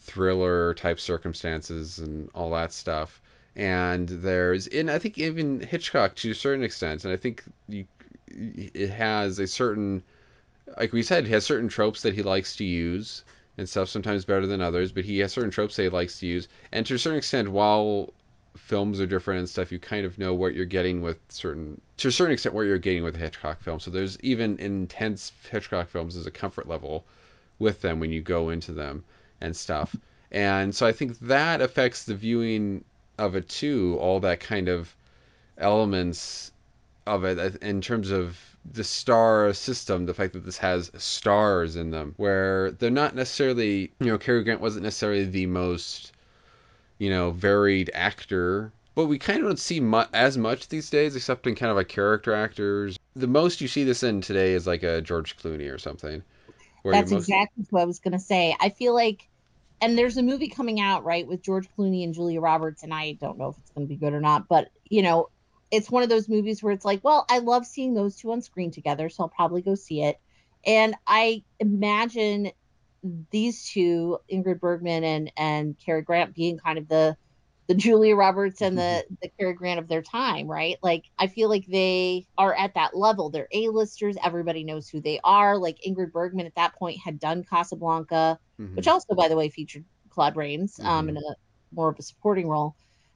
thriller 0.06 0.74
type 0.76 1.00
circumstances 1.00 2.00
and 2.00 2.30
all 2.34 2.52
that 2.52 2.72
stuff. 2.72 3.22
And 3.56 4.08
there's, 4.08 4.68
and 4.68 4.92
I 4.92 5.00
think 5.00 5.18
even 5.18 5.60
Hitchcock 5.62 6.16
to 6.16 6.32
a 6.32 6.36
certain 6.36 6.64
extent, 6.64 7.06
and 7.06 7.14
I 7.14 7.18
think 7.18 7.44
you, 7.68 7.86
it 8.28 8.90
has 8.90 9.40
a 9.40 9.48
certain 9.48 10.04
like 10.78 10.94
we 10.94 11.04
said, 11.04 11.26
he 11.26 11.34
has 11.34 11.46
certain 11.46 11.70
tropes 11.70 12.02
that 12.02 12.16
he 12.16 12.24
likes 12.24 12.56
to 12.58 12.66
use 12.66 13.24
and 13.58 13.70
stuff, 13.70 13.88
sometimes 13.88 14.26
better 14.26 14.48
than 14.48 14.62
others, 14.62 14.92
but 14.92 15.06
he 15.06 15.20
has 15.20 15.32
certain 15.32 15.52
tropes 15.52 15.76
that 15.76 15.84
he 15.84 15.90
likes 15.90 16.20
to 16.20 16.28
use. 16.28 16.48
And 16.72 16.86
to 16.86 16.96
a 16.96 17.00
certain 17.00 17.18
extent, 17.18 17.50
while 17.50 18.14
films 18.58 19.00
are 19.00 19.06
different 19.06 19.40
and 19.40 19.50
stuff, 19.50 19.72
you 19.72 19.80
kind 19.80 20.06
of 20.06 20.18
know 20.18 20.34
what 20.34 20.54
you're 20.54 20.66
getting 20.66 21.02
with 21.02 21.18
certain, 21.30 21.80
to 21.98 22.10
a 22.10 22.12
certain 22.12 22.34
extent, 22.34 22.56
what 22.56 22.64
you're 22.64 22.78
getting 22.78 23.04
with 23.04 23.16
a 23.16 23.20
Hitchcock 23.20 23.62
film. 23.62 23.80
So 23.80 23.92
there's 23.92 24.20
even 24.22 24.58
intense 24.60 25.32
Hitchcock 25.50 25.90
films, 25.90 26.16
there's 26.16 26.28
a 26.28 26.32
comfort 26.32 26.68
level 26.68 27.06
with 27.60 27.82
them 27.82 28.00
when 28.00 28.12
you 28.12 28.22
go 28.22 28.50
into 28.50 28.74
them 28.74 29.04
and 29.46 29.56
stuff. 29.56 29.96
And 30.32 30.76
so 30.76 30.86
I 30.86 30.92
think 30.92 31.20
that 31.20 31.62
affects 31.62 32.04
the 32.04 32.16
viewing 32.16 32.84
of 33.18 33.36
it 33.36 33.48
too, 33.48 33.98
all 34.02 34.20
that 34.22 34.40
kind 34.40 34.68
of 34.68 34.94
elements 35.58 36.52
of 37.06 37.24
it 37.24 37.40
uh, 37.40 37.52
in 37.62 37.80
terms 37.80 38.12
of 38.12 38.38
the 38.74 38.84
star 38.84 39.54
system, 39.54 40.06
the 40.06 40.14
fact 40.14 40.34
that 40.34 40.44
this 40.44 40.58
has 40.58 40.92
stars 40.98 41.76
in 41.76 41.92
them, 41.92 42.14
where 42.18 42.72
they're 42.72 42.90
not 42.90 43.16
necessarily, 43.16 43.92
you 44.00 44.08
know, 44.08 44.18
Cary 44.18 44.44
Grant 44.44 44.60
wasn't 44.60 44.84
necessarily 44.84 45.24
the 45.24 45.46
most, 45.46 46.12
you 46.98 47.10
know, 47.10 47.32
varied 47.32 47.92
actor, 47.94 48.72
but 48.96 49.06
we 49.06 49.20
kind 49.20 49.40
of 49.40 49.46
don't 49.46 49.60
see 49.60 49.80
mu- 49.80 50.12
as 50.14 50.38
much 50.38 50.68
these 50.68 50.90
days, 50.90 51.16
except 51.16 51.46
in 51.46 51.54
kind 51.54 51.70
of 51.70 51.78
like 51.78 51.90
character 51.90 52.34
actors. 52.34 52.98
The 53.16 53.28
most 53.28 53.62
you 53.62 53.68
see 53.68 53.84
this 53.84 54.02
in 54.02 54.22
today 54.22 54.54
is 54.54 54.66
like 54.66 54.84
a 54.84 55.02
George 55.02 55.38
Clooney 55.38 55.72
or 55.72 55.78
something. 55.78 56.24
That's 56.84 57.12
most... 57.12 57.24
exactly 57.24 57.66
what 57.70 57.82
I 57.82 57.86
was 57.86 58.00
going 58.00 58.14
to 58.14 58.20
say. 58.20 58.56
I 58.60 58.70
feel 58.70 58.94
like, 58.94 59.28
and 59.82 59.98
there's 59.98 60.18
a 60.18 60.24
movie 60.24 60.50
coming 60.50 60.80
out, 60.80 61.04
right, 61.04 61.28
with 61.28 61.42
George 61.42 61.68
Clooney 61.78 62.04
and 62.04 62.14
Julia 62.14 62.42
Roberts, 62.42 62.84
and 62.84 62.94
I 62.94 63.14
don't 63.14 63.38
know 63.38 63.50
if 63.50 63.58
it's 63.58 63.72
going 63.72 63.88
to 63.88 63.90
be 63.90 63.98
good 63.98 64.14
or 64.14 64.22
not, 64.22 64.48
but, 64.48 64.70
you 64.86 65.02
know, 65.02 65.30
it's 65.72 65.90
one 65.90 66.04
of 66.04 66.10
those 66.10 66.30
movies 66.30 66.62
where 66.62 66.74
it's 66.74 66.86
like, 66.86 67.04
well, 67.04 67.26
I 67.30 67.40
love 67.40 67.66
seeing 67.66 67.94
those 67.94 68.16
two 68.16 68.32
on 68.32 68.42
screen 68.42 68.72
together, 68.72 69.10
so 69.10 69.24
I'll 69.24 69.30
probably 69.30 69.62
go 69.62 69.76
see 69.76 70.04
it. 70.04 70.20
And 70.66 70.96
I 71.06 71.44
imagine 71.60 72.52
these 73.32 73.66
two, 73.70 74.20
Ingrid 74.32 74.60
Bergman 74.60 75.04
and 75.04 75.32
and 75.38 75.76
Cary 75.84 76.02
Grant, 76.02 76.34
being 76.34 76.58
kind 76.58 76.78
of 76.78 76.88
the 76.88 77.18
the 77.68 77.76
Julia 77.76 78.16
Roberts 78.16 78.62
and 78.62 78.78
the 78.78 78.82
mm-hmm. 79.06 79.16
the 79.22 79.32
Cary 79.40 79.54
Grant 79.54 79.80
of 79.80 79.88
their 79.88 80.02
time, 80.02 80.48
right? 80.48 80.78
Like 80.82 81.06
I 81.18 81.28
feel 81.28 81.50
like 81.50 81.66
they 81.66 82.26
are 82.38 82.54
at 82.54 82.74
that 82.76 82.96
level. 82.96 83.30
They're 83.30 83.48
A-listers. 83.52 84.18
Everybody 84.24 84.64
knows 84.64 84.88
who 84.88 85.02
they 85.02 85.20
are. 85.24 85.58
Like 85.58 85.80
Ingrid 85.86 86.12
Bergman 86.12 86.46
at 86.46 86.56
that 86.56 86.76
point 86.76 87.00
had 87.00 87.20
done 87.20 87.44
Casablanca, 87.44 88.40
mm-hmm. 88.60 88.76
which 88.76 88.88
also, 88.88 89.16
by 89.16 89.28
the 89.28 89.36
way, 89.36 89.50
featured 89.50 89.86
Claude 90.10 90.36
Rains 90.36 90.80
um, 90.80 91.08
mm-hmm. 91.08 91.10
in 91.10 91.18
a 91.18 91.36
more 91.72 91.90
of 91.90 92.00
a 92.00 92.04
supporting 92.04 92.48
role 92.48 92.76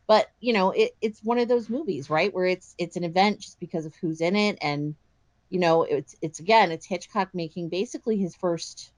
but 0.09 0.31
you 0.39 0.51
know 0.51 0.71
it, 0.71 0.95
it's 1.01 1.23
one 1.23 1.37
of 1.37 1.47
those 1.47 1.69
movies 1.69 2.09
right 2.09 2.33
where 2.33 2.47
it's 2.47 2.75
it's 2.77 2.97
an 2.97 3.05
event 3.05 3.39
just 3.39 3.59
because 3.59 3.85
of 3.85 3.95
who's 3.95 4.19
in 4.19 4.35
it 4.35 4.57
and 4.61 4.95
you 5.49 5.59
know 5.59 5.83
it's 5.83 6.15
it's 6.21 6.39
again 6.39 6.71
it's 6.71 6.85
hitchcock 6.85 7.29
making 7.33 7.69
basically 7.69 8.17
his 8.17 8.35
first 8.35 8.91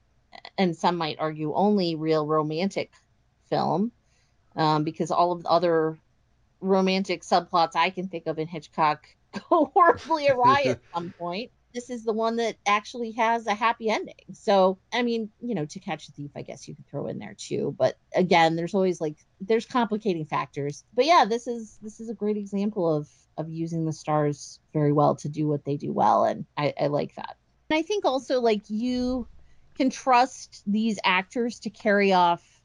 and 0.58 0.76
some 0.76 0.95
might 0.95 1.20
argue 1.20 1.54
only 1.54 1.95
real 1.95 2.26
romantic 2.26 2.91
film 3.49 3.91
um, 4.56 4.84
because 4.84 5.12
all 5.12 5.32
of 5.32 5.43
the 5.43 5.49
other 5.49 5.97
romantic 6.60 7.22
subplots 7.24 7.76
i 7.76 7.89
can 7.89 8.08
think 8.08 8.28
of 8.28 8.38
in 8.38 8.47
hitchcock 8.47 9.06
go 9.49 9.72
horribly 9.74 10.28
awry 10.30 10.62
at 10.64 10.80
some 10.93 11.12
point 11.18 11.52
this 11.74 11.89
is 11.89 12.04
the 12.04 12.14
one 12.14 12.36
that 12.38 12.58
actually 12.66 13.12
has 13.12 13.47
a 13.47 13.54
happy 13.54 13.89
ending. 13.89 14.16
So, 14.34 14.78
I 14.93 15.04
mean, 15.04 15.30
you 15.39 15.56
know, 15.56 15.66
to 15.66 15.80
catch 15.80 16.08
a 16.08 16.12
thief, 16.12 16.32
I 16.36 16.41
guess 16.41 16.68
you 16.68 16.76
could 16.76 16.88
throw 16.88 17.08
in 17.08 17.20
there 17.20 17.36
too. 17.38 17.76
But 17.78 17.97
again, 18.16 18.56
there's 18.56 18.74
always 18.74 18.99
like 18.99 19.18
there's 19.39 19.66
complicating 19.66 20.26
factors. 20.26 20.84
But 20.93 21.06
yeah, 21.06 21.26
this 21.26 21.47
is 21.47 21.80
this 21.82 21.99
is 21.99 22.10
a 22.10 22.14
great 22.14 22.38
example 22.38 22.93
of 22.93 23.10
of 23.38 23.49
using 23.49 23.86
the 23.86 23.93
stars 23.93 24.60
very 24.74 24.91
well 24.91 25.16
to 25.16 25.30
do 25.30 25.47
what 25.47 25.64
they 25.66 25.78
do 25.78 25.93
well, 25.93 26.26
and 26.26 26.45
I, 26.58 26.74
I 26.80 26.88
like 26.88 27.16
that. 27.16 27.38
And 27.70 27.78
I 27.78 27.82
think 27.82 28.06
also 28.06 28.41
like 28.41 28.70
you 28.70 29.28
can 29.78 29.89
trust 29.89 30.64
these 30.68 30.99
actors 31.04 31.60
to 31.62 31.70
carry 31.70 32.12
off 32.12 32.61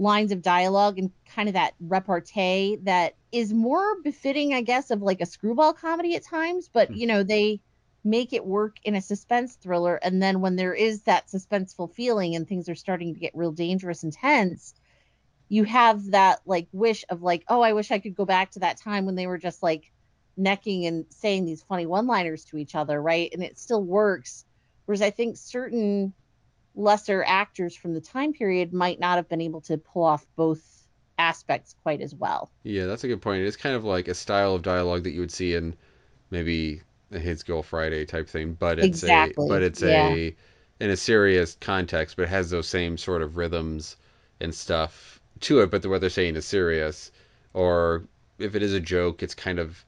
lines 0.00 0.32
of 0.32 0.40
dialogue 0.40 0.98
and 0.98 1.10
kind 1.26 1.48
of 1.48 1.52
that 1.52 1.74
repartee 1.78 2.78
that 2.82 3.14
is 3.30 3.52
more 3.52 4.00
befitting, 4.02 4.54
I 4.54 4.62
guess, 4.62 4.90
of 4.90 5.02
like 5.02 5.20
a 5.20 5.26
screwball 5.26 5.74
comedy 5.74 6.16
at 6.16 6.24
times. 6.24 6.70
But 6.72 6.88
hmm. 6.88 6.94
you 6.94 7.06
know, 7.06 7.22
they 7.22 7.60
make 8.02 8.32
it 8.32 8.44
work 8.44 8.76
in 8.84 8.94
a 8.94 9.00
suspense 9.00 9.56
thriller 9.56 9.96
and 9.96 10.22
then 10.22 10.40
when 10.40 10.56
there 10.56 10.72
is 10.72 11.02
that 11.02 11.28
suspenseful 11.28 11.92
feeling 11.92 12.34
and 12.34 12.48
things 12.48 12.66
are 12.68 12.74
starting 12.74 13.12
to 13.12 13.20
get 13.20 13.36
real 13.36 13.52
dangerous 13.52 14.02
and 14.02 14.12
tense 14.14 14.74
you 15.50 15.64
have 15.64 16.12
that 16.12 16.40
like 16.46 16.66
wish 16.72 17.04
of 17.10 17.20
like 17.20 17.44
oh 17.48 17.60
i 17.60 17.74
wish 17.74 17.90
i 17.90 17.98
could 17.98 18.14
go 18.14 18.24
back 18.24 18.50
to 18.50 18.60
that 18.60 18.78
time 18.78 19.04
when 19.04 19.16
they 19.16 19.26
were 19.26 19.36
just 19.36 19.62
like 19.62 19.92
necking 20.38 20.86
and 20.86 21.04
saying 21.10 21.44
these 21.44 21.62
funny 21.62 21.84
one 21.84 22.06
liners 22.06 22.42
to 22.42 22.56
each 22.56 22.74
other 22.74 23.02
right 23.02 23.34
and 23.34 23.42
it 23.42 23.58
still 23.58 23.82
works 23.82 24.46
whereas 24.86 25.02
i 25.02 25.10
think 25.10 25.36
certain 25.36 26.14
lesser 26.74 27.24
actors 27.26 27.74
from 27.74 27.94
the 27.94 28.00
time 28.00 28.32
period 28.32 28.72
might 28.72 29.00
not 29.00 29.16
have 29.16 29.28
been 29.28 29.40
able 29.40 29.60
to 29.60 29.76
pull 29.76 30.04
off 30.04 30.26
both 30.36 30.86
aspects 31.18 31.74
quite 31.82 32.00
as 32.00 32.14
well 32.14 32.50
yeah 32.62 32.86
that's 32.86 33.04
a 33.04 33.08
good 33.08 33.20
point 33.20 33.42
it's 33.42 33.56
kind 33.56 33.74
of 33.74 33.84
like 33.84 34.08
a 34.08 34.14
style 34.14 34.54
of 34.54 34.62
dialogue 34.62 35.02
that 35.02 35.10
you 35.10 35.20
would 35.20 35.30
see 35.30 35.54
in 35.54 35.76
maybe 36.30 36.80
his 37.18 37.42
Girl 37.42 37.62
Friday 37.62 38.04
type 38.04 38.28
thing, 38.28 38.54
but 38.54 38.78
it's 38.78 38.86
exactly. 38.86 39.46
a 39.46 39.48
but 39.48 39.62
it's 39.62 39.82
yeah. 39.82 40.08
a 40.08 40.36
in 40.78 40.90
a 40.90 40.96
serious 40.96 41.56
context, 41.60 42.16
but 42.16 42.22
it 42.22 42.28
has 42.28 42.50
those 42.50 42.68
same 42.68 42.96
sort 42.96 43.22
of 43.22 43.36
rhythms 43.36 43.96
and 44.40 44.54
stuff 44.54 45.20
to 45.40 45.60
it. 45.60 45.70
But 45.70 45.84
what 45.86 46.00
they're 46.00 46.10
saying 46.10 46.36
is 46.36 46.46
serious, 46.46 47.10
or 47.52 48.04
if 48.38 48.54
it 48.54 48.62
is 48.62 48.72
a 48.72 48.80
joke, 48.80 49.22
it's 49.22 49.34
kind 49.34 49.58
of 49.58 49.84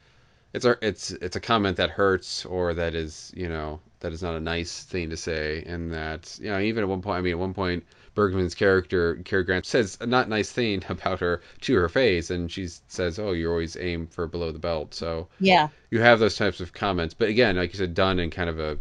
it's 0.52 0.64
a 0.64 0.76
it's 0.82 1.10
it's 1.10 1.36
a 1.36 1.40
comment 1.40 1.76
that 1.78 1.90
hurts 1.90 2.44
or 2.44 2.74
that 2.74 2.94
is 2.94 3.32
you 3.34 3.48
know 3.48 3.80
that 4.00 4.12
is 4.12 4.22
not 4.22 4.34
a 4.34 4.40
nice 4.40 4.82
thing 4.82 5.10
to 5.10 5.16
say, 5.16 5.62
and 5.66 5.92
that 5.92 6.38
you 6.40 6.50
know 6.50 6.60
even 6.60 6.82
at 6.82 6.88
one 6.88 7.02
point, 7.02 7.18
I 7.18 7.20
mean 7.22 7.32
at 7.32 7.38
one 7.38 7.54
point 7.54 7.84
Bergman's 8.14 8.54
character, 8.54 9.16
Cary 9.24 9.44
Grant, 9.44 9.64
says 9.64 9.96
a 10.00 10.06
not 10.06 10.28
nice 10.28 10.50
thing 10.50 10.82
about 10.88 11.20
her 11.20 11.42
to 11.62 11.74
her 11.76 11.88
face, 11.88 12.30
and 12.30 12.50
she 12.50 12.68
says, 12.88 13.18
"Oh, 13.18 13.32
you 13.32 13.50
always 13.50 13.76
aim 13.76 14.06
for 14.06 14.26
below 14.26 14.52
the 14.52 14.58
belt." 14.58 14.94
So 14.94 15.28
yeah, 15.40 15.68
you 15.90 16.00
have 16.00 16.18
those 16.18 16.36
types 16.36 16.60
of 16.60 16.72
comments, 16.72 17.14
but 17.14 17.28
again, 17.28 17.56
like 17.56 17.72
you 17.72 17.78
said, 17.78 17.94
done 17.94 18.18
in 18.18 18.30
kind 18.30 18.50
of 18.50 18.58
a 18.58 18.78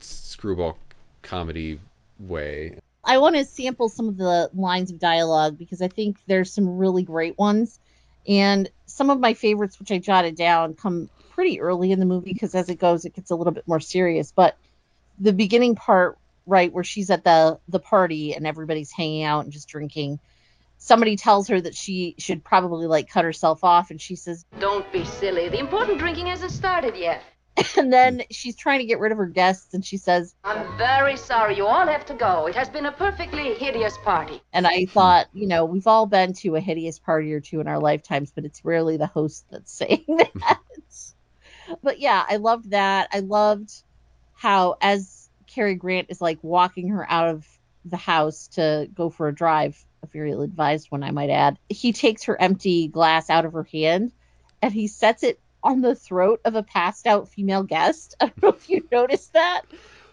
screwball 0.00 0.78
comedy 1.22 1.78
way. 2.18 2.78
I 3.04 3.18
want 3.18 3.34
to 3.36 3.44
sample 3.44 3.88
some 3.88 4.08
of 4.08 4.16
the 4.16 4.48
lines 4.54 4.92
of 4.92 4.98
dialogue 5.00 5.58
because 5.58 5.82
I 5.82 5.88
think 5.88 6.18
there's 6.26 6.52
some 6.52 6.76
really 6.76 7.02
great 7.02 7.36
ones, 7.36 7.80
and 8.26 8.70
some 8.86 9.10
of 9.10 9.20
my 9.20 9.34
favorites, 9.34 9.78
which 9.78 9.90
I 9.90 9.98
jotted 9.98 10.36
down, 10.36 10.74
come 10.74 11.08
pretty 11.30 11.60
early 11.60 11.92
in 11.92 11.98
the 11.98 12.06
movie 12.06 12.32
because 12.32 12.54
as 12.54 12.68
it 12.68 12.78
goes, 12.78 13.04
it 13.04 13.14
gets 13.14 13.30
a 13.30 13.34
little 13.34 13.52
bit 13.52 13.66
more 13.66 13.80
serious. 13.80 14.32
But 14.34 14.56
the 15.18 15.32
beginning 15.32 15.74
part 15.74 16.18
right 16.46 16.72
where 16.72 16.84
she's 16.84 17.10
at 17.10 17.24
the 17.24 17.58
the 17.68 17.78
party 17.78 18.34
and 18.34 18.46
everybody's 18.46 18.90
hanging 18.90 19.22
out 19.22 19.44
and 19.44 19.52
just 19.52 19.68
drinking 19.68 20.18
somebody 20.78 21.16
tells 21.16 21.46
her 21.46 21.60
that 21.60 21.74
she 21.74 22.14
should 22.18 22.42
probably 22.42 22.86
like 22.86 23.08
cut 23.08 23.24
herself 23.24 23.62
off 23.62 23.90
and 23.90 24.00
she 24.00 24.16
says 24.16 24.44
don't 24.58 24.90
be 24.92 25.04
silly 25.04 25.48
the 25.48 25.58
important 25.58 25.98
drinking 25.98 26.26
hasn't 26.26 26.50
started 26.50 26.96
yet 26.96 27.22
and 27.76 27.92
then 27.92 28.22
she's 28.30 28.56
trying 28.56 28.78
to 28.78 28.86
get 28.86 28.98
rid 28.98 29.12
of 29.12 29.18
her 29.18 29.26
guests 29.26 29.74
and 29.74 29.84
she 29.84 29.96
says 29.96 30.34
i'm 30.44 30.76
very 30.78 31.16
sorry 31.16 31.56
you 31.56 31.66
all 31.66 31.86
have 31.86 32.06
to 32.06 32.14
go. 32.14 32.46
It 32.46 32.54
has 32.54 32.68
been 32.68 32.86
a 32.86 32.92
perfectly 32.92 33.54
hideous 33.54 33.98
party. 33.98 34.40
And 34.52 34.66
i 34.66 34.86
thought 34.86 35.28
you 35.32 35.46
know 35.46 35.64
we've 35.64 35.86
all 35.86 36.06
been 36.06 36.32
to 36.34 36.56
a 36.56 36.60
hideous 36.60 36.98
party 36.98 37.32
or 37.32 37.40
two 37.40 37.60
in 37.60 37.68
our 37.68 37.78
lifetimes 37.78 38.32
but 38.34 38.44
it's 38.44 38.64
rarely 38.64 38.96
the 38.96 39.06
host 39.06 39.44
that's 39.50 39.72
saying 39.78 40.04
that. 40.08 40.58
But 41.82 41.98
yeah 42.00 42.24
i 42.28 42.36
loved 42.36 42.70
that. 42.70 43.08
I 43.12 43.20
loved 43.20 43.70
how 44.34 44.76
as 44.80 45.28
Cary 45.46 45.74
Grant 45.74 46.08
is 46.10 46.20
like 46.20 46.38
walking 46.42 46.88
her 46.88 47.08
out 47.10 47.28
of 47.28 47.46
the 47.84 47.96
house 47.96 48.48
to 48.48 48.88
go 48.94 49.10
for 49.10 49.28
a 49.28 49.34
drive, 49.34 49.84
a 50.02 50.06
very 50.06 50.32
ill 50.32 50.42
advised 50.42 50.90
one, 50.90 51.02
I 51.02 51.10
might 51.10 51.30
add. 51.30 51.58
He 51.68 51.92
takes 51.92 52.24
her 52.24 52.40
empty 52.40 52.88
glass 52.88 53.28
out 53.28 53.44
of 53.44 53.52
her 53.52 53.66
hand 53.70 54.12
and 54.62 54.72
he 54.72 54.86
sets 54.86 55.22
it 55.22 55.40
on 55.62 55.80
the 55.80 55.94
throat 55.94 56.40
of 56.44 56.54
a 56.54 56.62
passed 56.62 57.06
out 57.06 57.28
female 57.28 57.62
guest. 57.62 58.16
I 58.20 58.26
don't 58.26 58.42
know 58.42 58.48
if 58.50 58.68
you 58.68 58.86
noticed 58.90 59.32
that, 59.34 59.62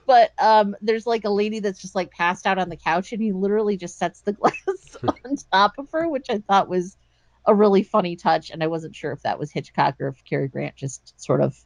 but 0.06 0.32
um, 0.40 0.76
there's 0.82 1.08
like 1.08 1.26
a 1.26 1.30
lady 1.30 1.60
that's 1.60 1.82
just 1.82 1.96
like 1.96 2.12
passed 2.12 2.46
out 2.46 2.58
on 2.58 2.70
the 2.70 2.78
couch 2.78 3.12
and 3.12 3.22
he 3.22 3.32
literally 3.32 3.78
just 3.78 3.98
sets 3.98 4.22
the 4.22 4.34
glass 4.34 4.98
on 5.04 5.36
top 5.52 5.74
of 5.78 5.90
her, 5.92 6.08
which 6.08 6.30
I 6.30 6.40
thought 6.40 6.70
was 6.70 6.98
a 7.46 7.56
really 7.56 7.84
funny 7.84 8.16
touch. 8.16 8.50
And 8.50 8.64
I 8.64 8.68
wasn't 8.68 8.96
sure 8.96 9.12
if 9.12 9.22
that 9.24 9.40
was 9.40 9.52
Hitchcock 9.52 9.96
or 10.00 10.08
if 10.10 10.24
Cary 10.24 10.48
Grant 10.48 10.76
just 10.76 11.20
sort 11.20 11.42
of 11.42 11.58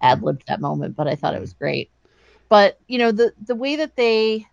ad 0.00 0.22
libbed 0.22 0.46
that 0.46 0.60
moment, 0.60 0.96
but 0.96 1.08
I 1.08 1.16
thought 1.16 1.34
it 1.34 1.40
was 1.40 1.52
great. 1.52 1.90
But 2.48 2.78
you 2.88 2.98
know 2.98 3.12
the 3.12 3.34
the 3.44 3.54
way 3.54 3.76
that 3.76 3.96
they 3.96 4.46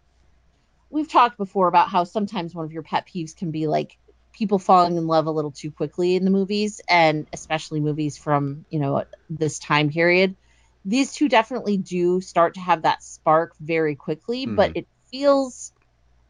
we've 0.90 1.10
talked 1.10 1.38
before 1.38 1.68
about 1.68 1.90
how 1.90 2.04
sometimes 2.04 2.54
one 2.54 2.66
of 2.66 2.72
your 2.72 2.84
pet 2.84 3.08
peeves 3.08 3.36
can 3.36 3.52
be 3.52 3.68
like 3.68 3.98
people 4.36 4.60
falling 4.60 4.98
in 4.98 5.08
love 5.08 5.28
a 5.28 5.32
little 5.32 5.52
too 5.52 5.72
quickly 5.72 6.16
in 6.16 6.26
the 6.26 6.32
movies 6.32 6.82
and 6.90 7.26
especially 7.32 7.80
movies 7.80 8.18
from 8.18 8.66
you 8.70 8.80
know 8.80 9.06
this 9.30 9.60
time 9.60 9.90
period 9.90 10.36
these 10.84 11.14
two 11.14 11.30
definitely 11.30 11.78
do 11.78 12.20
start 12.20 12.56
to 12.56 12.60
have 12.60 12.82
that 12.82 13.02
spark 13.02 13.56
very 13.60 13.96
quickly 13.96 14.46
mm-hmm. 14.46 14.56
but 14.56 14.76
it 14.76 14.88
feels 15.10 15.72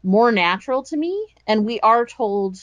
more 0.04 0.30
natural 0.30 0.84
to 0.84 0.96
me 0.96 1.26
and 1.48 1.66
we 1.66 1.80
are 1.80 2.06
told 2.06 2.56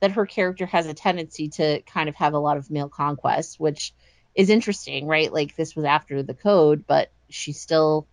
that 0.00 0.12
her 0.12 0.26
character 0.26 0.66
has 0.66 0.86
a 0.86 0.92
tendency 0.92 1.48
to 1.48 1.80
kind 1.82 2.10
of 2.10 2.14
have 2.14 2.34
a 2.34 2.38
lot 2.38 2.58
of 2.58 2.70
male 2.70 2.90
conquest 2.90 3.58
which 3.58 3.94
is 4.34 4.50
interesting 4.50 5.06
right 5.06 5.32
like 5.32 5.56
this 5.56 5.74
was 5.74 5.86
after 5.86 6.22
the 6.22 6.34
code 6.34 6.84
but 6.86 7.10
she 7.30 7.52
still 7.52 8.06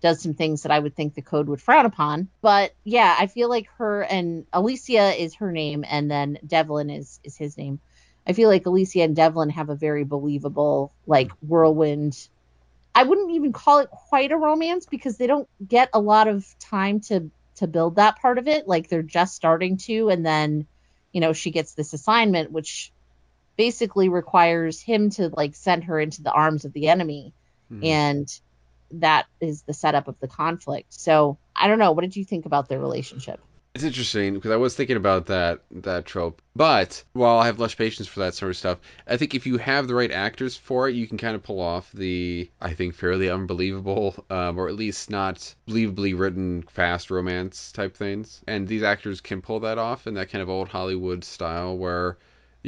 does 0.00 0.22
some 0.22 0.34
things 0.34 0.62
that 0.62 0.72
I 0.72 0.78
would 0.78 0.94
think 0.94 1.14
the 1.14 1.22
code 1.22 1.48
would 1.48 1.60
frown 1.60 1.86
upon. 1.86 2.28
But 2.40 2.72
yeah, 2.84 3.14
I 3.18 3.26
feel 3.26 3.48
like 3.48 3.68
her 3.78 4.02
and 4.02 4.46
Alicia 4.52 5.20
is 5.20 5.34
her 5.36 5.52
name, 5.52 5.84
and 5.88 6.10
then 6.10 6.38
Devlin 6.46 6.90
is 6.90 7.18
is 7.24 7.36
his 7.36 7.56
name. 7.56 7.80
I 8.26 8.32
feel 8.32 8.48
like 8.48 8.66
Alicia 8.66 9.02
and 9.02 9.16
Devlin 9.16 9.50
have 9.50 9.70
a 9.70 9.74
very 9.74 10.04
believable 10.04 10.92
like 11.06 11.30
whirlwind. 11.40 12.16
I 12.94 13.04
wouldn't 13.04 13.30
even 13.32 13.52
call 13.52 13.78
it 13.78 13.90
quite 13.90 14.32
a 14.32 14.36
romance 14.36 14.86
because 14.86 15.16
they 15.16 15.26
don't 15.26 15.48
get 15.66 15.88
a 15.92 16.00
lot 16.00 16.28
of 16.28 16.46
time 16.58 17.00
to 17.02 17.30
to 17.56 17.66
build 17.66 17.96
that 17.96 18.20
part 18.20 18.38
of 18.38 18.46
it. 18.46 18.68
Like 18.68 18.88
they're 18.88 19.02
just 19.02 19.34
starting 19.34 19.78
to, 19.78 20.10
and 20.10 20.24
then 20.24 20.66
you 21.12 21.20
know 21.20 21.32
she 21.32 21.50
gets 21.50 21.74
this 21.74 21.92
assignment, 21.92 22.52
which 22.52 22.92
basically 23.56 24.08
requires 24.08 24.80
him 24.80 25.10
to 25.10 25.28
like 25.30 25.56
send 25.56 25.84
her 25.84 25.98
into 25.98 26.22
the 26.22 26.30
arms 26.30 26.64
of 26.64 26.72
the 26.72 26.88
enemy, 26.88 27.32
Mhm. 27.72 27.84
and 27.84 28.40
that 28.92 29.26
is 29.40 29.62
the 29.62 29.74
setup 29.74 30.08
of 30.08 30.18
the 30.20 30.28
conflict. 30.28 30.92
So 30.92 31.38
I 31.54 31.68
don't 31.68 31.78
know. 31.78 31.92
What 31.92 32.02
did 32.02 32.16
you 32.16 32.24
think 32.24 32.46
about 32.46 32.68
their 32.68 32.80
relationship? 32.80 33.40
It's 33.74 33.84
interesting 33.84 34.34
because 34.34 34.50
I 34.50 34.56
was 34.56 34.74
thinking 34.74 34.96
about 34.96 35.26
that 35.26 35.60
that 35.70 36.04
trope. 36.04 36.42
But 36.56 37.04
while 37.12 37.38
I 37.38 37.46
have 37.46 37.60
less 37.60 37.74
patience 37.74 38.08
for 38.08 38.20
that 38.20 38.34
sort 38.34 38.50
of 38.50 38.56
stuff, 38.56 38.78
I 39.06 39.16
think 39.16 39.34
if 39.34 39.46
you 39.46 39.58
have 39.58 39.86
the 39.86 39.94
right 39.94 40.10
actors 40.10 40.56
for 40.56 40.88
it, 40.88 40.96
you 40.96 41.06
can 41.06 41.18
kind 41.18 41.36
of 41.36 41.44
pull 41.44 41.60
off 41.60 41.92
the 41.92 42.50
I 42.60 42.72
think 42.72 42.94
fairly 42.94 43.30
unbelievable, 43.30 44.16
um, 44.30 44.58
or 44.58 44.68
at 44.68 44.74
least 44.74 45.10
not 45.10 45.54
believably 45.68 46.18
written 46.18 46.62
fast 46.62 47.10
romance 47.10 47.70
type 47.70 47.96
things. 47.96 48.40
And 48.48 48.66
these 48.66 48.82
actors 48.82 49.20
can 49.20 49.42
pull 49.42 49.60
that 49.60 49.78
off 49.78 50.06
in 50.06 50.14
that 50.14 50.30
kind 50.30 50.42
of 50.42 50.48
old 50.48 50.68
Hollywood 50.68 51.22
style 51.22 51.76
where 51.76 52.18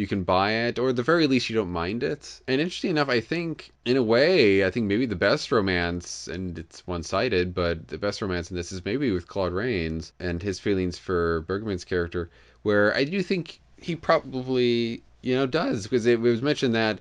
you 0.01 0.07
can 0.07 0.25
buy 0.25 0.53
it, 0.53 0.79
or 0.79 0.89
at 0.89 0.97
the 0.97 1.03
very 1.03 1.27
least 1.27 1.51
you 1.51 1.57
don't 1.57 1.71
mind 1.71 2.03
it. 2.03 2.41
And 2.49 2.61
interesting 2.61 2.91
enough, 2.91 3.11
I 3.11 3.21
think 3.21 3.71
in 3.85 3.99
a 3.99 4.03
way, 4.03 4.65
I 4.65 4.71
think 4.71 4.87
maybe 4.87 5.05
the 5.05 5.15
best 5.15 5.53
romance, 5.53 6.27
and 6.27 6.59
it's 6.59 6.87
one-sided, 6.87 7.55
but 7.55 7.89
the 7.89 7.99
best 7.99 8.23
romance 8.23 8.51
in 8.51 8.57
this 8.57 8.73
is 8.73 8.85
maybe 8.85 9.11
with 9.11 9.29
Claude 9.29 9.53
Rains 9.53 10.13
and 10.19 10.43
his 10.43 10.59
feelings 10.59 10.99
for 10.99 11.43
Bergman's 11.43 11.85
character, 11.85 12.31
where 12.63 12.97
I 12.97 13.05
do 13.05 13.23
think 13.23 13.61
he 13.77 13.95
probably, 13.95 15.03
you 15.21 15.35
know, 15.37 15.47
does 15.47 15.83
because 15.85 16.07
it 16.07 16.19
was 16.19 16.43
mentioned 16.43 16.75
that. 16.75 17.01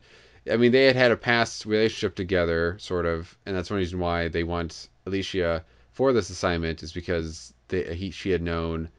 I 0.50 0.58
mean, 0.58 0.72
they 0.72 0.86
had 0.86 0.96
had 0.96 1.12
a 1.12 1.18
past 1.18 1.66
relationship 1.66 2.16
together, 2.16 2.78
sort 2.80 3.06
of, 3.06 3.38
and 3.46 3.56
that's 3.56 3.70
one 3.70 3.80
reason 3.80 4.00
why 4.00 4.30
they 4.30 4.44
want 4.44 4.90
Alicia 5.06 5.64
for 5.92 6.12
this 6.12 6.30
assignment 6.30 6.82
is 6.82 6.92
because 6.92 7.54
they, 7.68 7.94
he, 7.94 8.12
she 8.12 8.32
had 8.32 8.42
known 8.42 8.90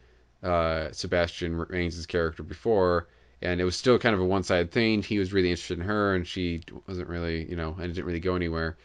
uh, 0.43 0.93
Sebastian 0.93 1.57
Rains' 1.57 2.07
character 2.07 2.43
before, 2.43 3.09
and 3.43 3.61
it 3.61 3.65
was 3.65 3.77
still 3.77 3.99
kind 3.99 4.15
of 4.15 4.21
a 4.21 4.25
one-sided 4.25 4.71
thing. 4.71 5.03
He 5.03 5.19
was 5.19 5.33
really 5.33 5.51
interested 5.51 5.79
in 5.79 5.85
her, 5.85 6.15
and 6.15 6.27
she 6.27 6.63
wasn't 6.87 7.09
really, 7.09 7.49
you 7.49 7.57
know, 7.57 7.73
and 7.75 7.85
it 7.85 7.89
didn't 7.95 8.07
really 8.07 8.21
go 8.21 8.35
anywhere. 8.37 8.77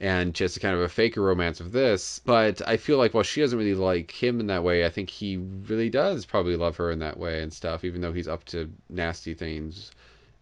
And 0.00 0.34
just 0.34 0.60
kind 0.60 0.74
of 0.74 0.82
a 0.82 0.88
faker 0.88 1.22
romance 1.22 1.60
of 1.60 1.72
this. 1.72 2.18
But 2.20 2.60
I 2.68 2.76
feel 2.76 2.98
like 2.98 3.14
while 3.14 3.22
she 3.22 3.40
doesn't 3.40 3.58
really 3.58 3.74
like 3.74 4.10
him 4.10 4.40
in 4.40 4.48
that 4.48 4.62
way, 4.64 4.84
I 4.84 4.90
think 4.90 5.08
he 5.10 5.36
really 5.38 5.88
does 5.90 6.26
probably 6.26 6.56
love 6.56 6.76
her 6.76 6.90
in 6.90 6.98
that 7.00 7.18
way 7.18 7.42
and 7.42 7.52
stuff, 7.52 7.84
even 7.84 8.00
though 8.00 8.12
he's 8.12 8.28
up 8.28 8.44
to 8.46 8.70
nasty 8.88 9.34
things 9.34 9.90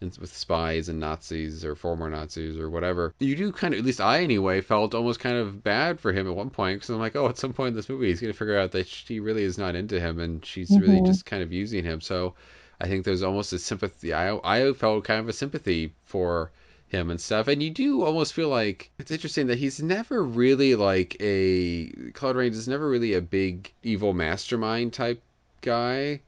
with 0.01 0.35
spies 0.35 0.89
and 0.89 0.99
Nazis 0.99 1.65
or 1.65 1.77
former 1.77 2.11
Nazis 2.11 2.59
or 2.59 2.69
whatever. 2.69 3.15
You 3.21 3.37
do 3.37 3.53
kind 3.53 3.73
of, 3.73 3.79
at 3.81 3.87
least 3.87 4.01
I 4.01 4.23
anyway, 4.23 4.61
felt 4.61 4.95
almost 4.95 5.21
kind 5.21 5.37
of 5.37 5.63
bad 5.63 6.01
for 6.01 6.13
him 6.13 6.27
at 6.27 6.35
one 6.35 6.51
point 6.51 6.81
because 6.81 6.91
I'm 6.91 6.99
like, 6.99 7.15
oh, 7.15 7.29
at 7.29 7.39
some 7.39 7.53
point 7.53 7.69
in 7.69 7.77
this 7.77 7.89
movie, 7.89 8.09
he's 8.09 8.21
going 8.21 8.33
to 8.33 8.39
figure 8.39 8.59
out 8.59 8.73
that 8.73 8.89
she 8.89 9.21
really 9.21 9.45
is 9.45 9.59
not 9.59 9.77
into 9.77 10.01
him 10.01 10.19
and 10.19 10.45
she's 10.45 10.77
really 10.79 11.01
Mhm. 11.01 11.07
just 11.07 11.25
kind 11.25 11.43
of 11.43 11.53
using 11.53 11.85
him. 11.85 12.01
So 12.01 12.35
I 12.83 12.89
think 12.89 13.05
there's 13.05 13.23
almost 13.23 13.53
a 13.53 13.61
sympathy. 13.61 14.13
I 14.13 14.37
I 14.43 14.73
felt 14.73 15.05
kind 15.05 15.21
of 15.21 15.29
a 15.29 15.33
sympathy 15.33 15.95
for 16.05 16.51
him 16.89 17.11
and 17.11 17.21
stuff, 17.21 17.47
and 17.47 17.63
you 17.63 17.71
do 17.71 18.03
almost 18.03 18.35
feel 18.35 18.49
like 18.49 18.91
it's 18.99 19.13
interesting 19.13 19.47
that 19.47 19.59
he's 19.59 19.81
never 19.81 20.25
really 20.25 20.75
like 20.75 21.17
a 21.21 21.87
Claude 22.13 22.35
Rains 22.35 22.57
is 22.57 22.67
never 22.67 22.89
really 22.91 23.15
a 23.15 23.23
big 23.23 23.73
evil 23.85 24.13
mastermind 24.13 24.93
type 24.93 25.23
guy 25.61 26.21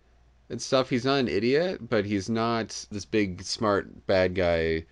and 0.48 0.62
stuff. 0.62 0.90
He's 0.90 1.04
not 1.04 1.18
an 1.18 1.28
idiot, 1.28 1.90
but 1.90 2.04
he's 2.04 2.30
not 2.30 2.86
this 2.92 3.04
big 3.04 3.42
smart 3.42 4.06
bad 4.06 4.36
guy 4.36 4.84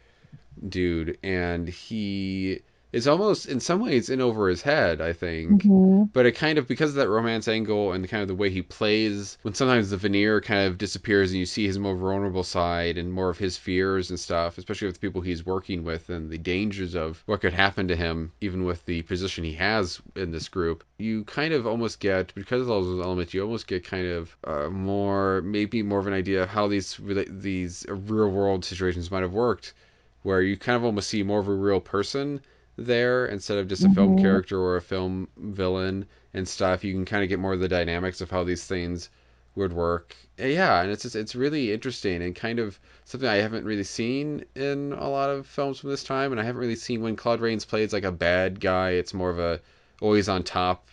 dude, 0.68 1.16
and 1.22 1.68
he 1.68 2.60
is 2.92 3.08
almost 3.08 3.46
in 3.46 3.58
some 3.58 3.80
ways 3.80 4.10
in 4.10 4.20
over 4.20 4.48
his 4.48 4.62
head. 4.62 5.00
I 5.00 5.12
think 5.12 5.64
but 6.12 6.26
it 6.26 6.32
kind 6.32 6.58
of 6.58 6.68
because 6.68 6.90
of 6.90 6.96
that 6.96 7.08
romance 7.08 7.48
angle 7.48 7.92
and 7.92 8.08
kind 8.08 8.22
of 8.22 8.28
the 8.28 8.34
way 8.34 8.50
he 8.50 8.62
plays 8.62 9.38
when 9.42 9.54
sometimes 9.54 9.90
the 9.90 9.96
veneer 9.96 10.40
kind 10.40 10.66
of 10.66 10.78
disappears 10.78 11.30
and 11.30 11.38
you 11.38 11.46
see 11.46 11.66
his 11.66 11.78
more 11.78 11.96
vulnerable 11.96 12.44
side 12.44 12.98
and 12.98 13.12
more 13.12 13.30
of 13.30 13.38
his 13.38 13.56
fears 13.56 14.10
and 14.10 14.20
stuff 14.20 14.58
especially 14.58 14.86
with 14.86 14.96
the 14.96 15.00
people 15.00 15.20
he's 15.20 15.46
working 15.46 15.84
with 15.84 16.10
and 16.10 16.30
the 16.30 16.38
dangers 16.38 16.94
of 16.94 17.22
what 17.26 17.40
could 17.40 17.52
happen 17.52 17.88
to 17.88 17.96
him 17.96 18.32
even 18.40 18.64
with 18.64 18.84
the 18.86 19.02
position 19.02 19.44
he 19.44 19.54
has 19.54 20.00
in 20.16 20.30
this 20.30 20.48
group 20.48 20.84
you 20.98 21.24
kind 21.24 21.54
of 21.54 21.66
almost 21.66 22.00
get 22.00 22.34
because 22.34 22.60
of 22.60 22.70
all 22.70 22.82
those 22.82 23.04
elements 23.04 23.32
you 23.32 23.42
almost 23.42 23.66
get 23.66 23.84
kind 23.84 24.06
of 24.06 24.36
uh, 24.44 24.68
more 24.68 25.40
maybe 25.42 25.82
more 25.82 25.98
of 25.98 26.06
an 26.06 26.12
idea 26.12 26.42
of 26.42 26.48
how 26.48 26.68
these 26.68 27.00
these 27.28 27.86
real 27.88 28.28
world 28.28 28.64
situations 28.64 29.10
might 29.10 29.22
have 29.22 29.32
worked 29.32 29.74
where 30.22 30.42
you 30.42 30.56
kind 30.56 30.76
of 30.76 30.84
almost 30.84 31.08
see 31.08 31.22
more 31.22 31.40
of 31.40 31.48
a 31.48 31.54
real 31.54 31.80
person 31.80 32.40
there 32.76 33.26
instead 33.26 33.58
of 33.58 33.68
just 33.68 33.84
a 33.84 33.88
film 33.88 34.14
Mhm. 34.14 34.16
character 34.16 34.58
or 34.60 34.76
a 34.76 34.82
film 34.82 35.28
villain 35.36 36.06
and 36.34 36.48
stuff. 36.48 36.84
You 36.84 36.92
can 36.94 37.04
kind 37.04 37.22
of 37.22 37.28
get 37.28 37.38
more 37.38 37.52
of 37.54 37.60
the 37.60 37.68
dynamics 37.68 38.20
of 38.20 38.30
how 38.30 38.44
these 38.44 38.64
things 38.66 39.10
would 39.54 39.72
work. 39.72 40.14
Uh, 40.40 40.44
Yeah, 40.46 40.82
and 40.82 40.90
it's 40.90 41.02
just, 41.02 41.16
it's 41.16 41.34
really 41.34 41.72
interesting 41.72 42.22
and 42.22 42.34
kind 42.34 42.58
of 42.58 42.78
something 43.04 43.28
I 43.28 43.36
haven't 43.36 43.64
really 43.64 43.84
seen 43.84 44.44
in 44.54 44.92
a 44.92 45.08
lot 45.08 45.30
of 45.30 45.46
films 45.46 45.78
from 45.78 45.90
this 45.90 46.04
time, 46.04 46.32
and 46.32 46.40
I 46.40 46.44
haven't 46.44 46.60
really 46.60 46.76
seen 46.76 47.00
when 47.02 47.16
Claude 47.16 47.40
Rains 47.40 47.64
plays 47.64 47.92
like 47.92 48.04
a 48.04 48.12
bad 48.12 48.60
guy. 48.60 48.90
It's 48.90 49.14
more 49.14 49.30
of 49.30 49.38
a 49.38 49.60
always 50.00 50.28
on 50.28 50.42
top 50.42 50.88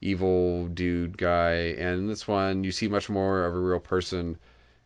evil 0.00 0.66
dude 0.68 1.16
guy, 1.18 1.52
and 1.78 1.98
in 2.00 2.06
this 2.06 2.28
one 2.28 2.62
you 2.64 2.72
see 2.72 2.88
much 2.88 3.08
more 3.10 3.44
of 3.46 3.54
a 3.54 3.58
real 3.60 3.80
person, 3.80 4.38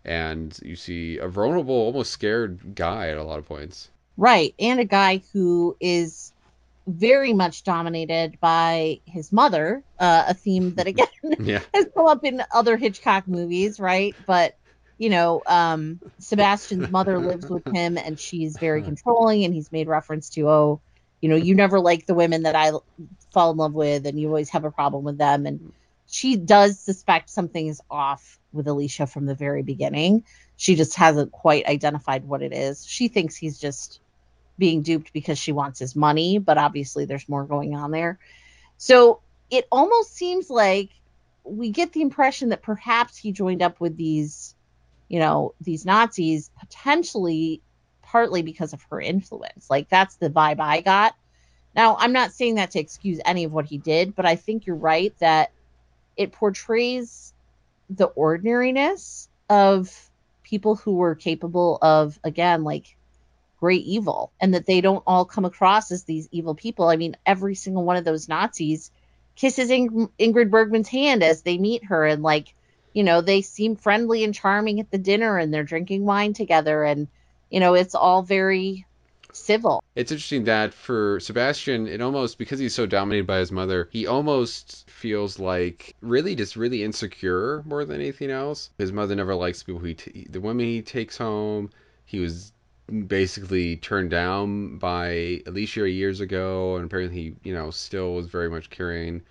and 0.05 0.59
you 0.63 0.77
see 0.77 1.19
a 1.19 1.29
vulnerable, 1.29 1.75
almost 1.75 2.11
scared 2.13 2.75
guy 2.75 3.09
at 3.11 3.19
a 3.19 3.25
lot 3.25 3.39
of 3.39 3.47
points. 3.47 3.91
Right. 4.17 4.55
And 4.59 4.81
a 4.81 4.85
guy 4.85 5.23
who 5.33 5.77
is 5.81 6.33
very 6.89 7.35
much 7.35 7.65
dominated 7.65 8.39
by 8.41 9.01
his 9.07 9.33
mother, 9.33 9.85
uh, 9.99 10.25
a 10.29 10.35
theme 10.35 10.75
that 10.77 10.89
again 10.89 11.07
Yeah. 11.39 11.63
has 11.75 11.87
come 11.97 12.07
up 12.07 12.25
in 12.25 12.43
other 12.55 12.77
Hitchcock 12.77 13.29
movies, 13.29 13.81
right? 13.81 14.17
But 14.27 14.55
you 14.99 15.11
know, 15.11 15.43
um, 15.47 16.01
Sebastian's 16.21 16.91
mother 16.91 17.21
lives 17.21 17.49
with 17.51 17.65
him, 17.73 17.99
and 17.99 18.19
she's 18.19 18.59
very 18.59 18.83
controlling. 18.83 19.45
And 19.45 19.55
he's 19.55 19.73
made 19.73 19.89
reference 19.89 20.31
to, 20.31 20.49
oh, 20.49 20.83
you 21.21 21.29
know, 21.29 21.37
you 21.37 21.55
never 21.55 21.81
like 21.81 22.07
the 22.07 22.15
women 22.15 22.45
that 22.45 22.57
I 22.57 22.73
fall 23.35 23.53
in 23.53 23.59
love 23.59 23.75
with, 23.75 24.07
and 24.07 24.19
you 24.19 24.29
always 24.29 24.51
have 24.51 24.65
a 24.65 24.73
problem 24.73 25.05
with 25.05 25.19
them. 25.19 25.47
And 25.47 25.73
she 26.09 26.37
does 26.37 26.81
suspect 26.85 27.31
something 27.31 27.69
is 27.69 27.81
off 27.91 28.39
with 28.53 28.67
Alicia 28.69 29.07
from 29.07 29.27
the 29.27 29.35
very 29.35 29.63
beginning. 29.63 30.25
She 30.57 30.75
just 30.75 30.97
hasn't 30.97 31.33
quite 31.33 31.67
identified 31.67 32.25
what 32.25 32.43
it 32.43 32.53
is. 32.53 32.85
She 32.87 33.09
thinks 33.09 33.37
he's 33.37 33.59
just 33.59 34.01
being 34.59 34.83
duped 34.83 35.13
because 35.13 35.39
she 35.39 35.53
wants 35.53 35.79
his 35.79 35.95
money, 35.95 36.39
but 36.39 36.59
obviously 36.59 37.05
there's 37.05 37.29
more 37.29 37.45
going 37.45 37.75
on 37.75 37.91
there. 37.91 38.19
So 38.77 39.21
it 39.51 39.67
almost 39.71 40.15
seems 40.15 40.51
like 40.51 40.91
we 41.45 41.71
get 41.71 41.93
the 41.93 42.03
impression 42.03 42.51
that 42.51 42.63
perhaps 42.63 43.17
he 43.17 43.33
joined 43.33 43.63
up 43.63 43.81
with 43.81 43.97
these, 43.97 44.55
you 45.09 45.21
know, 45.21 45.55
these 45.61 45.87
Nazis 45.87 46.51
potentially 46.59 47.63
partly 48.03 48.43
because 48.43 48.73
of 48.73 48.83
her 48.91 49.01
influence. 49.01 49.71
Like 49.71 49.89
that's 49.89 50.17
the 50.17 50.31
vibe 50.31 50.61
I 50.61 50.81
got. 50.81 51.15
Now, 51.75 51.97
I'm 51.99 52.13
not 52.13 52.33
saying 52.33 52.57
that 52.57 52.73
to 52.73 52.81
excuse 52.81 53.21
any 53.25 53.45
of 53.45 53.53
what 53.53 53.67
he 53.67 53.79
did, 53.79 54.17
but 54.17 54.27
I 54.27 54.37
think 54.37 54.67
you're 54.67 54.77
right 54.77 55.15
that 55.21 55.53
it 56.17 56.33
portrays 56.33 57.33
the 57.89 58.07
ordinariness 58.07 59.29
of 59.49 60.11
people 60.43 60.77
who 60.77 60.97
were 60.97 61.15
capable 61.15 61.79
of 61.81 62.19
again 62.25 62.65
like 62.65 62.97
great 63.61 63.85
evil 63.85 64.33
and 64.41 64.55
that 64.55 64.67
they 64.67 64.81
don't 64.81 65.03
all 65.07 65.25
come 65.25 65.45
across 65.45 65.91
as 65.91 66.05
these 66.05 66.29
evil 66.31 66.55
people. 66.55 66.89
I 66.89 66.97
mean, 66.97 67.17
every 67.27 67.55
single 67.55 67.85
one 67.85 67.97
of 67.97 68.05
those 68.05 68.29
Nazis 68.29 68.91
kisses 69.37 69.71
Ing- 69.71 70.11
Ingrid 70.19 70.51
Bergman's 70.51 70.89
hand 70.89 71.23
as 71.23 71.43
they 71.43 71.59
meet 71.59 71.85
her 71.85 72.05
and 72.05 72.23
like, 72.23 72.55
you 72.93 73.05
know, 73.05 73.21
they 73.21 73.43
seem 73.43 73.77
friendly 73.77 74.25
and 74.25 74.35
charming 74.35 74.81
at 74.81 74.91
the 74.91 74.99
dinner 74.99 75.39
and 75.39 75.53
they're 75.53 75.65
drinking 75.65 76.05
wine 76.05 76.33
together 76.33 76.85
and 76.85 77.09
you 77.51 77.61
know, 77.61 77.75
it's 77.75 77.95
all 77.95 78.23
very 78.23 78.87
civil. 79.33 79.83
It's 79.95 80.13
interesting 80.13 80.45
that 80.45 80.75
for 80.75 81.21
Sebastian, 81.21 81.87
it 81.87 82.01
almost 82.01 82.39
because 82.39 82.59
he's 82.59 82.75
so 82.75 82.87
dominated 82.87 83.27
by 83.27 83.39
his 83.39 83.53
mother, 83.53 83.89
he 83.93 84.07
almost 84.07 84.89
feels 84.91 85.39
like 85.39 85.95
really 86.01 86.35
just 86.35 86.57
really 86.57 86.83
insecure 86.83 87.63
more 87.67 87.85
than 87.85 88.01
anything 88.01 88.31
else. 88.31 88.71
His 88.79 88.93
mother 88.93 89.15
never 89.15 89.35
likes 89.35 89.63
people 89.63 89.81
he 89.81 89.95
t- 89.95 90.27
the 90.29 90.41
women 90.41 90.67
he 90.67 90.83
takes 90.83 91.17
home. 91.17 91.71
He 92.05 92.21
was 92.21 92.53
basically 93.07 93.77
turned 93.77 94.11
down 94.11 94.79
by 94.79 95.43
Alicia 95.47 95.89
years 95.89 96.21
ago, 96.21 96.77
and 96.77 96.87
apparently 96.87 97.23
he, 97.23 97.37
you 97.43 97.55
know, 97.55 97.71
still 97.71 98.15
was 98.15 98.27
very 98.27 98.49
much 98.49 98.71
carrying 98.71 99.23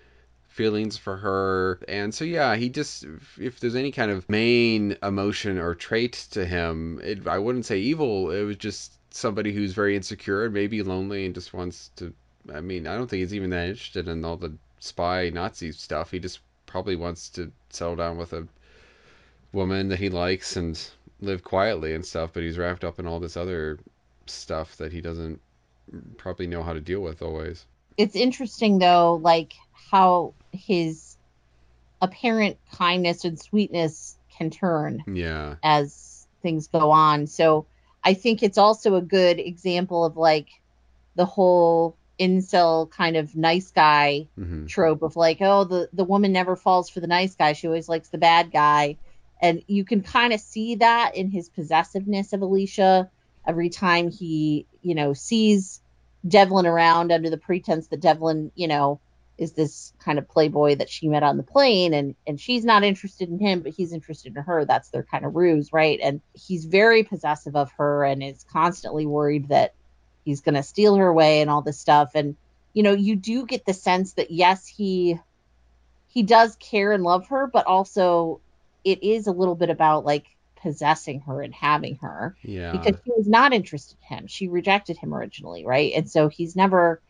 feelings 0.48 0.96
for 0.96 1.16
her. 1.16 1.80
And 1.88 2.12
so 2.14 2.24
yeah, 2.24 2.56
he 2.56 2.68
just 2.68 3.06
if 3.38 3.60
there's 3.60 3.76
any 3.76 3.92
kind 3.92 4.10
of 4.10 4.28
main 4.28 4.96
emotion 5.02 5.58
or 5.58 5.74
trait 5.74 6.14
to 6.32 6.44
him, 6.44 7.00
it 7.02 7.26
I 7.26 7.38
wouldn't 7.38 7.66
say 7.66 7.78
evil. 7.78 8.30
It 8.30 8.42
was 8.42 8.56
just 8.56 8.92
somebody 9.10 9.52
who's 9.52 9.72
very 9.72 9.96
insecure 9.96 10.44
and 10.44 10.54
maybe 10.54 10.82
lonely 10.82 11.26
and 11.26 11.34
just 11.34 11.54
wants 11.54 11.90
to 11.96 12.12
I 12.52 12.60
mean, 12.60 12.86
I 12.86 12.96
don't 12.96 13.08
think 13.08 13.20
he's 13.20 13.34
even 13.34 13.50
that 13.50 13.68
interested 13.68 14.08
in 14.08 14.24
all 14.24 14.36
the 14.36 14.54
spy 14.80 15.30
Nazi 15.30 15.72
stuff. 15.72 16.10
He 16.10 16.18
just 16.18 16.40
probably 16.66 16.96
wants 16.96 17.28
to 17.30 17.52
settle 17.70 17.96
down 17.96 18.16
with 18.16 18.32
a 18.32 18.46
woman 19.52 19.88
that 19.88 19.98
he 19.98 20.10
likes 20.10 20.56
and 20.56 20.78
live 21.20 21.42
quietly 21.44 21.94
and 21.94 22.04
stuff. 22.04 22.30
But 22.32 22.42
he's 22.42 22.58
wrapped 22.58 22.84
up 22.84 22.98
in 22.98 23.06
all 23.06 23.20
this 23.20 23.36
other 23.36 23.78
stuff 24.26 24.76
that 24.76 24.92
he 24.92 25.00
doesn't 25.00 25.40
probably 26.16 26.46
know 26.46 26.62
how 26.62 26.72
to 26.72 26.80
deal 26.80 27.00
with 27.00 27.22
always. 27.22 27.66
It's 27.96 28.14
interesting 28.16 28.78
though, 28.78 29.14
like 29.22 29.54
how 29.90 30.34
his 30.52 31.16
apparent 32.00 32.56
kindness 32.72 33.24
and 33.24 33.38
sweetness 33.38 34.16
can 34.36 34.50
turn 34.50 35.02
Yeah. 35.06 35.56
as 35.62 36.26
things 36.42 36.68
go 36.68 36.90
on. 36.90 37.26
So 37.26 37.66
I 38.04 38.14
think 38.14 38.42
it's 38.42 38.58
also 38.58 38.94
a 38.94 39.02
good 39.02 39.40
example 39.40 40.04
of 40.04 40.16
like 40.16 40.48
the 41.16 41.24
whole 41.24 41.96
incel 42.20 42.90
kind 42.90 43.16
of 43.16 43.34
nice 43.36 43.70
guy 43.70 44.26
hmm 44.36 44.66
trope 44.66 45.02
of 45.02 45.16
like, 45.16 45.38
oh, 45.40 45.64
the 45.64 45.88
the 45.94 46.04
woman 46.04 46.30
never 46.30 46.54
falls 46.54 46.90
for 46.90 47.00
the 47.00 47.06
nice 47.06 47.34
guy; 47.34 47.54
she 47.54 47.66
always 47.66 47.88
likes 47.88 48.10
the 48.10 48.18
bad 48.18 48.52
guy, 48.52 48.96
and 49.40 49.62
you 49.66 49.84
can 49.84 50.02
kind 50.02 50.32
of 50.32 50.40
see 50.40 50.76
that 50.76 51.16
in 51.16 51.30
his 51.30 51.48
possessiveness 51.48 52.32
of 52.32 52.42
Alicia. 52.42 53.10
Every 53.46 53.70
time 53.70 54.10
he, 54.10 54.66
you 54.82 54.94
know, 54.94 55.12
sees 55.14 55.80
Devlin 56.26 56.66
around 56.66 57.12
under 57.12 57.30
the 57.30 57.38
pretense 57.38 57.86
that 57.88 58.00
Devlin, 58.00 58.52
you 58.54 58.68
know, 58.68 59.00
is 59.38 59.52
this 59.52 59.92
kind 60.00 60.18
of 60.18 60.28
playboy 60.28 60.74
that 60.76 60.90
she 60.90 61.08
met 61.08 61.22
on 61.22 61.36
the 61.36 61.44
plane, 61.44 61.94
and 61.94 62.16
and 62.26 62.40
she's 62.40 62.64
not 62.64 62.82
interested 62.82 63.28
in 63.28 63.38
him, 63.38 63.60
but 63.60 63.72
he's 63.72 63.92
interested 63.92 64.36
in 64.36 64.42
her. 64.42 64.64
That's 64.64 64.88
their 64.90 65.04
kind 65.04 65.24
of 65.24 65.36
ruse, 65.36 65.72
right? 65.72 66.00
And 66.02 66.20
he's 66.34 66.64
very 66.64 67.04
possessive 67.04 67.54
of 67.54 67.70
her, 67.72 68.04
and 68.04 68.22
is 68.22 68.44
constantly 68.52 69.06
worried 69.06 69.48
that 69.48 69.74
he's 70.24 70.40
going 70.40 70.56
to 70.56 70.62
steal 70.62 70.96
her 70.96 71.06
away 71.06 71.40
and 71.40 71.48
all 71.48 71.62
this 71.62 71.78
stuff, 71.78 72.10
and 72.14 72.36
you 72.72 72.82
know 72.82 72.92
you 72.92 73.16
do 73.16 73.46
get 73.46 73.64
the 73.64 73.74
sense 73.74 74.14
that 74.14 74.30
yes 74.30 74.66
he 74.66 75.18
he 76.08 76.22
does 76.22 76.56
care 76.56 76.92
and 76.92 77.02
love 77.02 77.28
her 77.28 77.46
but 77.46 77.66
also 77.66 78.40
it 78.92 79.02
is 79.02 79.26
a 79.26 79.32
little 79.32 79.54
bit 79.54 79.70
about 79.70 80.04
like 80.04 80.26
possessing 80.56 81.20
her 81.20 81.40
and 81.42 81.54
having 81.54 81.96
her 81.96 82.34
Yeah. 82.42 82.72
because 82.72 83.00
she 83.04 83.12
was 83.16 83.28
not 83.28 83.52
interested 83.52 83.96
in 84.10 84.16
him 84.18 84.26
she 84.26 84.48
rejected 84.48 84.96
him 84.96 85.14
originally 85.14 85.64
right 85.64 85.92
and 85.94 86.10
so 86.10 86.28
he's 86.28 86.56
never 86.56 87.00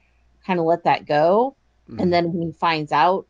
kind 0.46 0.58
of 0.60 0.66
let 0.66 0.84
that 0.84 1.06
go 1.06 1.56
Mhm. 1.88 2.02
and 2.02 2.12
then 2.12 2.32
when 2.32 2.48
he 2.48 2.52
finds 2.52 2.92
out 2.92 3.26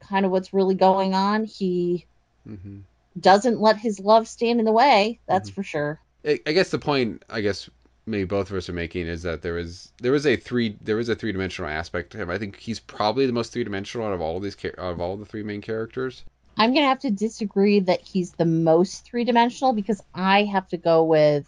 kind 0.00 0.24
of 0.24 0.30
what's 0.32 0.54
really 0.54 0.74
going 0.74 1.12
on 1.14 1.44
he 1.44 2.06
Mhm. 2.48 2.82
doesn't 3.20 3.60
let 3.60 3.76
his 3.76 4.00
love 4.00 4.26
stand 4.26 4.60
in 4.60 4.64
the 4.64 4.72
way 4.72 5.18
that's 5.26 5.50
Mhm. 5.50 5.54
for 5.54 5.62
sure 5.62 6.00
I 6.24 6.52
guess 6.52 6.70
the 6.70 6.78
point 6.78 7.22
I 7.28 7.40
guess 7.42 7.68
maybe 8.06 8.24
both 8.24 8.50
of 8.50 8.56
us 8.56 8.68
are 8.70 8.72
making 8.74 9.06
is 9.06 9.22
that 9.24 9.42
there 9.42 9.54
was 9.54 9.92
there 10.00 10.12
was 10.12 10.26
a 10.26 10.36
three 10.36 10.76
there 10.80 10.96
was 10.96 11.08
a 11.10 11.14
three 11.14 11.32
dimensional 11.32 11.70
aspect 11.70 12.12
to 12.12 12.18
him. 12.18 12.30
I 12.30 12.38
think 12.38 12.56
he's 12.56 12.80
probably 12.80 13.26
the 13.26 13.32
most 13.32 13.52
three 13.52 13.64
dimensional 13.64 14.06
out 14.06 14.14
of 14.14 14.20
all 14.22 14.38
of 14.38 14.42
these 14.42 14.56
out 14.64 14.74
of 14.78 15.00
all 15.00 15.16
the 15.18 15.26
three 15.26 15.42
main 15.42 15.60
characters. 15.60 16.24
I'm 16.58 16.74
gonna 16.74 16.86
have 16.86 17.00
to 17.00 17.10
disagree 17.10 17.80
that 17.80 18.00
he's 18.02 18.34
the 18.34 18.46
most 18.46 19.04
three 19.06 19.24
dimensional 19.24 19.72
because 19.72 20.02
I 20.14 20.44
have 20.44 20.68
to 20.68 20.78
go 20.78 21.04
with 21.04 21.46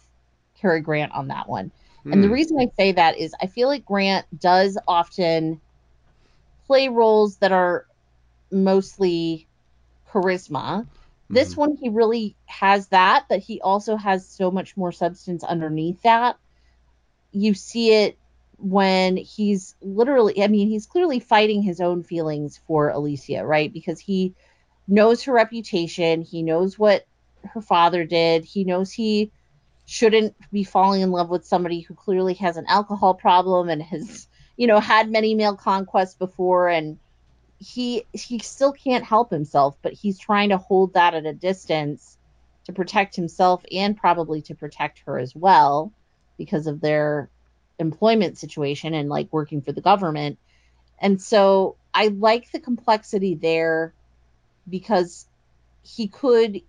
Cary 0.59 0.81
Grant 0.81 1.13
on 1.13 1.27
that 1.29 1.49
one. 1.49 1.71
And 2.11 2.23
the 2.23 2.29
Hmm. 2.29 2.31
reason 2.31 2.57
I 2.59 2.67
say 2.77 2.93
that 2.93 3.17
is 3.17 3.33
I 3.41 3.47
feel 3.47 3.67
like 3.67 3.85
Grant 3.85 4.25
does 4.39 4.77
often 4.87 5.61
play 6.65 6.87
roles 6.89 7.37
that 7.37 7.51
are 7.51 7.85
mostly 8.51 9.47
charisma. 10.11 10.87
This 11.29 11.55
Mhm. 11.55 11.57
one 11.57 11.75
he 11.81 11.89
really 11.89 12.37
has 12.47 12.87
that, 12.89 13.25
but 13.29 13.39
he 13.39 13.61
also 13.61 13.95
has 13.97 14.29
so 14.29 14.51
much 14.51 14.77
more 14.77 14.91
substance 14.91 15.43
underneath 15.43 16.01
that. 16.03 16.37
You 17.31 17.53
see 17.53 17.93
it 17.93 18.19
when 18.57 19.17
he's 19.17 19.75
literally 19.81 20.43
I 20.43 20.47
mean, 20.47 20.67
he's 20.69 20.87
clearly 20.87 21.19
fighting 21.19 21.61
his 21.63 21.81
own 21.81 22.03
feelings 22.03 22.59
for 22.67 22.89
Alicia, 22.89 23.45
right? 23.45 23.71
Because 23.73 23.99
he 23.99 24.35
knows 24.87 25.23
her 25.23 25.33
reputation, 25.33 26.21
he 26.21 26.43
knows 26.43 26.77
what 26.77 27.05
her 27.43 27.61
father 27.61 28.05
did, 28.05 28.45
he 28.45 28.63
knows 28.63 28.91
he 28.91 29.31
shouldn't 29.85 30.35
be 30.51 30.63
falling 30.63 31.01
in 31.01 31.11
love 31.11 31.29
with 31.29 31.45
somebody 31.45 31.81
who 31.81 31.93
clearly 31.93 32.33
has 32.35 32.57
an 32.57 32.65
alcohol 32.67 33.13
problem 33.13 33.69
and 33.69 33.81
has, 33.81 34.27
you 34.55 34.67
know, 34.67 34.79
had 34.79 35.09
many 35.09 35.35
male 35.35 35.55
conquests 35.55 36.15
before. 36.15 36.69
And 36.69 36.97
he 37.59 38.05
he 38.13 38.39
still 38.39 38.71
can't 38.71 39.03
help 39.03 39.31
himself, 39.31 39.75
but 39.81 39.93
he's 39.93 40.17
trying 40.17 40.49
to 40.49 40.57
hold 40.57 40.93
that 40.93 41.13
at 41.13 41.25
a 41.25 41.33
distance 41.33 42.17
to 42.65 42.73
protect 42.73 43.15
himself 43.15 43.63
and 43.71 43.97
probably 43.97 44.41
to 44.43 44.55
protect 44.55 44.99
her 45.05 45.19
as 45.19 45.35
well 45.35 45.91
because 46.37 46.67
of 46.67 46.79
their 46.79 47.29
employment 47.79 48.37
situation 48.37 48.93
and 48.93 49.09
like 49.09 49.27
working 49.31 49.61
for 49.61 49.71
the 49.71 49.81
government. 49.81 50.39
And 50.99 51.21
so 51.21 51.75
I 51.93 52.07
like 52.07 52.51
the 52.51 52.59
complexity 52.59 53.35
there 53.35 53.93
because 54.69 55.27
he 55.83 56.07
could 56.07 56.61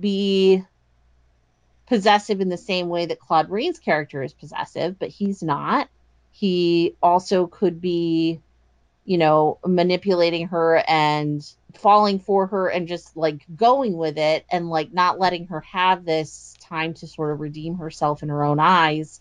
be 0.00 0.64
possessive 1.86 2.40
in 2.40 2.48
the 2.48 2.56
same 2.56 2.88
way 2.88 3.06
that 3.06 3.20
Claude 3.20 3.50
Rains' 3.50 3.78
character 3.78 4.22
is 4.22 4.32
possessive, 4.32 4.98
but 4.98 5.08
he's 5.08 5.42
not. 5.42 5.88
He 6.30 6.96
also 7.02 7.46
could 7.46 7.80
be, 7.80 8.40
you 9.04 9.18
know, 9.18 9.58
manipulating 9.66 10.48
her 10.48 10.82
and 10.88 11.46
falling 11.74 12.18
for 12.18 12.46
her 12.46 12.68
and 12.68 12.88
just 12.88 13.16
like 13.16 13.44
going 13.54 13.96
with 13.96 14.16
it 14.16 14.44
and 14.50 14.70
like 14.70 14.92
not 14.92 15.18
letting 15.18 15.48
her 15.48 15.60
have 15.60 16.04
this 16.04 16.54
time 16.60 16.94
to 16.94 17.06
sort 17.06 17.32
of 17.32 17.40
redeem 17.40 17.76
herself 17.76 18.22
in 18.22 18.28
her 18.28 18.44
own 18.44 18.58
eyes. 18.58 19.20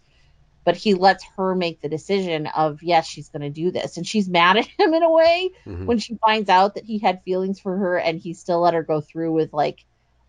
But 0.64 0.76
he 0.78 0.94
lets 0.94 1.26
her 1.38 1.56
make 1.56 1.82
the 1.82 1.90
decision 1.90 2.46
of, 2.48 2.84
yes, 2.84 3.08
she's 3.08 3.30
going 3.30 3.42
to 3.42 3.50
do 3.50 3.72
this. 3.72 3.98
And 3.98 4.06
she's 4.06 4.30
mad 4.30 4.58
at 4.58 4.68
him 4.80 4.94
in 4.94 5.04
a 5.04 5.12
way 5.12 5.52
Mhm. 5.66 5.86
when 5.86 5.98
she 6.00 6.18
finds 6.26 6.50
out 6.50 6.76
that 6.76 6.86
he 6.86 7.00
had 7.00 7.24
feelings 7.24 7.60
for 7.60 7.76
her 7.76 7.98
and 7.98 8.20
he 8.20 8.34
still 8.34 8.60
let 8.62 8.76
her 8.76 8.84
go 8.84 9.02
through 9.02 9.34
with 9.34 9.52
like 9.54 9.80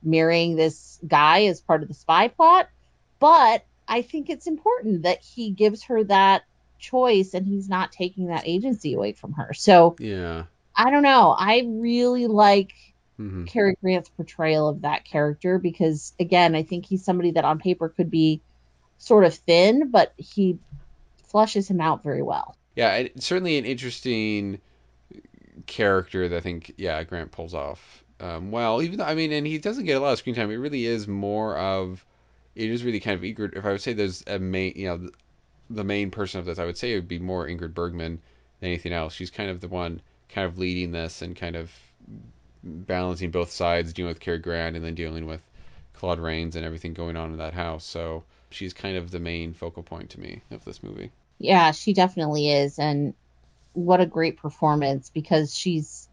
marrying 0.02 0.56
this 0.56 0.98
guy 1.06 1.44
as 1.46 1.60
part 1.60 1.82
of 1.82 1.88
the 1.88 1.94
spy 1.94 2.28
plot. 2.28 2.68
But 3.20 3.64
I 3.86 4.02
think 4.02 4.30
it's 4.30 4.46
important 4.46 5.02
that 5.02 5.20
he 5.22 5.50
gives 5.52 5.84
her 5.84 6.04
that 6.04 6.42
choice 6.78 7.34
and 7.34 7.46
he's 7.46 7.68
not 7.68 7.92
taking 7.92 8.28
that 8.28 8.46
agency 8.46 8.94
away 8.94 9.12
from 9.12 9.32
her. 9.34 9.52
So 9.54 9.96
Yeah. 9.98 10.44
I 10.76 10.90
don't 10.90 11.02
know. 11.02 11.34
I 11.38 11.64
really 11.68 12.26
like 12.26 12.72
hmm 13.18 13.44
Cary 13.44 13.76
Grant's 13.82 14.08
portrayal 14.10 14.68
of 14.68 14.82
that 14.82 15.04
character 15.04 15.58
because 15.58 16.14
again, 16.18 16.54
I 16.54 16.62
think 16.62 16.86
he's 16.86 17.04
somebody 17.04 17.32
that 17.32 17.44
on 17.44 17.58
paper 17.58 17.88
could 17.90 18.10
be 18.10 18.42
sort 19.02 19.24
of 19.24 19.34
thin, 19.34 19.90
but 19.90 20.12
he 20.16 20.58
flushes 21.26 21.68
him 21.68 21.80
out 21.80 22.04
very 22.04 22.22
well. 22.22 22.56
Yeah, 22.76 23.08
certainly 23.18 23.58
an 23.58 23.64
interesting 23.64 24.60
character 25.66 26.28
that 26.28 26.36
I 26.36 26.40
think 26.40 26.72
yeah 26.76 27.02
Grant 27.02 27.32
pulls 27.32 27.52
off 27.52 28.04
um, 28.20 28.52
well. 28.52 28.80
Even 28.80 28.98
though 28.98 29.04
I 29.04 29.16
mean, 29.16 29.32
and 29.32 29.46
he 29.46 29.58
doesn't 29.58 29.86
get 29.86 29.96
a 29.96 30.00
lot 30.00 30.12
of 30.12 30.18
screen 30.18 30.36
time. 30.36 30.50
It 30.52 30.56
really 30.56 30.86
is 30.86 31.08
more 31.08 31.56
of 31.56 32.04
it 32.54 32.70
is 32.70 32.84
really 32.84 33.00
kind 33.00 33.16
of 33.16 33.22
Ingrid. 33.22 33.56
If 33.56 33.64
I 33.64 33.72
would 33.72 33.80
say 33.80 33.92
there's 33.92 34.22
a 34.28 34.38
main, 34.38 34.74
you 34.76 34.86
know, 34.86 34.96
the, 34.98 35.12
the 35.68 35.84
main 35.84 36.12
person 36.12 36.38
of 36.38 36.46
this, 36.46 36.60
I 36.60 36.64
would 36.64 36.78
say 36.78 36.92
it 36.92 36.96
would 36.96 37.08
be 37.08 37.18
more 37.18 37.48
Ingrid 37.48 37.74
Bergman 37.74 38.20
than 38.60 38.68
anything 38.68 38.92
else. 38.92 39.14
She's 39.14 39.32
kind 39.32 39.50
of 39.50 39.60
the 39.60 39.68
one 39.68 40.00
kind 40.28 40.46
of 40.46 40.58
leading 40.58 40.92
this 40.92 41.22
and 41.22 41.34
kind 41.34 41.56
of 41.56 41.72
balancing 42.62 43.32
both 43.32 43.50
sides, 43.50 43.92
dealing 43.92 44.10
with 44.10 44.20
Cary 44.20 44.38
Grant 44.38 44.76
and 44.76 44.84
then 44.84 44.94
dealing 44.94 45.26
with 45.26 45.40
Claude 45.94 46.20
Rains 46.20 46.54
and 46.54 46.64
everything 46.64 46.94
going 46.94 47.16
on 47.16 47.32
in 47.32 47.38
that 47.38 47.54
house. 47.54 47.84
So 47.84 48.22
she's 48.52 48.72
kind 48.72 48.96
of 48.96 49.10
the 49.10 49.20
main 49.20 49.54
focal 49.54 49.82
point 49.82 50.10
to 50.10 50.20
me 50.20 50.42
of 50.50 50.64
this 50.64 50.82
movie. 50.82 51.10
Yeah, 51.38 51.72
she 51.72 51.92
definitely 51.92 52.50
is. 52.50 52.78
And 52.78 53.14
what 53.72 54.00
a 54.00 54.06
great 54.06 54.36
performance 54.38 55.10
because 55.10 55.54
she's 55.54 56.08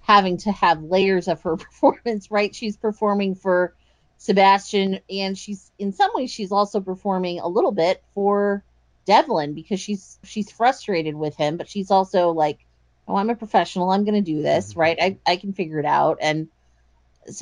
having 0.00 0.38
to 0.38 0.52
have 0.52 0.82
layers 0.82 1.28
of 1.28 1.42
her 1.42 1.56
performance, 1.58 2.30
right? 2.30 2.54
She's 2.54 2.76
performing 2.76 3.34
for 3.36 3.74
Sebastian 4.18 5.00
and 5.10 5.36
she's 5.36 5.72
in 5.78 5.92
some 5.92 6.10
ways 6.14 6.30
she's 6.30 6.52
also 6.52 6.80
performing 6.80 7.40
a 7.40 7.48
little 7.48 7.72
bit 7.72 8.02
for 8.14 8.64
Devlin 9.06 9.54
because 9.54 9.80
she's 9.80 10.18
she's 10.24 10.50
frustrated 10.50 11.14
with 11.16 11.36
him, 11.36 11.56
but 11.56 11.68
she's 11.68 11.90
also 11.90 12.30
like, 12.30 12.60
Oh, 13.08 13.16
I'm 13.16 13.30
a 13.30 13.36
professional, 13.36 13.90
I'm 13.90 14.04
gonna 14.04 14.22
do 14.22 14.42
this, 14.42 14.74
Mhm. 14.74 14.76
right? 14.76 14.98
I, 15.00 15.18
I 15.26 15.36
can 15.36 15.52
figure 15.52 15.80
it 15.80 15.86
out. 15.86 16.18
And 16.20 16.48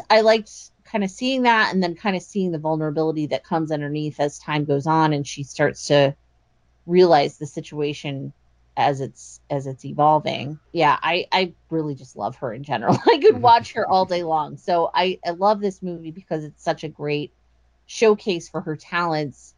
I 0.09 0.20
liked 0.22 0.51
kind 0.91 1.05
of 1.05 1.11
seeing 1.11 1.43
that 1.43 1.72
and 1.72 1.82
then 1.82 1.95
kind 1.95 2.16
of 2.16 2.22
seeing 2.22 2.53
the 2.53 2.59
vulnerability 2.59 3.26
that 3.26 3.45
comes 3.45 3.70
underneath 3.70 4.18
as 4.18 4.38
time 4.38 4.64
goes 4.64 4.86
on 4.86 5.12
and 5.12 5.26
she 5.26 5.43
starts 5.43 5.86
to 5.86 6.14
realize 6.86 7.38
the 7.38 7.47
situation 7.47 8.32
as 8.76 9.01
it's 9.01 9.41
as 9.51 9.66
it's 9.66 9.84
evolving. 9.84 10.59
Yeah 10.72 10.99
i 11.03 11.26
i 11.32 11.53
really 11.70 11.95
just 11.95 12.16
love 12.16 12.36
her 12.36 12.53
in 12.53 12.62
general. 12.62 12.95
I 13.07 13.18
could 13.18 13.34
mm-hmm. 13.34 13.41
watch 13.41 13.72
her 13.72 13.88
all 13.88 14.05
day 14.05 14.22
long. 14.22 14.57
So 14.57 14.91
i 14.95 15.18
i 15.26 15.30
love 15.30 15.61
this 15.61 15.82
movie 15.82 16.11
because 16.11 16.45
it's 16.45 16.62
such 16.62 16.84
a 16.84 16.88
great 16.88 17.32
showcase 17.86 18.49
for 18.49 18.61
her 18.61 18.76
talents 18.76 19.55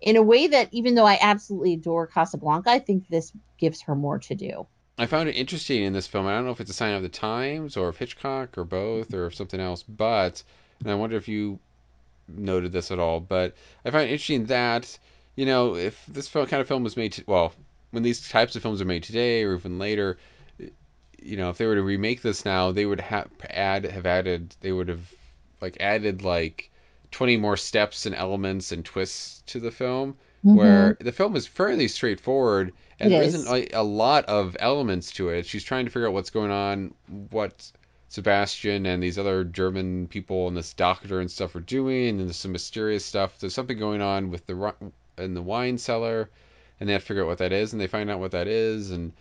in 0.00 0.16
a 0.16 0.22
way 0.22 0.48
that 0.48 0.68
even 0.72 0.94
though 0.94 1.06
i 1.06 1.18
absolutely 1.20 1.74
adore 1.74 2.06
casablanca 2.06 2.68
i 2.68 2.80
think 2.80 3.08
this 3.08 3.32
gives 3.58 3.82
her 3.82 3.94
more 3.94 4.18
to 4.18 4.34
do. 4.34 4.66
I 4.98 5.06
found 5.06 5.28
it 5.28 5.36
interesting 5.36 5.82
in 5.84 5.92
this 5.92 6.06
film. 6.06 6.26
I 6.26 6.34
don't 6.34 6.46
know 6.46 6.52
if 6.52 6.60
it's 6.60 6.70
a 6.70 6.74
sign 6.74 6.94
of 6.94 7.02
the 7.02 7.08
times 7.08 7.76
or 7.76 7.90
if 7.90 7.98
Hitchcock 7.98 8.56
or 8.56 8.64
both 8.64 9.12
or 9.12 9.30
something 9.30 9.60
else, 9.60 9.82
but 9.82 10.42
and 10.80 10.90
I 10.90 10.94
wonder 10.94 11.16
if 11.16 11.28
you 11.28 11.58
noted 12.28 12.72
this 12.72 12.90
at 12.90 12.98
all. 12.98 13.20
But 13.20 13.54
I 13.84 13.90
find 13.90 14.08
it 14.08 14.12
interesting 14.12 14.46
that 14.46 14.98
you 15.36 15.46
know 15.46 15.76
if 15.76 16.04
this 16.06 16.28
film, 16.28 16.46
kind 16.46 16.60
of 16.60 16.68
film 16.68 16.82
was 16.82 16.96
made, 16.96 17.12
to, 17.12 17.24
well, 17.26 17.52
when 17.90 18.02
these 18.02 18.28
types 18.28 18.56
of 18.56 18.62
films 18.62 18.80
are 18.80 18.86
made 18.86 19.02
today 19.02 19.44
or 19.44 19.54
even 19.54 19.78
later, 19.78 20.18
you 21.18 21.36
know, 21.36 21.50
if 21.50 21.58
they 21.58 21.66
were 21.66 21.74
to 21.74 21.82
remake 21.82 22.22
this 22.22 22.44
now, 22.44 22.72
they 22.72 22.86
would 22.86 23.00
have 23.00 23.28
add 23.50 23.84
have 23.84 24.06
added 24.06 24.54
they 24.60 24.72
would 24.72 24.88
have 24.88 25.12
like 25.60 25.76
added 25.80 26.22
like 26.22 26.70
20 27.12 27.36
more 27.36 27.56
steps 27.56 28.06
and 28.06 28.14
elements 28.14 28.72
and 28.72 28.84
twists 28.84 29.42
to 29.46 29.60
the 29.60 29.70
film 29.70 30.16
where 30.42 30.96
the 31.00 31.12
film 31.12 31.34
is 31.34 31.46
fairly 31.46 31.88
straightforward 31.88 32.72
and 33.00 33.10
Mm-hmm. 33.10 33.18
There 33.18 33.22
is. 33.22 33.34
isn't 33.34 33.50
like, 33.50 33.70
a 33.74 33.82
lot 33.82 34.24
of 34.26 34.56
elements 34.60 35.12
to 35.12 35.28
it. 35.28 35.46
She's 35.46 35.64
trying 35.64 35.84
to 35.84 35.90
figure 35.90 36.08
out 36.08 36.14
what's 36.14 36.30
going 36.30 36.50
on, 36.50 36.94
what 37.30 37.70
Sebastian 38.16 38.86
and 38.86 39.02
these 39.02 39.18
other 39.18 39.44
German 39.44 40.08
people 40.08 40.48
and 40.48 40.56
this 40.56 40.72
doctor 40.72 41.20
and 41.20 41.30
stuff 41.30 41.54
are 41.54 41.60
doing, 41.60 42.18
and 42.18 42.20
there's 42.20 42.36
some 42.36 42.52
mysterious 42.52 43.04
stuff. 43.04 43.38
There's 43.38 43.52
something 43.52 43.78
going 43.78 44.00
on 44.00 44.30
with 44.30 44.46
the 44.46 44.74
in 45.18 45.34
the 45.34 45.42
wine 45.42 45.76
cellar, 45.76 46.30
and 46.80 46.88
they 46.88 46.94
have 46.94 47.02
to 47.02 47.08
figure 47.08 47.24
out 47.24 47.28
what 47.28 47.38
that 47.38 47.52
is, 47.52 47.72
and 47.72 47.80
they 47.80 47.86
find 47.86 48.10
out 48.10 48.18
what 48.18 48.30
that 48.30 48.48
is, 48.48 48.90
and 48.90 49.12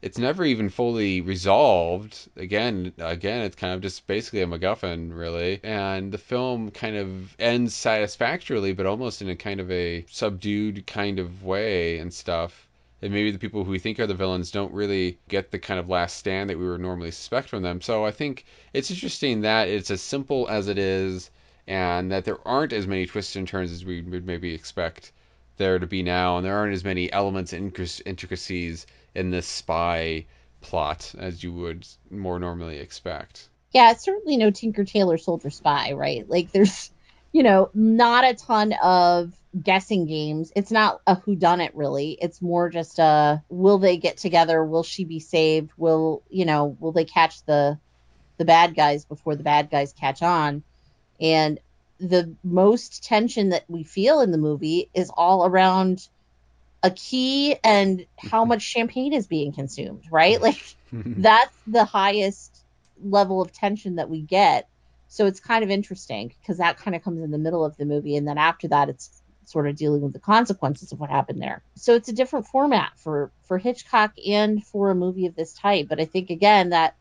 it's 0.00 0.16
never 0.16 0.44
even 0.44 0.68
fully 0.68 1.22
resolved. 1.22 2.28
Again, 2.36 2.92
again, 2.98 3.42
it's 3.42 3.56
kind 3.56 3.74
of 3.74 3.80
just 3.80 4.06
basically 4.06 4.42
a 4.42 4.46
MacGuffin, 4.46 5.16
really. 5.16 5.58
And 5.64 6.12
the 6.12 6.18
film 6.18 6.70
kind 6.70 6.96
of 6.96 7.34
ends 7.40 7.74
satisfactorily, 7.74 8.74
but 8.74 8.86
almost 8.86 9.22
in 9.22 9.28
a 9.28 9.34
kind 9.34 9.58
of 9.58 9.68
a 9.72 10.04
subdued 10.08 10.86
kind 10.86 11.18
of 11.18 11.42
way 11.42 11.98
and 11.98 12.14
stuff. 12.14 12.65
And 13.02 13.12
maybe 13.12 13.30
the 13.30 13.38
people 13.38 13.62
who 13.62 13.70
we 13.70 13.78
think 13.78 14.00
are 14.00 14.06
the 14.06 14.14
villains 14.14 14.50
don't 14.50 14.72
really 14.72 15.18
get 15.28 15.50
the 15.50 15.58
kind 15.58 15.78
of 15.78 15.88
last 15.88 16.16
stand 16.16 16.48
that 16.48 16.58
we 16.58 16.66
would 16.66 16.80
normally 16.80 17.10
suspect 17.10 17.50
from 17.50 17.62
them. 17.62 17.80
So 17.82 18.06
I 18.06 18.10
think 18.10 18.46
it's 18.72 18.90
interesting 18.90 19.42
that 19.42 19.68
it's 19.68 19.90
as 19.90 20.00
simple 20.00 20.48
as 20.48 20.68
it 20.68 20.78
is, 20.78 21.30
and 21.66 22.10
that 22.12 22.24
there 22.24 22.38
aren't 22.48 22.72
as 22.72 22.86
many 22.86 23.06
twists 23.06 23.36
and 23.36 23.46
turns 23.46 23.70
as 23.70 23.84
we 23.84 24.00
would 24.00 24.24
maybe 24.24 24.54
expect 24.54 25.12
there 25.58 25.78
to 25.78 25.86
be 25.86 26.02
now, 26.02 26.36
and 26.36 26.46
there 26.46 26.56
aren't 26.56 26.74
as 26.74 26.84
many 26.84 27.12
elements 27.12 27.52
and 27.52 27.76
intricacies 28.06 28.86
in 29.14 29.30
this 29.30 29.46
spy 29.46 30.24
plot 30.60 31.14
as 31.18 31.42
you 31.42 31.52
would 31.52 31.86
more 32.10 32.38
normally 32.38 32.78
expect. 32.78 33.48
yeah, 33.72 33.90
it's 33.90 34.04
certainly 34.04 34.36
no 34.36 34.50
Tinker 34.50 34.84
Tailor 34.84 35.18
Soldier 35.18 35.50
Spy, 35.50 35.92
right? 35.92 36.28
Like 36.28 36.50
there's, 36.52 36.90
you 37.32 37.42
know, 37.42 37.68
not 37.74 38.24
a 38.24 38.34
ton 38.34 38.72
of 38.82 39.32
guessing 39.62 40.06
games. 40.06 40.52
It's 40.54 40.70
not 40.70 41.00
a 41.06 41.14
who 41.14 41.34
done 41.34 41.60
it 41.60 41.74
really. 41.74 42.18
It's 42.20 42.42
more 42.42 42.68
just 42.68 42.98
a 42.98 43.42
will 43.48 43.78
they 43.78 43.96
get 43.96 44.16
together? 44.16 44.64
Will 44.64 44.82
she 44.82 45.04
be 45.04 45.20
saved? 45.20 45.70
Will, 45.76 46.22
you 46.28 46.44
know, 46.44 46.76
will 46.80 46.92
they 46.92 47.04
catch 47.04 47.44
the 47.44 47.78
the 48.38 48.44
bad 48.44 48.74
guys 48.74 49.04
before 49.04 49.34
the 49.34 49.42
bad 49.42 49.70
guys 49.70 49.92
catch 49.92 50.22
on? 50.22 50.62
And 51.20 51.58
the 51.98 52.36
most 52.44 53.04
tension 53.04 53.50
that 53.50 53.64
we 53.68 53.82
feel 53.82 54.20
in 54.20 54.30
the 54.30 54.38
movie 54.38 54.90
is 54.94 55.10
all 55.16 55.46
around 55.46 56.06
a 56.82 56.90
key 56.90 57.56
and 57.64 58.06
how 58.18 58.44
much 58.44 58.62
champagne 58.62 59.14
is 59.14 59.26
being 59.26 59.52
consumed, 59.52 60.04
right? 60.10 60.40
Like 60.40 60.62
that's 60.92 61.56
the 61.66 61.84
highest 61.84 62.64
level 63.02 63.40
of 63.40 63.52
tension 63.52 63.96
that 63.96 64.10
we 64.10 64.20
get. 64.20 64.68
So 65.08 65.26
it's 65.26 65.40
kind 65.40 65.64
of 65.64 65.70
interesting 65.70 66.34
because 66.40 66.58
that 66.58 66.78
kind 66.78 66.94
of 66.94 67.02
comes 67.02 67.22
in 67.22 67.30
the 67.30 67.38
middle 67.38 67.64
of 67.64 67.76
the 67.76 67.86
movie, 67.86 68.16
and 68.16 68.26
then 68.26 68.38
after 68.38 68.68
that, 68.68 68.88
it's 68.88 69.22
sort 69.46 69.66
of 69.68 69.76
dealing 69.76 70.02
with 70.02 70.12
the 70.12 70.18
consequences 70.18 70.92
of 70.92 71.00
what 71.00 71.08
happened 71.08 71.40
there. 71.40 71.62
So 71.76 71.94
it's 71.94 72.08
a 72.08 72.12
different 72.12 72.46
format 72.46 72.92
for 72.98 73.30
for 73.44 73.58
Hitchcock 73.58 74.12
and 74.26 74.62
for 74.64 74.90
a 74.90 74.94
movie 74.94 75.26
of 75.26 75.34
this 75.34 75.54
type. 75.54 75.86
But 75.88 76.00
I 76.00 76.04
think 76.04 76.30
again 76.30 76.70
that 76.70 76.96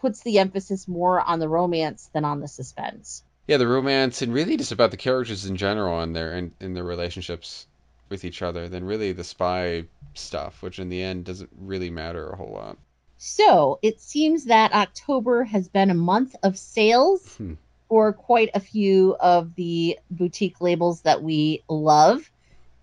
puts 0.00 0.20
the 0.22 0.38
emphasis 0.40 0.86
more 0.88 1.20
on 1.20 1.38
the 1.38 1.48
romance 1.48 2.10
than 2.12 2.24
on 2.24 2.40
the 2.40 2.48
suspense. 2.48 3.22
yeah, 3.46 3.56
the 3.56 3.66
romance 3.68 4.20
and 4.22 4.34
really 4.34 4.56
just 4.56 4.72
about 4.72 4.90
the 4.90 4.96
characters 4.96 5.46
in 5.46 5.56
general 5.56 6.00
and 6.00 6.14
their 6.14 6.32
and, 6.32 6.52
and 6.60 6.76
their 6.76 6.84
relationships 6.84 7.66
with 8.08 8.24
each 8.24 8.42
other 8.42 8.68
than 8.68 8.84
really 8.84 9.12
the 9.12 9.24
spy 9.24 9.84
stuff, 10.14 10.60
which 10.62 10.78
in 10.78 10.88
the 10.90 11.02
end 11.02 11.24
doesn't 11.24 11.50
really 11.56 11.90
matter 11.90 12.28
a 12.28 12.36
whole 12.36 12.52
lot. 12.52 12.76
So 13.18 13.78
it 13.82 14.00
seems 14.00 14.46
that 14.46 14.72
October 14.74 15.44
has 15.44 15.68
been 15.68 15.90
a 15.90 15.94
month 15.94 16.34
of 16.42 16.58
sales 16.58 17.36
Hmm. 17.36 17.54
For 17.92 18.14
quite 18.14 18.48
a 18.54 18.60
few 18.60 19.14
of 19.20 19.54
the 19.54 19.98
boutique 20.10 20.62
labels 20.62 21.02
that 21.02 21.22
we 21.22 21.62
love. 21.68 22.22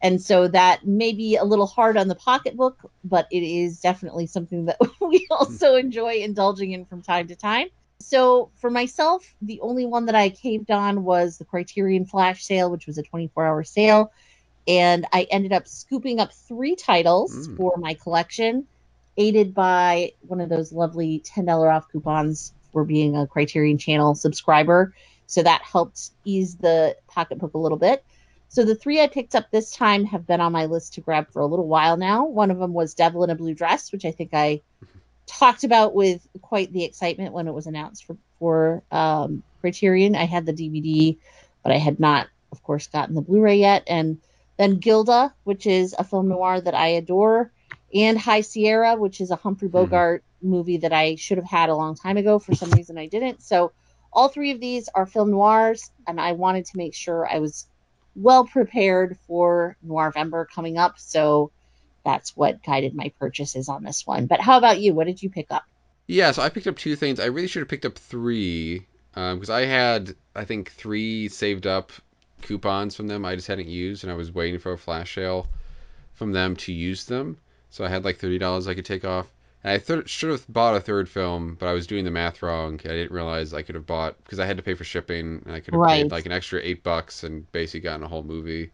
And 0.04 0.22
so 0.22 0.48
that 0.50 0.86
may 0.86 1.14
be 1.14 1.36
a 1.36 1.44
little 1.44 1.66
hard 1.66 1.98
on 1.98 2.08
the 2.08 2.14
pocketbook, 2.14 2.78
but 3.04 3.26
it 3.32 3.42
is 3.42 3.80
definitely 3.80 4.28
something 4.28 4.66
that 4.66 4.78
we 5.02 5.26
also 5.32 5.74
enjoy 5.78 6.18
indulging 6.18 6.74
in 6.74 6.86
from 6.86 7.02
time 7.02 7.28
to 7.30 7.36
time. 7.36 7.70
So 8.00 8.52
for 8.62 8.70
myself, 8.70 9.26
the 9.42 9.60
only 9.62 9.88
one 9.88 10.06
that 10.06 10.14
I 10.14 10.30
caved 10.30 10.70
on 10.70 11.04
was 11.04 11.40
the 11.40 11.46
Criterion 11.46 12.06
Flash 12.06 12.44
sale, 12.44 12.70
which 12.70 12.86
was 12.86 13.00
a 13.00 13.02
24 13.02 13.48
hour 13.48 13.64
sale. 13.64 14.12
And 14.68 15.08
I 15.12 15.26
ended 15.32 15.54
up 15.54 15.68
scooping 15.68 16.20
up 16.20 16.36
three 16.48 16.76
titles 16.76 17.48
Mm. 17.48 17.58
for 17.58 17.78
my 17.78 17.96
collection 17.96 18.68
aided 19.18 19.56
by 19.56 20.12
one 20.20 20.40
of 20.40 20.50
those 20.50 20.72
lovely 20.72 21.24
$10 21.36 21.72
off 21.72 21.88
coupons 21.92 22.54
for 22.72 22.84
being 22.84 23.16
a 23.16 23.28
Criterion 23.28 23.78
Channel 23.78 24.16
subscriber. 24.16 24.94
So 25.28 25.44
that 25.44 25.62
helped 25.62 26.12
ease 26.26 26.56
the 26.56 26.96
pocketbook 27.08 27.54
a 27.54 27.58
little 27.58 27.78
bit. 27.78 28.04
So 28.48 28.66
the 28.66 28.76
three 28.76 29.00
I 29.00 29.08
picked 29.08 29.36
up 29.36 29.52
this 29.52 29.72
time 29.72 30.06
have 30.06 30.26
been 30.26 30.42
on 30.42 30.52
my 30.52 30.66
list 30.66 30.96
to 30.96 31.02
grab 31.02 31.30
for 31.32 31.40
a 31.40 31.46
little 31.46 31.68
while 31.68 31.98
now. 31.98 32.26
One 32.26 32.50
of 32.50 32.58
them 32.58 32.74
was 32.74 32.96
Devil 32.96 33.24
in 33.24 33.30
a 33.30 33.36
Blue 33.36 33.54
Dress, 33.54 33.92
which 33.92 34.06
I 34.06 34.12
think 34.12 34.32
I 34.34 34.62
talked 35.28 35.64
about 35.64 35.94
with 35.94 36.28
quite 36.42 36.74
the 36.74 36.84
excitement 36.84 37.34
when 37.34 37.48
it 37.48 37.54
was 37.54 37.68
announced 37.68 38.06
for, 38.06 38.18
for 38.40 38.84
um, 38.92 39.44
Criterion. 39.62 40.16
I 40.16 40.26
had 40.26 40.48
the 40.48 40.54
DVD, 40.54 41.18
but 41.64 41.72
I 41.72 41.78
had 41.78 42.00
not, 42.00 42.28
of 42.52 42.64
course, 42.64 42.88
gotten 42.88 43.14
the 43.14 43.22
Blu 43.22 43.40
ray 43.40 43.58
yet. 43.58 43.84
And 43.86 44.18
then 44.58 44.80
Gilda, 44.80 45.32
which 45.44 45.68
is 45.68 45.94
a 45.98 46.04
film 46.04 46.28
noir 46.28 46.60
that 46.60 46.74
I 46.74 46.88
adore 46.88 47.52
and 47.94 48.18
High 48.18 48.42
Sierra, 48.42 48.96
which 48.96 49.22
is 49.22 49.32
a 49.32 49.36
Humphrey 49.36 49.68
Bogart 49.68 50.24
movie 50.42 50.78
that 50.78 50.94
I 50.94 51.16
should 51.16 51.38
have 51.38 51.48
had 51.48 51.70
a 51.70 51.76
long 51.76 51.96
time 51.96 52.18
ago. 52.18 52.40
For 52.40 52.56
some 52.56 52.72
reason, 52.72 52.98
I 52.98 53.08
didn't. 53.08 53.42
So, 53.44 53.72
all 54.12 54.30
three 54.30 54.52
of 54.52 54.60
these 54.60 54.90
are 54.90 55.06
film 55.06 55.32
noirs, 55.32 55.92
and 56.08 56.20
I 56.20 56.32
wanted 56.32 56.66
to 56.66 56.78
make 56.78 56.96
sure 56.96 57.28
I 57.28 57.40
was 57.40 57.68
well 58.16 58.46
prepared 58.46 59.18
for 59.28 59.78
Noirvember 59.86 60.48
coming 60.54 60.78
up. 60.78 61.00
So, 61.00 61.52
that's 62.04 62.36
what 62.36 62.64
guided 62.64 62.96
my 62.96 63.12
purchases 63.20 63.70
on 63.70 63.84
this 63.84 64.08
one. 64.08 64.26
But 64.26 64.42
how 64.42 64.58
about 64.58 64.80
you? 64.80 64.94
What 64.94 65.08
did 65.08 65.22
you 65.22 65.30
pick 65.30 65.48
up? 65.52 65.64
Yeah, 66.08 66.32
so 66.32 66.42
I 66.42 66.50
picked 66.50 66.68
up 66.68 66.78
two 66.78 66.96
things. 66.96 67.20
I 67.20 67.26
really 67.26 67.48
should 67.48 67.62
have 67.62 67.70
picked 67.70 67.86
up 67.86 67.98
three 67.98 68.88
um, 69.16 69.38
because 69.38 69.50
I 69.50 69.66
had, 69.66 70.16
I 70.36 70.46
think, 70.46 70.72
three 70.72 71.30
saved 71.30 71.68
up 71.68 71.92
coupons 72.42 72.96
from 72.96 73.08
them. 73.08 73.26
I 73.26 73.36
just 73.36 73.48
hadn't 73.48 73.68
used, 73.68 74.04
and 74.04 74.12
I 74.12 74.16
was 74.16 74.32
waiting 74.32 74.60
for 74.60 74.72
a 74.72 74.78
flash 74.78 75.14
sale 75.14 75.48
from 76.14 76.32
them 76.32 76.56
to 76.56 76.74
use 76.74 77.06
them. 77.06 77.38
So 77.70 77.86
I 77.86 77.90
had 77.90 78.04
like 78.04 78.18
thirty 78.18 78.40
dollars 78.40 78.68
I 78.68 78.74
could 78.74 78.86
take 78.86 79.06
off. 79.06 79.28
And 79.64 79.74
I 79.74 79.78
th- 79.78 80.08
should 80.10 80.30
have 80.32 80.46
bought 80.48 80.76
a 80.76 80.80
third 80.82 81.10
film, 81.10 81.56
but 81.60 81.68
I 81.68 81.74
was 81.74 81.86
doing 81.88 82.06
the 82.06 82.12
math 82.12 82.42
wrong. 82.42 82.80
I 82.86 82.90
didn't 82.90 83.12
realize 83.12 83.54
I 83.54 83.62
could 83.62 83.76
have 83.76 83.86
bought 83.86 84.16
because 84.24 84.40
I 84.40 84.46
had 84.46 84.58
to 84.58 84.64
pay 84.64 84.74
for 84.74 84.84
shipping, 84.86 85.42
and 85.46 85.54
I 85.54 85.60
could 85.60 85.74
have 85.74 85.82
Right. 85.82 86.04
paid 86.04 86.12
like 86.12 86.26
an 86.26 86.32
extra 86.32 86.60
eight 86.64 86.84
bucks 86.84 87.24
and 87.24 87.50
basically 87.52 87.82
gotten 87.82 88.04
a 88.04 88.08
whole 88.08 88.24
movie. 88.24 88.72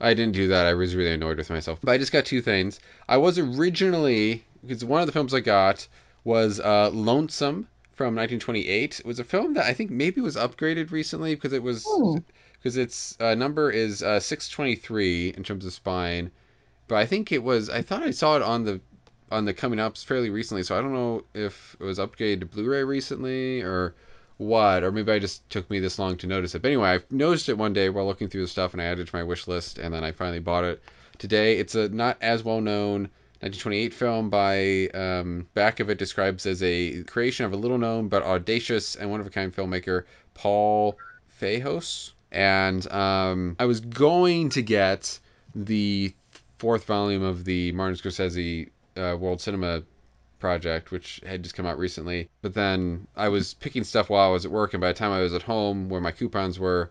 I 0.00 0.14
didn't 0.14 0.32
do 0.34 0.48
that. 0.48 0.66
I 0.66 0.74
was 0.74 0.94
really 0.94 1.12
annoyed 1.12 1.38
with 1.38 1.50
myself. 1.50 1.78
But 1.82 1.92
I 1.92 1.98
just 1.98 2.12
got 2.12 2.24
two 2.24 2.40
things. 2.40 2.80
I 3.08 3.16
was 3.18 3.38
originally 3.38 4.44
because 4.66 4.84
one 4.84 5.00
of 5.00 5.06
the 5.06 5.12
films 5.12 5.34
I 5.34 5.40
got 5.40 5.86
was 6.24 6.60
uh, 6.60 6.90
Lonesome 6.90 7.66
from 7.92 8.14
1928. 8.14 9.00
It 9.00 9.06
was 9.06 9.18
a 9.18 9.24
film 9.24 9.54
that 9.54 9.64
I 9.66 9.74
think 9.74 9.90
maybe 9.90 10.20
was 10.20 10.36
upgraded 10.36 10.90
recently 10.90 11.34
because 11.34 11.52
it 11.52 11.62
was 11.62 11.84
Hmm. 11.86 12.18
because 12.54 12.76
its 12.76 13.16
uh, 13.20 13.34
number 13.34 13.70
is 13.70 14.02
uh, 14.02 14.20
623 14.20 15.30
in 15.36 15.42
terms 15.42 15.64
of 15.66 15.72
spine. 15.72 16.30
But 16.88 16.96
I 16.96 17.06
think 17.06 17.32
it 17.32 17.42
was 17.42 17.68
I 17.68 17.82
thought 17.82 18.02
I 18.02 18.10
saw 18.10 18.36
it 18.36 18.42
on 18.42 18.64
the 18.64 18.80
on 19.30 19.44
the 19.44 19.54
coming 19.54 19.78
ups 19.78 20.02
fairly 20.02 20.30
recently. 20.30 20.62
So 20.62 20.76
I 20.76 20.80
don't 20.80 20.92
know 20.92 21.24
if 21.34 21.76
it 21.78 21.84
was 21.84 21.98
upgraded 21.98 22.40
to 22.40 22.46
Blu-ray 22.46 22.84
recently 22.84 23.62
or 23.62 23.94
what, 24.38 24.82
or 24.82 24.90
maybe 24.90 25.12
I 25.12 25.18
just 25.18 25.48
took 25.50 25.68
me 25.70 25.80
this 25.80 25.98
long 25.98 26.16
to 26.18 26.26
notice 26.26 26.54
it. 26.54 26.62
But 26.62 26.68
anyway, 26.68 26.88
I 26.88 27.00
noticed 27.10 27.48
it 27.48 27.58
one 27.58 27.72
day 27.72 27.90
while 27.90 28.06
looking 28.06 28.28
through 28.28 28.42
the 28.42 28.48
stuff, 28.48 28.72
and 28.72 28.80
I 28.80 28.86
added 28.86 29.06
to 29.06 29.14
my 29.14 29.22
wish 29.22 29.46
list, 29.46 29.78
and 29.78 29.92
then 29.92 30.02
I 30.02 30.12
finally 30.12 30.40
bought 30.40 30.64
it 30.64 30.82
today. 31.18 31.58
It's 31.58 31.74
a 31.74 31.88
not 31.90 32.16
as 32.22 32.42
well 32.42 32.60
known 32.60 33.10
1928 33.42 33.94
film 33.94 34.30
by 34.30 34.88
um, 34.88 35.46
back 35.54 35.80
of 35.80 35.90
it 35.90 35.98
describes 35.98 36.46
as 36.46 36.62
a 36.62 37.02
creation 37.04 37.46
of 37.46 37.52
a 37.52 37.56
little 37.56 37.78
known 37.78 38.08
but 38.08 38.22
audacious 38.22 38.96
and 38.96 39.10
one 39.10 39.20
of 39.20 39.26
a 39.26 39.30
kind 39.30 39.54
filmmaker 39.54 40.04
Paul 40.34 40.98
Fejos. 41.40 42.12
And 42.32 42.90
um, 42.92 43.56
I 43.58 43.64
was 43.64 43.80
going 43.80 44.50
to 44.50 44.62
get 44.62 45.18
the 45.54 46.14
fourth 46.58 46.84
volume 46.84 47.22
of 47.22 47.44
the 47.44 47.72
Martin 47.72 47.96
Scorsese 47.96 48.68
uh, 48.96 49.16
World 49.18 49.40
Cinema 49.40 49.82
project, 50.38 50.90
which 50.90 51.20
had 51.26 51.42
just 51.42 51.54
come 51.54 51.66
out 51.66 51.78
recently. 51.78 52.28
But 52.42 52.54
then 52.54 53.06
I 53.16 53.28
was 53.28 53.54
picking 53.54 53.84
stuff 53.84 54.08
while 54.10 54.28
I 54.28 54.32
was 54.32 54.44
at 54.44 54.50
work, 54.50 54.74
and 54.74 54.80
by 54.80 54.88
the 54.88 54.94
time 54.98 55.12
I 55.12 55.20
was 55.20 55.34
at 55.34 55.42
home, 55.42 55.88
where 55.88 56.00
my 56.00 56.12
coupons 56.12 56.58
were, 56.58 56.90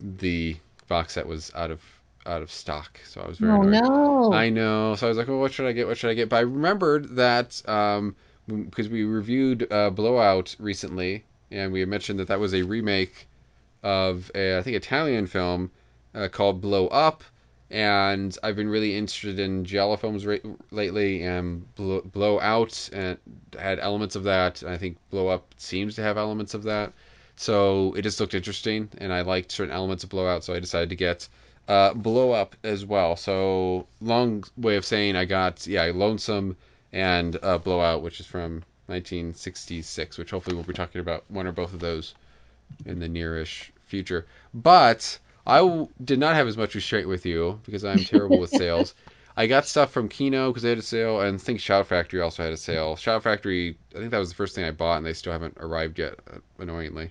the 0.00 0.56
box 0.88 1.14
set 1.14 1.26
was 1.26 1.50
out 1.54 1.70
of 1.70 1.80
out 2.26 2.42
of 2.42 2.50
stock. 2.50 2.98
So 3.04 3.20
I 3.20 3.26
was 3.28 3.38
very 3.38 3.56
Oh 3.56 3.62
annoyed. 3.62 3.82
no! 3.82 4.32
I 4.32 4.48
know. 4.50 4.94
So 4.96 5.06
I 5.06 5.08
was 5.08 5.18
like, 5.18 5.28
well, 5.28 5.38
what 5.40 5.52
should 5.52 5.66
I 5.66 5.72
get? 5.72 5.86
What 5.86 5.96
should 5.98 6.10
I 6.10 6.14
get? 6.14 6.28
But 6.28 6.36
I 6.36 6.40
remembered 6.40 7.16
that 7.16 7.62
um, 7.68 8.16
because 8.48 8.88
we 8.88 9.04
reviewed 9.04 9.70
uh, 9.72 9.90
Blowout 9.90 10.54
recently, 10.58 11.24
and 11.50 11.72
we 11.72 11.80
had 11.80 11.88
mentioned 11.88 12.18
that 12.20 12.28
that 12.28 12.40
was 12.40 12.54
a 12.54 12.62
remake 12.62 13.28
of 13.82 14.30
a, 14.34 14.58
I 14.58 14.62
think 14.62 14.76
Italian 14.76 15.26
film 15.26 15.70
uh, 16.14 16.28
called 16.28 16.60
Blow 16.60 16.88
Up, 16.88 17.22
and 17.70 18.36
I've 18.42 18.56
been 18.56 18.68
really 18.68 18.96
interested 18.96 19.38
in 19.38 19.64
giallo 19.64 19.96
films 19.96 20.26
lately, 20.70 21.22
and 21.22 21.74
Blow, 21.74 22.02
Blow 22.02 22.40
Out 22.40 22.88
and 22.92 23.18
had 23.58 23.78
elements 23.78 24.16
of 24.16 24.24
that. 24.24 24.62
I 24.62 24.76
think 24.76 24.98
Blow 25.10 25.28
Up 25.28 25.54
seems 25.56 25.94
to 25.96 26.02
have 26.02 26.16
elements 26.18 26.54
of 26.54 26.64
that. 26.64 26.92
So 27.36 27.94
it 27.94 28.02
just 28.02 28.20
looked 28.20 28.34
interesting, 28.34 28.88
and 28.98 29.12
I 29.12 29.22
liked 29.22 29.50
certain 29.50 29.74
elements 29.74 30.04
of 30.04 30.10
Blow 30.10 30.26
Out, 30.26 30.44
so 30.44 30.54
I 30.54 30.60
decided 30.60 30.90
to 30.90 30.96
get 30.96 31.28
uh, 31.68 31.94
Blow 31.94 32.32
Up 32.32 32.54
as 32.62 32.84
well. 32.84 33.16
So 33.16 33.86
long 34.00 34.44
way 34.56 34.76
of 34.76 34.84
saying 34.84 35.16
I 35.16 35.24
got 35.24 35.66
yeah 35.66 35.90
Lonesome 35.94 36.56
and 36.94 37.36
uh, 37.42 37.58
Blowout, 37.58 38.02
which 38.02 38.20
is 38.20 38.26
from 38.26 38.62
1966, 38.86 40.16
which 40.16 40.30
hopefully 40.30 40.54
we'll 40.54 40.64
be 40.64 40.72
talking 40.72 41.00
about 41.00 41.24
one 41.28 41.46
or 41.46 41.52
both 41.52 41.74
of 41.74 41.80
those 41.80 42.14
in 42.86 43.00
the 43.00 43.08
nearish 43.08 43.70
future. 43.84 44.26
But 44.54 45.18
I 45.46 45.58
w- 45.58 45.88
did 46.04 46.18
not 46.18 46.34
have 46.34 46.46
as 46.46 46.56
much 46.56 46.74
restraint 46.74 47.08
with 47.08 47.24
you 47.26 47.60
because 47.64 47.84
I'm 47.84 48.04
terrible 48.04 48.40
with 48.40 48.50
sales. 48.52 48.94
I 49.36 49.46
got 49.46 49.66
stuff 49.66 49.90
from 49.90 50.08
Kino 50.08 50.48
because 50.50 50.62
they 50.62 50.68
had 50.70 50.78
a 50.78 50.82
sale, 50.82 51.20
and 51.20 51.34
I 51.36 51.38
think 51.38 51.60
Shout 51.60 51.86
Factory 51.86 52.20
also 52.20 52.42
had 52.44 52.52
a 52.52 52.56
sale. 52.58 52.94
Shout 52.96 53.22
Factory, 53.22 53.76
I 53.94 53.98
think 53.98 54.10
that 54.10 54.18
was 54.18 54.28
the 54.28 54.34
first 54.36 54.54
thing 54.54 54.64
I 54.64 54.70
bought, 54.70 54.98
and 54.98 55.06
they 55.06 55.12
still 55.14 55.32
haven't 55.32 55.56
arrived 55.58 55.98
yet, 55.98 56.14
uh, 56.32 56.38
annoyingly. 56.58 57.10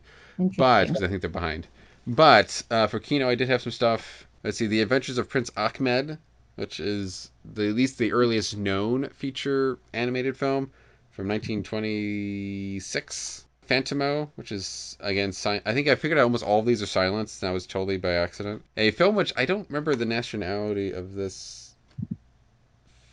But 0.57 0.88
because 0.88 1.03
I 1.03 1.07
think 1.07 1.21
they're 1.21 1.29
behind. 1.29 1.67
But 2.07 2.63
uh, 2.71 2.88
for 2.88 2.99
Kino, 2.99 3.27
I 3.29 3.36
did 3.36 3.49
have 3.49 3.61
some 3.61 3.71
stuff. 3.71 4.25
Let's 4.43 4.57
see, 4.57 4.67
The 4.67 4.81
Adventures 4.81 5.17
of 5.17 5.29
Prince 5.29 5.51
Ahmed, 5.57 6.17
which 6.55 6.79
is 6.79 7.31
the 7.45 7.69
at 7.69 7.75
least 7.75 7.97
the 7.97 8.11
earliest 8.13 8.55
known 8.57 9.09
feature 9.09 9.77
animated 9.93 10.38
film 10.38 10.71
from 11.11 11.27
1926. 11.27 13.45
Phantomo, 13.74 14.30
which 14.36 14.51
is 14.51 14.97
again, 14.99 15.32
si- 15.32 15.61
I 15.65 15.74
think 15.74 15.88
I 15.88 15.95
figured 15.95 16.19
out 16.19 16.24
almost 16.24 16.43
all 16.43 16.59
of 16.59 16.65
these 16.65 16.82
are 16.82 16.88
silenced, 16.88 17.41
and 17.41 17.49
that 17.49 17.53
was 17.53 17.65
totally 17.65 17.97
by 17.97 18.13
accident. 18.13 18.63
A 18.78 18.91
film 18.91 19.15
which 19.15 19.34
I 19.36 19.45
don't 19.45 19.67
remember 19.69 19.95
the 19.95 20.05
nationality 20.05 20.91
of 20.91 21.15
this 21.15 21.76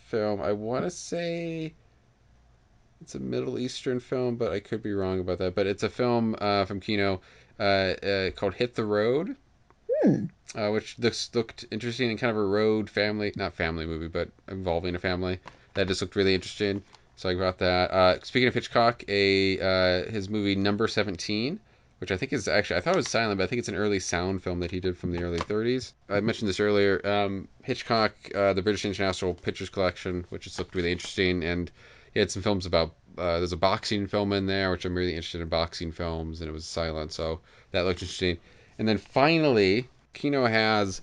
film. 0.08 0.42
I 0.42 0.52
want 0.52 0.84
to 0.84 0.90
say 0.90 1.72
it's 3.00 3.14
a 3.14 3.20
Middle 3.20 3.58
Eastern 3.58 4.00
film, 4.00 4.36
but 4.36 4.52
I 4.52 4.61
could 4.61 4.82
be 4.82 4.92
wrong 4.92 5.20
about 5.20 5.38
that. 5.38 5.54
But 5.54 5.66
it's 5.66 5.82
a 5.82 5.90
film 5.90 6.36
uh, 6.38 6.66
from 6.66 6.80
Kino 6.80 7.20
uh, 7.58 7.62
uh, 7.62 8.30
called 8.32 8.54
Hit 8.54 8.74
the 8.74 8.84
Road, 8.84 9.36
Hmm. 10.02 10.24
uh, 10.54 10.70
which 10.70 10.98
looks 10.98 11.30
looked 11.34 11.64
interesting 11.70 12.11
and 12.11 12.18
kind 12.18 12.30
of 12.30 12.36
a 12.36 12.44
road 12.44 12.90
family, 12.90 13.32
not 13.36 13.54
family 13.54 13.86
movie, 13.86 14.08
but 14.08 14.28
involving 14.48 14.94
a 14.94 14.98
family. 14.98 15.38
That 15.74 15.86
just 15.86 16.02
looked 16.02 16.16
really 16.16 16.34
interesting. 16.34 16.82
So 17.20 17.28
I 17.28 17.34
got 17.34 17.58
that. 17.58 17.90
Uh, 17.90 18.18
speaking 18.22 18.48
of 18.48 18.54
Hitchcock, 18.54 19.04
a 19.06 19.60
uh, 19.60 20.10
his 20.10 20.30
movie 20.30 20.54
Number 20.54 20.88
Seventeen, 20.88 21.60
which 21.98 22.10
I 22.10 22.16
think 22.16 22.32
is 22.32 22.48
actually 22.48 22.78
I 22.78 22.80
thought 22.80 22.94
it 22.94 22.96
was 22.96 23.10
silent, 23.10 23.36
but 23.36 23.44
I 23.44 23.46
think 23.46 23.58
it's 23.58 23.68
an 23.68 23.74
early 23.74 24.00
sound 24.00 24.42
film 24.42 24.60
that 24.60 24.70
he 24.70 24.80
did 24.80 24.96
from 24.96 25.12
the 25.12 25.22
early 25.22 25.38
30s. 25.38 25.92
I 26.08 26.20
mentioned 26.20 26.48
this 26.48 26.60
earlier. 26.60 27.06
Um, 27.06 27.46
Hitchcock, 27.62 28.12
uh, 28.34 28.54
the 28.54 28.62
British 28.62 28.86
International 28.86 29.34
Pictures 29.34 29.68
Collection, 29.68 30.24
which 30.30 30.44
just 30.44 30.58
looked 30.58 30.74
really 30.74 30.92
interesting, 30.92 31.44
and 31.44 31.70
he 32.14 32.20
had 32.20 32.30
some 32.30 32.40
films 32.40 32.64
about. 32.64 32.94
Uh, 33.18 33.36
there's 33.36 33.52
a 33.52 33.58
boxing 33.58 34.06
film 34.06 34.32
in 34.32 34.46
there, 34.46 34.70
which 34.70 34.86
I'm 34.86 34.94
really 34.94 35.14
interested 35.14 35.42
in 35.42 35.48
boxing 35.48 35.92
films, 35.92 36.40
and 36.40 36.48
it 36.48 36.54
was 36.54 36.64
silent, 36.64 37.12
so 37.12 37.40
that 37.72 37.82
looked 37.82 38.00
interesting. 38.00 38.38
And 38.78 38.88
then 38.88 38.96
finally, 38.96 39.90
Kino 40.14 40.46
has 40.46 41.02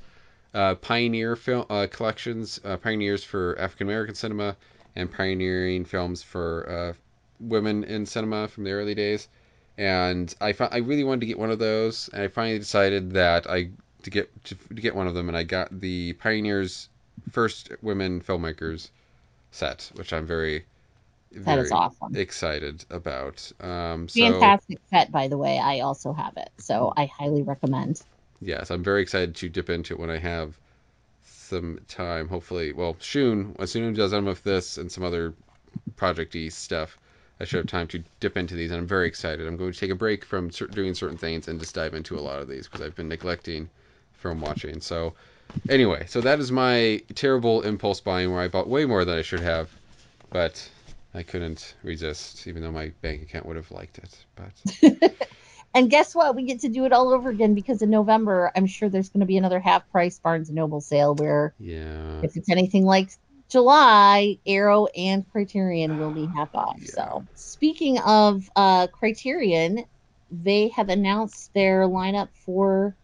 uh, 0.56 0.74
pioneer 0.74 1.36
film 1.36 1.68
uh, 1.70 1.86
collections, 1.92 2.60
pioneers 2.82 3.24
for 3.24 3.56
African 3.60 3.86
American 3.86 4.16
cinema, 4.16 4.58
and 4.98 5.12
pioneering 5.12 5.86
films 5.86 6.24
for 6.24 6.70
uh, 6.70 6.94
women 7.40 7.86
in 7.86 8.06
cinema 8.08 8.50
from 8.50 8.66
the 8.66 8.74
early 8.74 8.96
days. 8.96 9.30
And 9.78 10.34
I 10.42 10.54
fi- 10.54 10.70
I 10.72 10.80
really 10.80 11.06
wanted 11.06 11.22
to 11.22 11.28
get 11.28 11.40
one 11.40 11.52
of 11.52 11.60
those, 11.60 12.10
and 12.14 12.24
I 12.24 12.30
finally 12.30 12.60
decided 12.60 13.12
that 13.14 13.50
I 13.50 13.72
to 14.04 14.12
get 14.12 14.46
to, 14.46 14.56
to 14.56 14.76
get 14.76 14.96
one 14.96 15.08
of 15.08 15.16
them, 15.16 15.30
and 15.30 15.38
I 15.38 15.44
got 15.44 15.80
the 15.82 16.14
pioneers 16.16 16.90
first 17.32 17.72
women 17.82 18.22
filmmakers 18.22 18.92
set, 19.52 19.92
which 19.96 20.14
I'm 20.14 20.28
very 20.28 20.66
That 21.32 21.60
is 21.60 21.72
awesome. 21.72 22.20
excited 22.20 22.86
about. 22.92 23.52
Um, 23.62 24.10
so 24.10 24.58
Fantastic 24.60 24.80
set, 24.90 25.12
by 25.14 25.30
the 25.30 25.38
way. 25.38 25.60
I 25.60 25.80
also 25.80 26.12
have 26.14 26.34
it, 26.38 26.50
so 26.60 26.92
I 26.98 27.06
highly 27.06 27.44
recommend. 27.44 28.02
yes, 28.40 28.72
I'm 28.72 28.84
very 28.84 29.02
excited 29.02 29.36
to 29.38 29.50
dip 29.50 29.70
into 29.70 29.94
it 29.94 30.00
when 30.00 30.10
I 30.10 30.18
have 30.18 30.58
some 31.48 31.80
time. 31.88 32.28
Hopefully, 32.28 32.74
well, 32.74 32.96
soon, 33.00 33.56
as 33.60 33.72
soon 33.72 33.94
as 33.94 34.14
I'm 34.14 34.20
done 34.20 34.26
with 34.26 34.44
this 34.44 34.78
and 34.78 34.92
some 34.92 35.04
other 35.04 35.34
projecty 35.96 36.52
stuff, 36.52 36.98
I 37.40 37.46
should 37.46 37.58
have 37.58 37.68
time 37.68 37.88
to 37.90 38.04
dip 38.20 38.38
into 38.38 38.56
these. 38.56 38.72
And 38.72 38.80
I'm 38.80 38.88
very 38.88 39.08
excited. 39.08 39.48
I'm 39.48 39.58
going 39.58 39.72
to 39.72 39.80
take 39.80 39.92
a 39.92 39.96
break 39.96 40.26
from 40.26 40.50
doing 40.50 40.94
certain 40.94 41.18
things 41.18 41.48
and 41.48 41.60
just 41.60 41.76
dive 41.76 41.94
into 41.94 42.18
a 42.18 42.22
lot 42.22 42.40
of 42.40 42.48
these 42.48 42.68
because 42.68 42.86
I've 42.86 42.96
been 42.96 43.10
neglecting 43.10 43.70
film 44.18 44.42
watching. 44.42 44.82
So, 44.82 45.14
anyway, 45.70 46.06
so 46.08 46.22
that 46.22 46.40
is 46.40 46.52
my 46.52 47.02
terrible 47.16 47.62
impulse 47.62 48.02
buying 48.02 48.32
where 48.32 48.42
I 48.42 48.48
bought 48.48 48.68
way 48.68 48.86
more 48.86 49.06
than 49.06 49.18
I 49.18 49.22
should 49.22 49.42
have, 49.42 49.70
but 50.30 50.70
I 51.14 51.24
couldn't 51.24 51.76
resist, 51.84 52.48
even 52.48 52.62
though 52.62 52.72
my 52.72 52.92
bank 53.02 53.22
account 53.22 53.46
would 53.46 53.56
have 53.56 53.72
liked 53.72 54.00
it. 54.00 54.26
But 54.36 55.22
And 55.78 55.92
guess 55.92 56.16
what? 56.16 56.36
We 56.36 56.42
get 56.42 56.62
to 56.62 56.70
do 56.70 56.86
it 56.86 56.92
all 56.92 57.14
over 57.14 57.30
again 57.30 57.54
because 57.54 57.84
in 57.84 57.92
November, 57.92 58.52
I'm 58.56 58.66
sure 58.66 58.90
there's 58.90 59.10
going 59.10 59.20
to 59.20 59.28
be 59.28 59.38
another 59.38 59.60
half 59.60 59.88
price 59.92 60.18
Barnes 60.18 60.50
and 60.50 60.56
Noble 60.56 60.82
sale 60.82 61.14
where 61.14 61.54
yeah. 61.60 62.20
if 62.24 62.36
it's 62.36 62.50
anything 62.50 62.84
like 62.84 63.12
July, 63.48 64.40
Arrow 64.48 64.88
and 64.88 65.24
Criterion 65.32 66.00
will 66.00 66.10
be 66.10 66.26
half 66.36 66.56
off. 66.56 66.78
Yeah. 66.82 66.90
So, 66.90 67.26
speaking 67.36 68.00
of 68.00 68.50
uh, 68.56 68.88
Criterion, 68.88 69.86
they 70.32 70.70
have 70.70 70.90
announced 70.90 71.54
their 71.54 71.84
lineup 71.84 72.30
for 72.34 72.96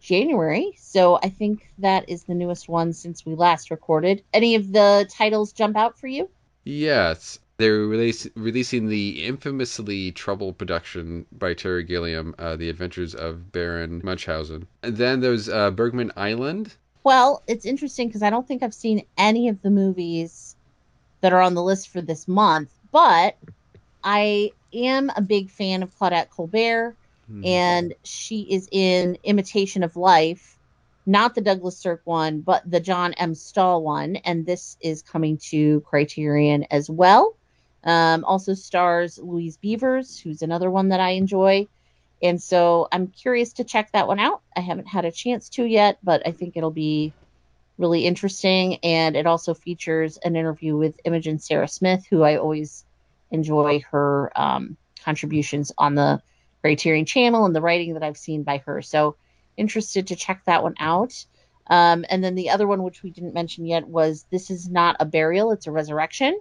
January. 0.00 0.72
So, 0.78 1.20
I 1.22 1.28
think 1.28 1.70
that 1.78 2.08
is 2.08 2.24
the 2.24 2.34
newest 2.34 2.68
one 2.68 2.94
since 2.94 3.24
we 3.24 3.36
last 3.36 3.70
recorded. 3.70 4.24
Any 4.32 4.56
of 4.56 4.72
the 4.72 5.08
titles 5.08 5.52
jump 5.52 5.76
out 5.76 6.00
for 6.00 6.08
you? 6.08 6.28
Yes, 6.64 7.38
they're 7.62 7.86
release, 7.86 8.28
releasing 8.34 8.88
the 8.88 9.24
infamously 9.24 10.10
troubled 10.10 10.58
production 10.58 11.24
by 11.30 11.54
Terry 11.54 11.84
Gilliam, 11.84 12.34
uh, 12.38 12.56
The 12.56 12.68
Adventures 12.68 13.14
of 13.14 13.52
Baron 13.52 14.00
Munchausen. 14.02 14.66
And 14.82 14.96
then 14.96 15.20
there's 15.20 15.48
uh, 15.48 15.70
Bergman 15.70 16.10
Island. 16.16 16.74
Well, 17.04 17.42
it's 17.46 17.64
interesting 17.64 18.08
because 18.08 18.22
I 18.22 18.30
don't 18.30 18.48
think 18.48 18.64
I've 18.64 18.74
seen 18.74 19.04
any 19.16 19.48
of 19.48 19.62
the 19.62 19.70
movies 19.70 20.56
that 21.20 21.32
are 21.32 21.40
on 21.40 21.54
the 21.54 21.62
list 21.62 21.90
for 21.90 22.00
this 22.00 22.26
month, 22.26 22.72
but 22.90 23.36
I 24.02 24.50
am 24.74 25.12
a 25.14 25.22
big 25.22 25.48
fan 25.48 25.84
of 25.84 25.96
Claudette 25.96 26.30
Colbert, 26.30 26.96
and 27.44 27.94
she 28.02 28.42
is 28.42 28.68
in 28.72 29.16
Imitation 29.22 29.84
of 29.84 29.96
Life, 29.96 30.58
not 31.06 31.34
the 31.34 31.40
Douglas 31.40 31.78
Sirk 31.78 32.02
one, 32.04 32.40
but 32.40 32.68
the 32.68 32.80
John 32.80 33.14
M. 33.14 33.34
Stahl 33.34 33.82
one, 33.82 34.16
and 34.16 34.44
this 34.44 34.76
is 34.80 35.00
coming 35.00 35.38
to 35.50 35.80
Criterion 35.82 36.66
as 36.70 36.90
well. 36.90 37.36
Um, 37.84 38.24
also 38.24 38.54
stars 38.54 39.18
Louise 39.18 39.56
Beavers, 39.56 40.18
who's 40.18 40.42
another 40.42 40.70
one 40.70 40.88
that 40.90 41.00
I 41.00 41.10
enjoy. 41.10 41.66
And 42.22 42.40
so 42.40 42.86
I'm 42.92 43.08
curious 43.08 43.52
to 43.54 43.64
check 43.64 43.90
that 43.92 44.06
one 44.06 44.20
out. 44.20 44.42
I 44.56 44.60
haven't 44.60 44.86
had 44.86 45.04
a 45.04 45.10
chance 45.10 45.48
to 45.50 45.64
yet, 45.64 45.98
but 46.02 46.22
I 46.26 46.30
think 46.30 46.56
it'll 46.56 46.70
be 46.70 47.12
really 47.78 48.06
interesting. 48.06 48.76
And 48.84 49.16
it 49.16 49.26
also 49.26 49.54
features 49.54 50.18
an 50.18 50.36
interview 50.36 50.76
with 50.76 51.00
Imogen 51.04 51.40
Sarah 51.40 51.66
Smith, 51.66 52.06
who 52.08 52.22
I 52.22 52.36
always 52.36 52.84
enjoy 53.32 53.82
her 53.90 54.30
um, 54.36 54.76
contributions 55.04 55.72
on 55.76 55.96
the 55.96 56.22
Criterion 56.60 57.06
channel 57.06 57.44
and 57.44 57.56
the 57.56 57.60
writing 57.60 57.94
that 57.94 58.04
I've 58.04 58.16
seen 58.16 58.44
by 58.44 58.58
her. 58.58 58.82
So 58.82 59.16
interested 59.56 60.06
to 60.08 60.16
check 60.16 60.42
that 60.46 60.62
one 60.62 60.74
out. 60.78 61.24
Um, 61.66 62.04
and 62.08 62.22
then 62.22 62.36
the 62.36 62.50
other 62.50 62.66
one, 62.66 62.82
which 62.84 63.02
we 63.02 63.10
didn't 63.10 63.34
mention 63.34 63.66
yet, 63.66 63.88
was 63.88 64.26
This 64.30 64.50
Is 64.50 64.68
Not 64.68 64.96
a 65.00 65.04
Burial, 65.04 65.50
It's 65.50 65.66
a 65.66 65.72
Resurrection. 65.72 66.38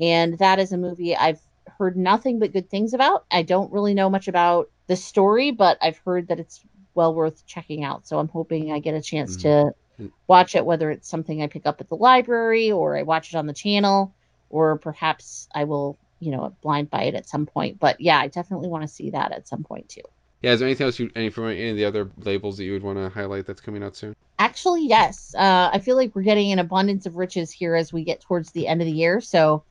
And 0.00 0.38
that 0.38 0.58
is 0.58 0.72
a 0.72 0.78
movie 0.78 1.16
I've 1.16 1.40
heard 1.78 1.96
nothing 1.96 2.38
but 2.38 2.52
good 2.52 2.70
things 2.70 2.94
about. 2.94 3.24
I 3.30 3.42
don't 3.42 3.72
really 3.72 3.94
know 3.94 4.10
much 4.10 4.28
about 4.28 4.70
the 4.86 4.96
story, 4.96 5.50
but 5.50 5.78
I've 5.80 5.98
heard 5.98 6.28
that 6.28 6.40
it's 6.40 6.60
well 6.94 7.14
worth 7.14 7.46
checking 7.46 7.84
out. 7.84 8.06
So 8.06 8.18
I'm 8.18 8.28
hoping 8.28 8.72
I 8.72 8.78
get 8.78 8.94
a 8.94 9.02
chance 9.02 9.36
to 9.38 9.72
watch 10.26 10.54
it, 10.54 10.64
whether 10.64 10.90
it's 10.90 11.08
something 11.08 11.42
I 11.42 11.46
pick 11.46 11.66
up 11.66 11.80
at 11.80 11.88
the 11.88 11.96
library 11.96 12.70
or 12.70 12.96
I 12.96 13.02
watch 13.02 13.32
it 13.32 13.36
on 13.36 13.46
the 13.46 13.52
channel, 13.52 14.14
or 14.50 14.78
perhaps 14.78 15.48
I 15.54 15.64
will, 15.64 15.98
you 16.20 16.30
know, 16.30 16.54
blind 16.62 16.90
buy 16.90 17.04
it 17.04 17.14
at 17.14 17.28
some 17.28 17.46
point. 17.46 17.78
But 17.78 18.00
yeah, 18.00 18.18
I 18.18 18.28
definitely 18.28 18.68
want 18.68 18.82
to 18.82 18.88
see 18.88 19.10
that 19.10 19.32
at 19.32 19.48
some 19.48 19.64
point 19.64 19.88
too. 19.88 20.02
Yeah, 20.42 20.52
is 20.52 20.60
there 20.60 20.68
anything 20.68 20.84
else 20.84 20.98
you, 20.98 21.10
any 21.16 21.30
from 21.30 21.46
any 21.46 21.70
of 21.70 21.76
the 21.76 21.86
other 21.86 22.10
labels 22.18 22.58
that 22.58 22.64
you 22.64 22.72
would 22.72 22.82
want 22.82 22.98
to 22.98 23.08
highlight 23.08 23.46
that's 23.46 23.62
coming 23.62 23.82
out 23.82 23.96
soon? 23.96 24.14
Actually, 24.38 24.86
yes. 24.86 25.34
Uh, 25.34 25.70
I 25.72 25.78
feel 25.78 25.96
like 25.96 26.14
we're 26.14 26.22
getting 26.22 26.52
an 26.52 26.58
abundance 26.58 27.06
of 27.06 27.16
riches 27.16 27.50
here 27.50 27.74
as 27.74 27.92
we 27.92 28.04
get 28.04 28.20
towards 28.20 28.50
the 28.52 28.66
end 28.66 28.82
of 28.82 28.86
the 28.86 28.92
year. 28.92 29.20
So 29.20 29.64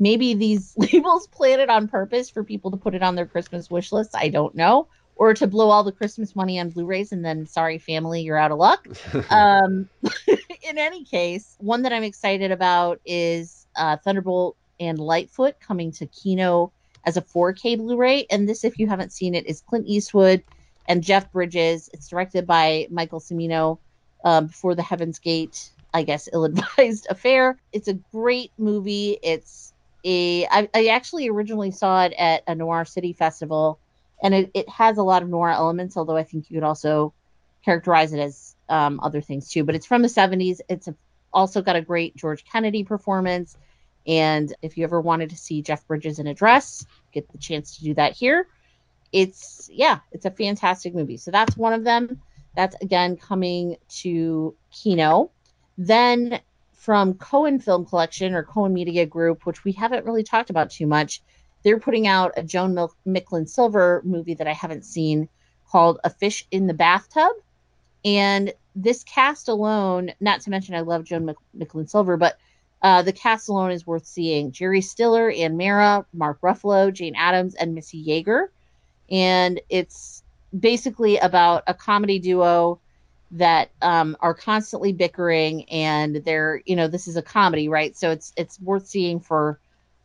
maybe 0.00 0.34
these 0.34 0.74
labels 0.76 1.28
planted 1.28 1.68
on 1.68 1.86
purpose 1.86 2.28
for 2.30 2.42
people 2.42 2.72
to 2.72 2.76
put 2.76 2.94
it 2.94 3.02
on 3.02 3.14
their 3.14 3.26
Christmas 3.26 3.70
wish 3.70 3.92
list. 3.92 4.16
I 4.16 4.28
don't 4.28 4.54
know. 4.56 4.88
Or 5.14 5.34
to 5.34 5.46
blow 5.46 5.68
all 5.68 5.84
the 5.84 5.92
Christmas 5.92 6.34
money 6.34 6.58
on 6.58 6.70
Blu 6.70 6.86
rays 6.86 7.12
and 7.12 7.22
then, 7.22 7.46
sorry, 7.46 7.76
family, 7.76 8.22
you're 8.22 8.38
out 8.38 8.50
of 8.50 8.58
luck. 8.58 8.88
um, 9.30 9.88
in 10.26 10.78
any 10.78 11.04
case, 11.04 11.56
one 11.58 11.82
that 11.82 11.92
I'm 11.92 12.04
excited 12.04 12.50
about 12.50 13.00
is 13.04 13.66
uh, 13.76 13.98
Thunderbolt 13.98 14.56
and 14.80 14.98
Lightfoot 14.98 15.60
coming 15.60 15.92
to 15.92 16.06
Kino 16.06 16.72
as 17.04 17.18
a 17.18 17.22
4K 17.22 17.76
Blu 17.76 17.98
ray. 17.98 18.26
And 18.30 18.48
this, 18.48 18.64
if 18.64 18.78
you 18.78 18.86
haven't 18.86 19.12
seen 19.12 19.34
it, 19.34 19.46
is 19.46 19.60
Clint 19.60 19.86
Eastwood 19.86 20.42
and 20.88 21.02
Jeff 21.04 21.30
Bridges. 21.30 21.90
It's 21.92 22.08
directed 22.08 22.46
by 22.46 22.86
Michael 22.90 23.20
Cimino. 23.20 23.78
um, 24.24 24.46
before 24.46 24.74
the 24.74 24.82
Heaven's 24.82 25.18
Gate, 25.18 25.70
I 25.92 26.02
guess, 26.02 26.28
ill-advised 26.32 27.08
affair. 27.10 27.58
It's 27.72 27.88
a 27.88 27.94
great 27.94 28.52
movie. 28.58 29.18
It's 29.22 29.72
a 30.04 30.46
I, 30.46 30.68
I 30.74 30.86
actually 30.86 31.28
originally 31.28 31.70
saw 31.70 32.04
it 32.04 32.12
at 32.16 32.42
a 32.46 32.54
Noir 32.54 32.84
City 32.84 33.12
festival, 33.12 33.78
and 34.22 34.34
it, 34.34 34.50
it 34.54 34.68
has 34.68 34.98
a 34.98 35.02
lot 35.02 35.22
of 35.22 35.28
noir 35.28 35.50
elements. 35.50 35.96
Although 35.96 36.16
I 36.16 36.24
think 36.24 36.50
you 36.50 36.56
could 36.56 36.66
also 36.66 37.12
characterize 37.64 38.12
it 38.12 38.20
as 38.20 38.54
um, 38.68 39.00
other 39.02 39.20
things 39.20 39.50
too. 39.50 39.64
But 39.64 39.74
it's 39.74 39.86
from 39.86 40.02
the 40.02 40.08
70s. 40.08 40.60
It's 40.68 40.88
a, 40.88 40.94
also 41.32 41.62
got 41.62 41.76
a 41.76 41.82
great 41.82 42.16
George 42.16 42.44
Kennedy 42.44 42.84
performance. 42.84 43.56
And 44.06 44.52
if 44.62 44.78
you 44.78 44.84
ever 44.84 45.00
wanted 45.00 45.30
to 45.30 45.36
see 45.36 45.62
Jeff 45.62 45.86
Bridges 45.86 46.18
in 46.18 46.26
a 46.26 46.34
dress, 46.34 46.86
get 47.12 47.30
the 47.30 47.38
chance 47.38 47.76
to 47.76 47.84
do 47.84 47.94
that 47.94 48.16
here. 48.16 48.46
It's 49.12 49.68
yeah, 49.72 49.98
it's 50.12 50.24
a 50.24 50.30
fantastic 50.30 50.94
movie. 50.94 51.16
So 51.16 51.30
that's 51.30 51.56
one 51.56 51.72
of 51.72 51.84
them. 51.84 52.22
That's 52.56 52.76
again 52.80 53.16
coming 53.16 53.76
to 54.00 54.54
Kino. 54.72 55.30
Then 55.76 56.40
from 56.80 57.12
Cohen 57.12 57.58
Film 57.60 57.84
Collection 57.84 58.32
or 58.32 58.42
Cohen 58.42 58.72
Media 58.72 59.04
Group, 59.04 59.44
which 59.44 59.64
we 59.64 59.72
haven't 59.72 60.06
really 60.06 60.22
talked 60.22 60.48
about 60.48 60.70
too 60.70 60.86
much, 60.86 61.20
they're 61.62 61.78
putting 61.78 62.06
out 62.06 62.32
a 62.38 62.42
Joan 62.42 62.74
Mil- 62.74 62.96
Micklin 63.06 63.46
Silver 63.46 64.00
movie 64.02 64.32
that 64.32 64.46
I 64.46 64.54
haven't 64.54 64.86
seen 64.86 65.28
called 65.70 66.00
A 66.04 66.08
Fish 66.08 66.46
in 66.50 66.66
the 66.66 66.72
Bathtub. 66.72 67.32
And 68.02 68.54
this 68.74 69.04
cast 69.04 69.48
alone, 69.48 70.12
not 70.20 70.40
to 70.40 70.50
mention 70.50 70.74
I 70.74 70.80
love 70.80 71.04
Joan 71.04 71.26
Mc- 71.26 71.36
Micklin 71.54 71.86
Silver, 71.86 72.16
but 72.16 72.38
uh, 72.80 73.02
the 73.02 73.12
cast 73.12 73.50
alone 73.50 73.72
is 73.72 73.86
worth 73.86 74.06
seeing. 74.06 74.50
Jerry 74.50 74.80
Stiller, 74.80 75.30
Anne 75.30 75.58
Meara, 75.58 76.06
Mark 76.14 76.40
Ruffalo, 76.40 76.90
Jane 76.90 77.14
Adams, 77.14 77.54
and 77.56 77.74
Missy 77.74 78.02
Yeager. 78.02 78.46
And 79.10 79.60
it's 79.68 80.22
basically 80.58 81.18
about 81.18 81.64
a 81.66 81.74
comedy 81.74 82.20
duo 82.20 82.80
that 83.32 83.70
um, 83.80 84.16
are 84.20 84.34
constantly 84.34 84.92
bickering 84.92 85.68
and 85.70 86.16
they're 86.16 86.62
you 86.66 86.76
know 86.76 86.88
this 86.88 87.06
is 87.06 87.16
a 87.16 87.22
comedy 87.22 87.68
right? 87.68 87.96
So 87.96 88.10
it's 88.10 88.32
it's 88.36 88.60
worth 88.60 88.86
seeing 88.88 89.20
for 89.20 89.60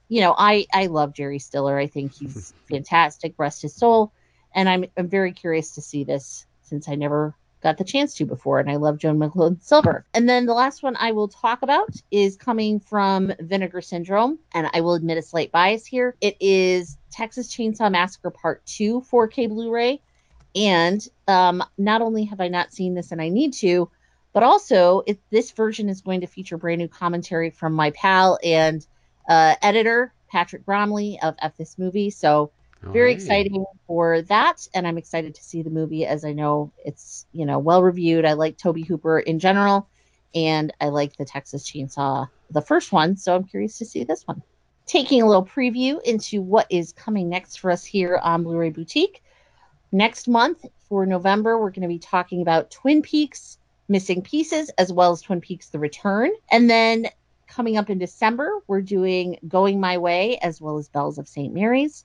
you 0.07 0.21
know 0.21 0.35
i 0.37 0.65
i 0.73 0.85
love 0.87 1.13
jerry 1.13 1.39
stiller. 1.39 1.77
I 1.77 1.87
think 1.87 2.13
he's 2.13 2.53
fantastic. 2.69 3.33
Rest 3.37 3.63
his 3.63 3.75
soul. 3.75 4.13
And 4.53 4.69
i'm 4.69 4.85
i'm 4.97 5.09
very 5.09 5.33
curious 5.33 5.75
to 5.75 5.81
see 5.81 6.03
this 6.03 6.45
since 6.61 6.87
i 6.87 6.95
never 6.95 7.35
got 7.63 7.77
the 7.79 7.83
chance 7.83 8.13
to 8.13 8.25
before 8.25 8.59
and 8.59 8.69
i 8.69 8.75
love 8.75 8.99
joan 8.99 9.17
micklin 9.17 9.61
silver. 9.63 10.05
And 10.13 10.29
then 10.29 10.45
the 10.45 10.53
last 10.53 10.83
one 10.83 10.95
i 10.95 11.11
will 11.11 11.27
talk 11.27 11.63
about 11.63 11.89
is 12.11 12.37
coming 12.37 12.79
from 12.79 13.33
vinegar 13.39 13.81
syndrome 13.81 14.37
and 14.53 14.69
i 14.73 14.81
will 14.81 14.93
admit 14.93 15.17
a 15.17 15.23
slight 15.23 15.51
bias 15.51 15.85
here. 15.85 16.15
It 16.21 16.37
is 16.39 16.97
texas 17.11 17.51
chainsaw 17.53 17.91
massacre 17.91 18.29
part 18.29 18.63
2 18.67 19.01
4k 19.11 19.49
blu-ray 19.49 20.01
and 20.55 21.05
um, 21.27 21.63
not 21.77 22.01
only 22.01 22.23
have 22.25 22.39
I 22.39 22.47
not 22.47 22.73
seen 22.73 22.93
this 22.93 23.11
and 23.11 23.21
I 23.21 23.29
need 23.29 23.53
to, 23.55 23.89
but 24.33 24.43
also 24.43 25.03
it, 25.05 25.19
this 25.29 25.51
version 25.51 25.89
is 25.89 26.01
going 26.01 26.21
to 26.21 26.27
feature 26.27 26.57
brand 26.57 26.79
new 26.79 26.87
commentary 26.87 27.49
from 27.49 27.73
my 27.73 27.91
pal 27.91 28.39
and 28.43 28.85
uh, 29.27 29.55
editor, 29.61 30.13
Patrick 30.29 30.65
Bromley 30.65 31.19
of 31.21 31.35
F 31.39 31.57
This 31.57 31.77
Movie. 31.77 32.09
So 32.09 32.51
very 32.83 33.13
Alrighty. 33.13 33.15
exciting 33.15 33.65
for 33.87 34.21
that. 34.23 34.67
And 34.73 34.87
I'm 34.87 34.97
excited 34.97 35.35
to 35.35 35.43
see 35.43 35.61
the 35.61 35.69
movie 35.69 36.05
as 36.05 36.23
I 36.23 36.33
know 36.33 36.71
it's, 36.83 37.25
you 37.31 37.45
know, 37.45 37.59
well 37.59 37.81
reviewed. 37.81 38.25
I 38.25 38.33
like 38.33 38.57
Tobe 38.57 38.85
Hooper 38.85 39.19
in 39.19 39.39
general, 39.39 39.89
and 40.33 40.73
I 40.79 40.89
like 40.89 41.17
the 41.17 41.25
Texas 41.25 41.69
Chainsaw, 41.69 42.29
the 42.51 42.61
first 42.61 42.91
one. 42.91 43.17
So 43.17 43.35
I'm 43.35 43.45
curious 43.45 43.77
to 43.79 43.85
see 43.85 44.03
this 44.03 44.23
one. 44.27 44.41
Taking 44.85 45.23
a 45.23 45.25
little 45.25 45.45
preview 45.45 45.99
into 46.03 46.41
what 46.41 46.67
is 46.69 46.91
coming 46.91 47.27
next 47.27 47.59
for 47.59 47.71
us 47.71 47.83
here 47.83 48.19
on 48.21 48.43
Blu 48.43 48.57
ray 48.57 48.69
Boutique. 48.69 49.23
Next 49.95 50.27
month 50.27 50.65
for 50.89 51.05
November, 51.05 51.57
we're 51.57 51.69
going 51.69 51.83
to 51.83 51.87
be 51.87 51.99
talking 51.99 52.41
about 52.41 52.69
Twin 52.69 53.01
Peaks 53.01 53.57
Missing 53.87 54.23
Pieces 54.23 54.69
as 54.77 54.91
well 54.91 55.13
as 55.13 55.21
Twin 55.21 55.39
Peaks 55.39 55.69
The 55.69 55.79
Return. 55.79 56.31
And 56.51 56.69
then 56.69 57.07
coming 57.47 57.77
up 57.77 57.89
in 57.89 57.97
December, 57.97 58.59
we're 58.67 58.81
doing 58.81 59.39
Going 59.47 59.79
My 59.79 59.97
Way 59.97 60.37
as 60.39 60.59
well 60.59 60.77
as 60.77 60.89
Bells 60.89 61.17
of 61.17 61.29
St. 61.29 61.53
Mary's. 61.53 62.03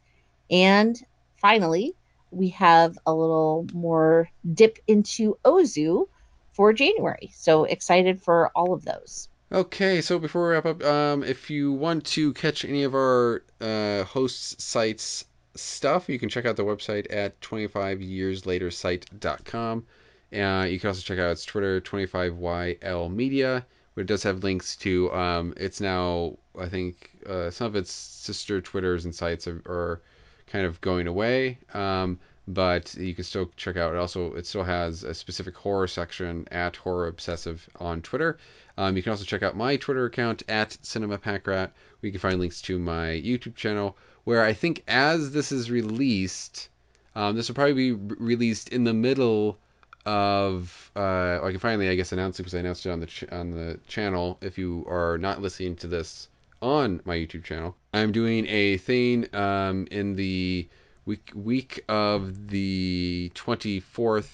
And 0.52 0.96
finally, 1.38 1.96
we 2.30 2.50
have 2.50 2.96
a 3.06 3.12
little 3.12 3.66
more 3.72 4.30
dip 4.54 4.78
into 4.86 5.36
Ozu 5.44 6.06
for 6.52 6.72
January. 6.72 7.32
So 7.34 7.64
excited 7.64 8.22
for 8.22 8.52
all 8.54 8.72
of 8.72 8.84
those. 8.84 9.28
Okay, 9.50 10.00
so 10.00 10.20
before 10.20 10.44
we 10.46 10.50
wrap 10.50 10.66
up, 10.66 10.84
um, 10.84 11.24
if 11.24 11.50
you 11.50 11.72
want 11.72 12.04
to 12.06 12.32
catch 12.34 12.64
any 12.64 12.84
of 12.84 12.94
our 12.94 13.42
uh, 13.60 14.04
hosts' 14.04 14.62
sites 14.62 15.24
stuff, 15.54 16.08
you 16.08 16.18
can 16.18 16.28
check 16.28 16.46
out 16.46 16.56
the 16.56 16.64
website 16.64 17.06
at 17.10 17.40
25yearslatersite.com. 17.40 19.86
Uh, 20.32 20.64
you 20.68 20.78
can 20.78 20.88
also 20.88 21.02
check 21.02 21.18
out 21.18 21.32
its 21.32 21.44
Twitter, 21.44 21.80
25YL 21.80 23.12
Media, 23.12 23.66
where 23.94 24.02
it 24.02 24.06
does 24.06 24.22
have 24.22 24.44
links 24.44 24.76
to. 24.76 25.12
Um, 25.12 25.52
it's 25.56 25.80
now, 25.80 26.36
I 26.58 26.68
think, 26.68 27.10
uh, 27.26 27.50
some 27.50 27.66
of 27.66 27.76
its 27.76 27.92
sister 27.92 28.60
Twitters 28.60 29.04
and 29.04 29.14
sites 29.14 29.48
are, 29.48 29.60
are 29.66 30.00
kind 30.46 30.64
of 30.64 30.80
going 30.80 31.08
away. 31.08 31.58
Um, 31.74 32.20
but 32.54 32.94
you 32.94 33.14
can 33.14 33.24
still 33.24 33.50
check 33.56 33.76
out. 33.76 33.94
It 33.94 33.98
also 33.98 34.34
it 34.34 34.46
still 34.46 34.64
has 34.64 35.04
a 35.04 35.14
specific 35.14 35.56
horror 35.56 35.86
section 35.86 36.46
at 36.50 36.76
Horror 36.76 37.06
Obsessive 37.06 37.68
on 37.78 38.02
Twitter. 38.02 38.38
Um, 38.76 38.96
you 38.96 39.02
can 39.02 39.10
also 39.10 39.24
check 39.24 39.42
out 39.42 39.56
my 39.56 39.76
Twitter 39.76 40.06
account 40.06 40.42
at 40.48 40.76
Cinema 40.82 41.18
Pack 41.18 41.46
Rat. 41.46 41.72
Where 42.00 42.08
you 42.08 42.12
can 42.12 42.20
find 42.20 42.40
links 42.40 42.62
to 42.62 42.78
my 42.78 43.08
YouTube 43.08 43.54
channel, 43.54 43.96
where 44.30 44.44
I 44.44 44.52
think 44.52 44.84
as 44.86 45.32
this 45.32 45.50
is 45.50 45.72
released, 45.72 46.68
um, 47.16 47.34
this 47.34 47.48
will 47.48 47.56
probably 47.56 47.74
be 47.74 47.90
re- 47.90 48.16
released 48.20 48.68
in 48.68 48.84
the 48.84 48.94
middle 48.94 49.58
of. 50.06 50.92
Uh, 50.94 51.40
I 51.42 51.50
can 51.50 51.58
finally, 51.58 51.88
I 51.88 51.96
guess, 51.96 52.12
announce 52.12 52.38
it 52.38 52.44
because 52.44 52.54
I 52.54 52.60
announced 52.60 52.86
it 52.86 52.90
on 52.90 53.00
the 53.00 53.06
ch- 53.06 53.32
on 53.32 53.50
the 53.50 53.80
channel. 53.88 54.38
If 54.40 54.56
you 54.56 54.86
are 54.88 55.18
not 55.18 55.42
listening 55.42 55.74
to 55.78 55.88
this 55.88 56.28
on 56.62 57.00
my 57.04 57.16
YouTube 57.16 57.42
channel, 57.42 57.74
I'm 57.92 58.12
doing 58.12 58.46
a 58.46 58.76
thing 58.76 59.26
um, 59.34 59.88
in 59.90 60.14
the 60.14 60.68
week 61.06 61.32
week 61.34 61.84
of 61.88 62.50
the 62.50 63.32
24th 63.34 64.30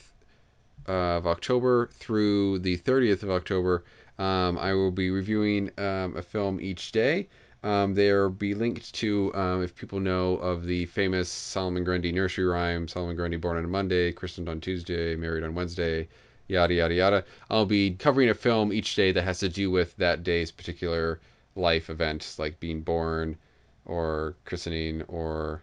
of 0.85 1.27
October 1.27 1.89
through 1.95 2.59
the 2.59 2.77
30th 2.77 3.23
of 3.23 3.31
October. 3.31 3.83
Um, 4.19 4.59
I 4.59 4.75
will 4.75 4.91
be 4.91 5.11
reviewing 5.11 5.71
um, 5.79 6.19
a 6.19 6.23
film 6.23 6.61
each 6.61 6.93
day. 6.93 7.29
Um, 7.67 7.95
there 7.95 8.29
be 8.29 8.55
linked 8.55 8.95
to 8.95 9.35
um, 9.35 9.61
if 9.65 9.75
people 9.75 9.99
know 9.99 10.37
of 10.37 10.67
the 10.67 10.87
famous 10.87 11.29
Solomon 11.29 11.83
Grundy 11.83 12.13
nursery 12.13 12.45
rhyme: 12.45 12.87
Solomon 12.87 13.17
Grundy 13.17 13.39
born 13.39 13.57
on 13.57 13.65
a 13.65 13.69
Monday, 13.69 14.13
christened 14.13 14.49
on 14.49 14.61
Tuesday, 14.61 15.17
married 15.17 15.43
on 15.43 15.53
Wednesday, 15.53 16.07
yada 16.47 16.75
yada 16.75 16.95
yada. 16.95 17.25
I'll 17.51 17.67
be 17.67 17.91
covering 17.91 18.29
a 18.29 18.35
film 18.35 18.73
each 18.73 18.95
day 18.95 19.11
that 19.11 19.25
has 19.25 19.41
to 19.41 19.49
do 19.49 19.73
with 19.73 19.97
that 19.97 20.23
day's 20.23 20.53
particular 20.53 21.19
life 21.57 21.91
event, 21.91 22.37
like 22.39 22.61
being 22.61 22.83
born, 22.83 23.37
or 23.85 24.37
christening, 24.45 25.03
or 25.09 25.61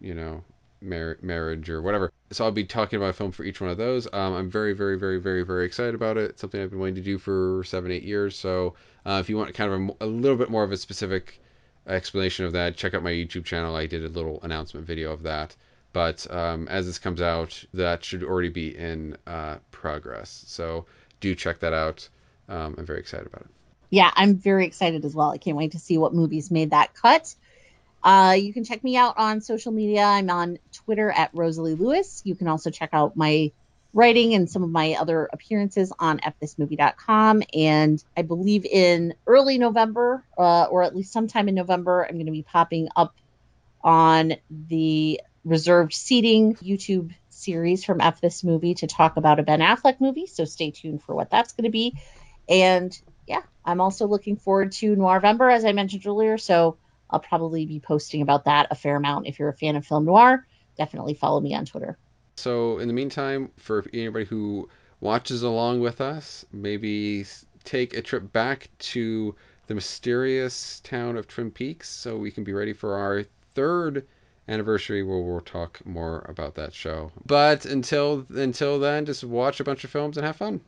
you 0.00 0.14
know, 0.14 0.42
mar- 0.80 1.18
marriage 1.20 1.68
or 1.68 1.82
whatever. 1.82 2.10
So 2.30 2.46
I'll 2.46 2.52
be 2.52 2.64
talking 2.64 2.96
about 2.96 3.10
a 3.10 3.12
film 3.12 3.32
for 3.32 3.44
each 3.44 3.60
one 3.60 3.68
of 3.68 3.76
those. 3.76 4.06
Um, 4.14 4.32
I'm 4.32 4.50
very, 4.50 4.72
very, 4.72 4.98
very, 4.98 5.20
very, 5.20 5.42
very 5.42 5.66
excited 5.66 5.94
about 5.94 6.16
it. 6.16 6.30
It's 6.30 6.40
something 6.40 6.60
I've 6.60 6.70
been 6.70 6.78
wanting 6.78 6.94
to 6.94 7.00
do 7.02 7.18
for 7.18 7.62
seven, 7.66 7.90
eight 7.90 8.02
years. 8.02 8.34
So 8.34 8.74
uh, 9.04 9.18
if 9.20 9.28
you 9.28 9.36
want 9.36 9.52
kind 9.54 9.72
of 9.72 9.96
a, 10.00 10.04
a 10.04 10.06
little 10.06 10.38
bit 10.38 10.50
more 10.50 10.64
of 10.64 10.72
a 10.72 10.76
specific 10.76 11.40
explanation 11.86 12.44
of 12.44 12.52
that, 12.52 12.76
check 12.76 12.94
out 12.94 13.02
my 13.02 13.12
YouTube 13.12 13.44
channel. 13.44 13.76
I 13.76 13.86
did 13.86 14.04
a 14.04 14.08
little 14.08 14.40
announcement 14.42 14.86
video 14.86 15.12
of 15.12 15.22
that. 15.24 15.54
But 15.92 16.28
um, 16.30 16.66
as 16.68 16.86
this 16.86 16.98
comes 16.98 17.22
out, 17.22 17.64
that 17.74 18.04
should 18.04 18.24
already 18.24 18.48
be 18.48 18.76
in 18.76 19.16
uh, 19.26 19.56
progress. 19.70 20.44
So 20.48 20.86
do 21.20 21.34
check 21.34 21.60
that 21.60 21.72
out. 21.72 22.08
Um, 22.48 22.74
I'm 22.78 22.84
very 22.84 22.98
excited 22.98 23.26
about 23.26 23.42
it. 23.42 23.48
Yeah, 23.90 24.10
I'm 24.14 24.34
very 24.34 24.66
excited 24.66 25.04
as 25.04 25.14
well. 25.14 25.30
I 25.30 25.38
can't 25.38 25.56
wait 25.56 25.72
to 25.72 25.78
see 25.78 25.96
what 25.98 26.12
movies 26.12 26.50
made 26.50 26.70
that 26.70 26.94
cut. 26.94 27.32
Uh, 28.02 28.36
you 28.38 28.52
can 28.52 28.64
check 28.64 28.82
me 28.82 28.96
out 28.96 29.16
on 29.18 29.40
social 29.40 29.70
media. 29.70 30.02
I'm 30.02 30.28
on 30.30 30.58
Twitter 30.72 31.10
at 31.10 31.30
Rosalie 31.32 31.76
Lewis. 31.76 32.22
You 32.24 32.34
can 32.34 32.48
also 32.48 32.70
check 32.70 32.90
out 32.92 33.16
my 33.16 33.52
writing 33.94 34.34
and 34.34 34.50
some 34.50 34.64
of 34.64 34.70
my 34.70 34.94
other 34.94 35.30
appearances 35.32 35.92
on 35.98 36.18
fthismovie.com. 36.18 37.44
And 37.54 38.02
I 38.16 38.22
believe 38.22 38.66
in 38.66 39.14
early 39.26 39.56
November, 39.56 40.24
uh, 40.36 40.64
or 40.64 40.82
at 40.82 40.94
least 40.94 41.12
sometime 41.12 41.48
in 41.48 41.54
November, 41.54 42.04
I'm 42.04 42.16
going 42.16 42.26
to 42.26 42.32
be 42.32 42.42
popping 42.42 42.88
up 42.96 43.14
on 43.82 44.34
the 44.50 45.20
reserved 45.44 45.94
seating 45.94 46.56
YouTube 46.56 47.14
series 47.30 47.84
from 47.84 48.00
F 48.00 48.20
This 48.20 48.42
Movie 48.42 48.74
to 48.74 48.88
talk 48.88 49.16
about 49.16 49.38
a 49.38 49.44
Ben 49.44 49.60
Affleck 49.60 50.00
movie. 50.00 50.26
So 50.26 50.44
stay 50.44 50.72
tuned 50.72 51.02
for 51.04 51.14
what 51.14 51.30
that's 51.30 51.52
going 51.52 51.64
to 51.64 51.70
be. 51.70 51.96
And 52.48 52.98
yeah, 53.28 53.42
I'm 53.64 53.80
also 53.80 54.08
looking 54.08 54.36
forward 54.36 54.72
to 54.72 54.96
Noirvember, 54.96 55.52
as 55.52 55.64
I 55.64 55.72
mentioned 55.72 56.04
earlier. 56.06 56.36
So 56.36 56.78
I'll 57.08 57.20
probably 57.20 57.64
be 57.64 57.78
posting 57.78 58.22
about 58.22 58.46
that 58.46 58.68
a 58.70 58.74
fair 58.74 58.96
amount. 58.96 59.28
If 59.28 59.38
you're 59.38 59.50
a 59.50 59.56
fan 59.56 59.76
of 59.76 59.86
film 59.86 60.04
noir, 60.04 60.46
definitely 60.76 61.14
follow 61.14 61.40
me 61.40 61.54
on 61.54 61.64
Twitter. 61.64 61.96
So 62.36 62.78
in 62.78 62.88
the 62.88 62.94
meantime, 62.94 63.50
for 63.56 63.84
anybody 63.92 64.24
who 64.24 64.68
watches 65.00 65.42
along 65.42 65.80
with 65.80 66.00
us, 66.00 66.44
maybe 66.52 67.26
take 67.64 67.94
a 67.94 68.02
trip 68.02 68.32
back 68.32 68.68
to 68.78 69.34
the 69.66 69.74
mysterious 69.74 70.80
town 70.80 71.16
of 71.16 71.26
Twin 71.26 71.50
Peaks 71.50 71.88
so 71.88 72.16
we 72.16 72.30
can 72.30 72.44
be 72.44 72.52
ready 72.52 72.72
for 72.72 72.94
our 72.96 73.24
third 73.54 74.06
anniversary 74.48 75.02
where 75.02 75.20
we'll 75.20 75.40
talk 75.40 75.84
more 75.86 76.24
about 76.28 76.54
that 76.56 76.74
show. 76.74 77.10
But 77.24 77.64
until 77.64 78.26
until 78.30 78.78
then, 78.78 79.06
just 79.06 79.24
watch 79.24 79.60
a 79.60 79.64
bunch 79.64 79.84
of 79.84 79.90
films 79.90 80.16
and 80.16 80.26
have 80.26 80.36
fun. 80.36 80.60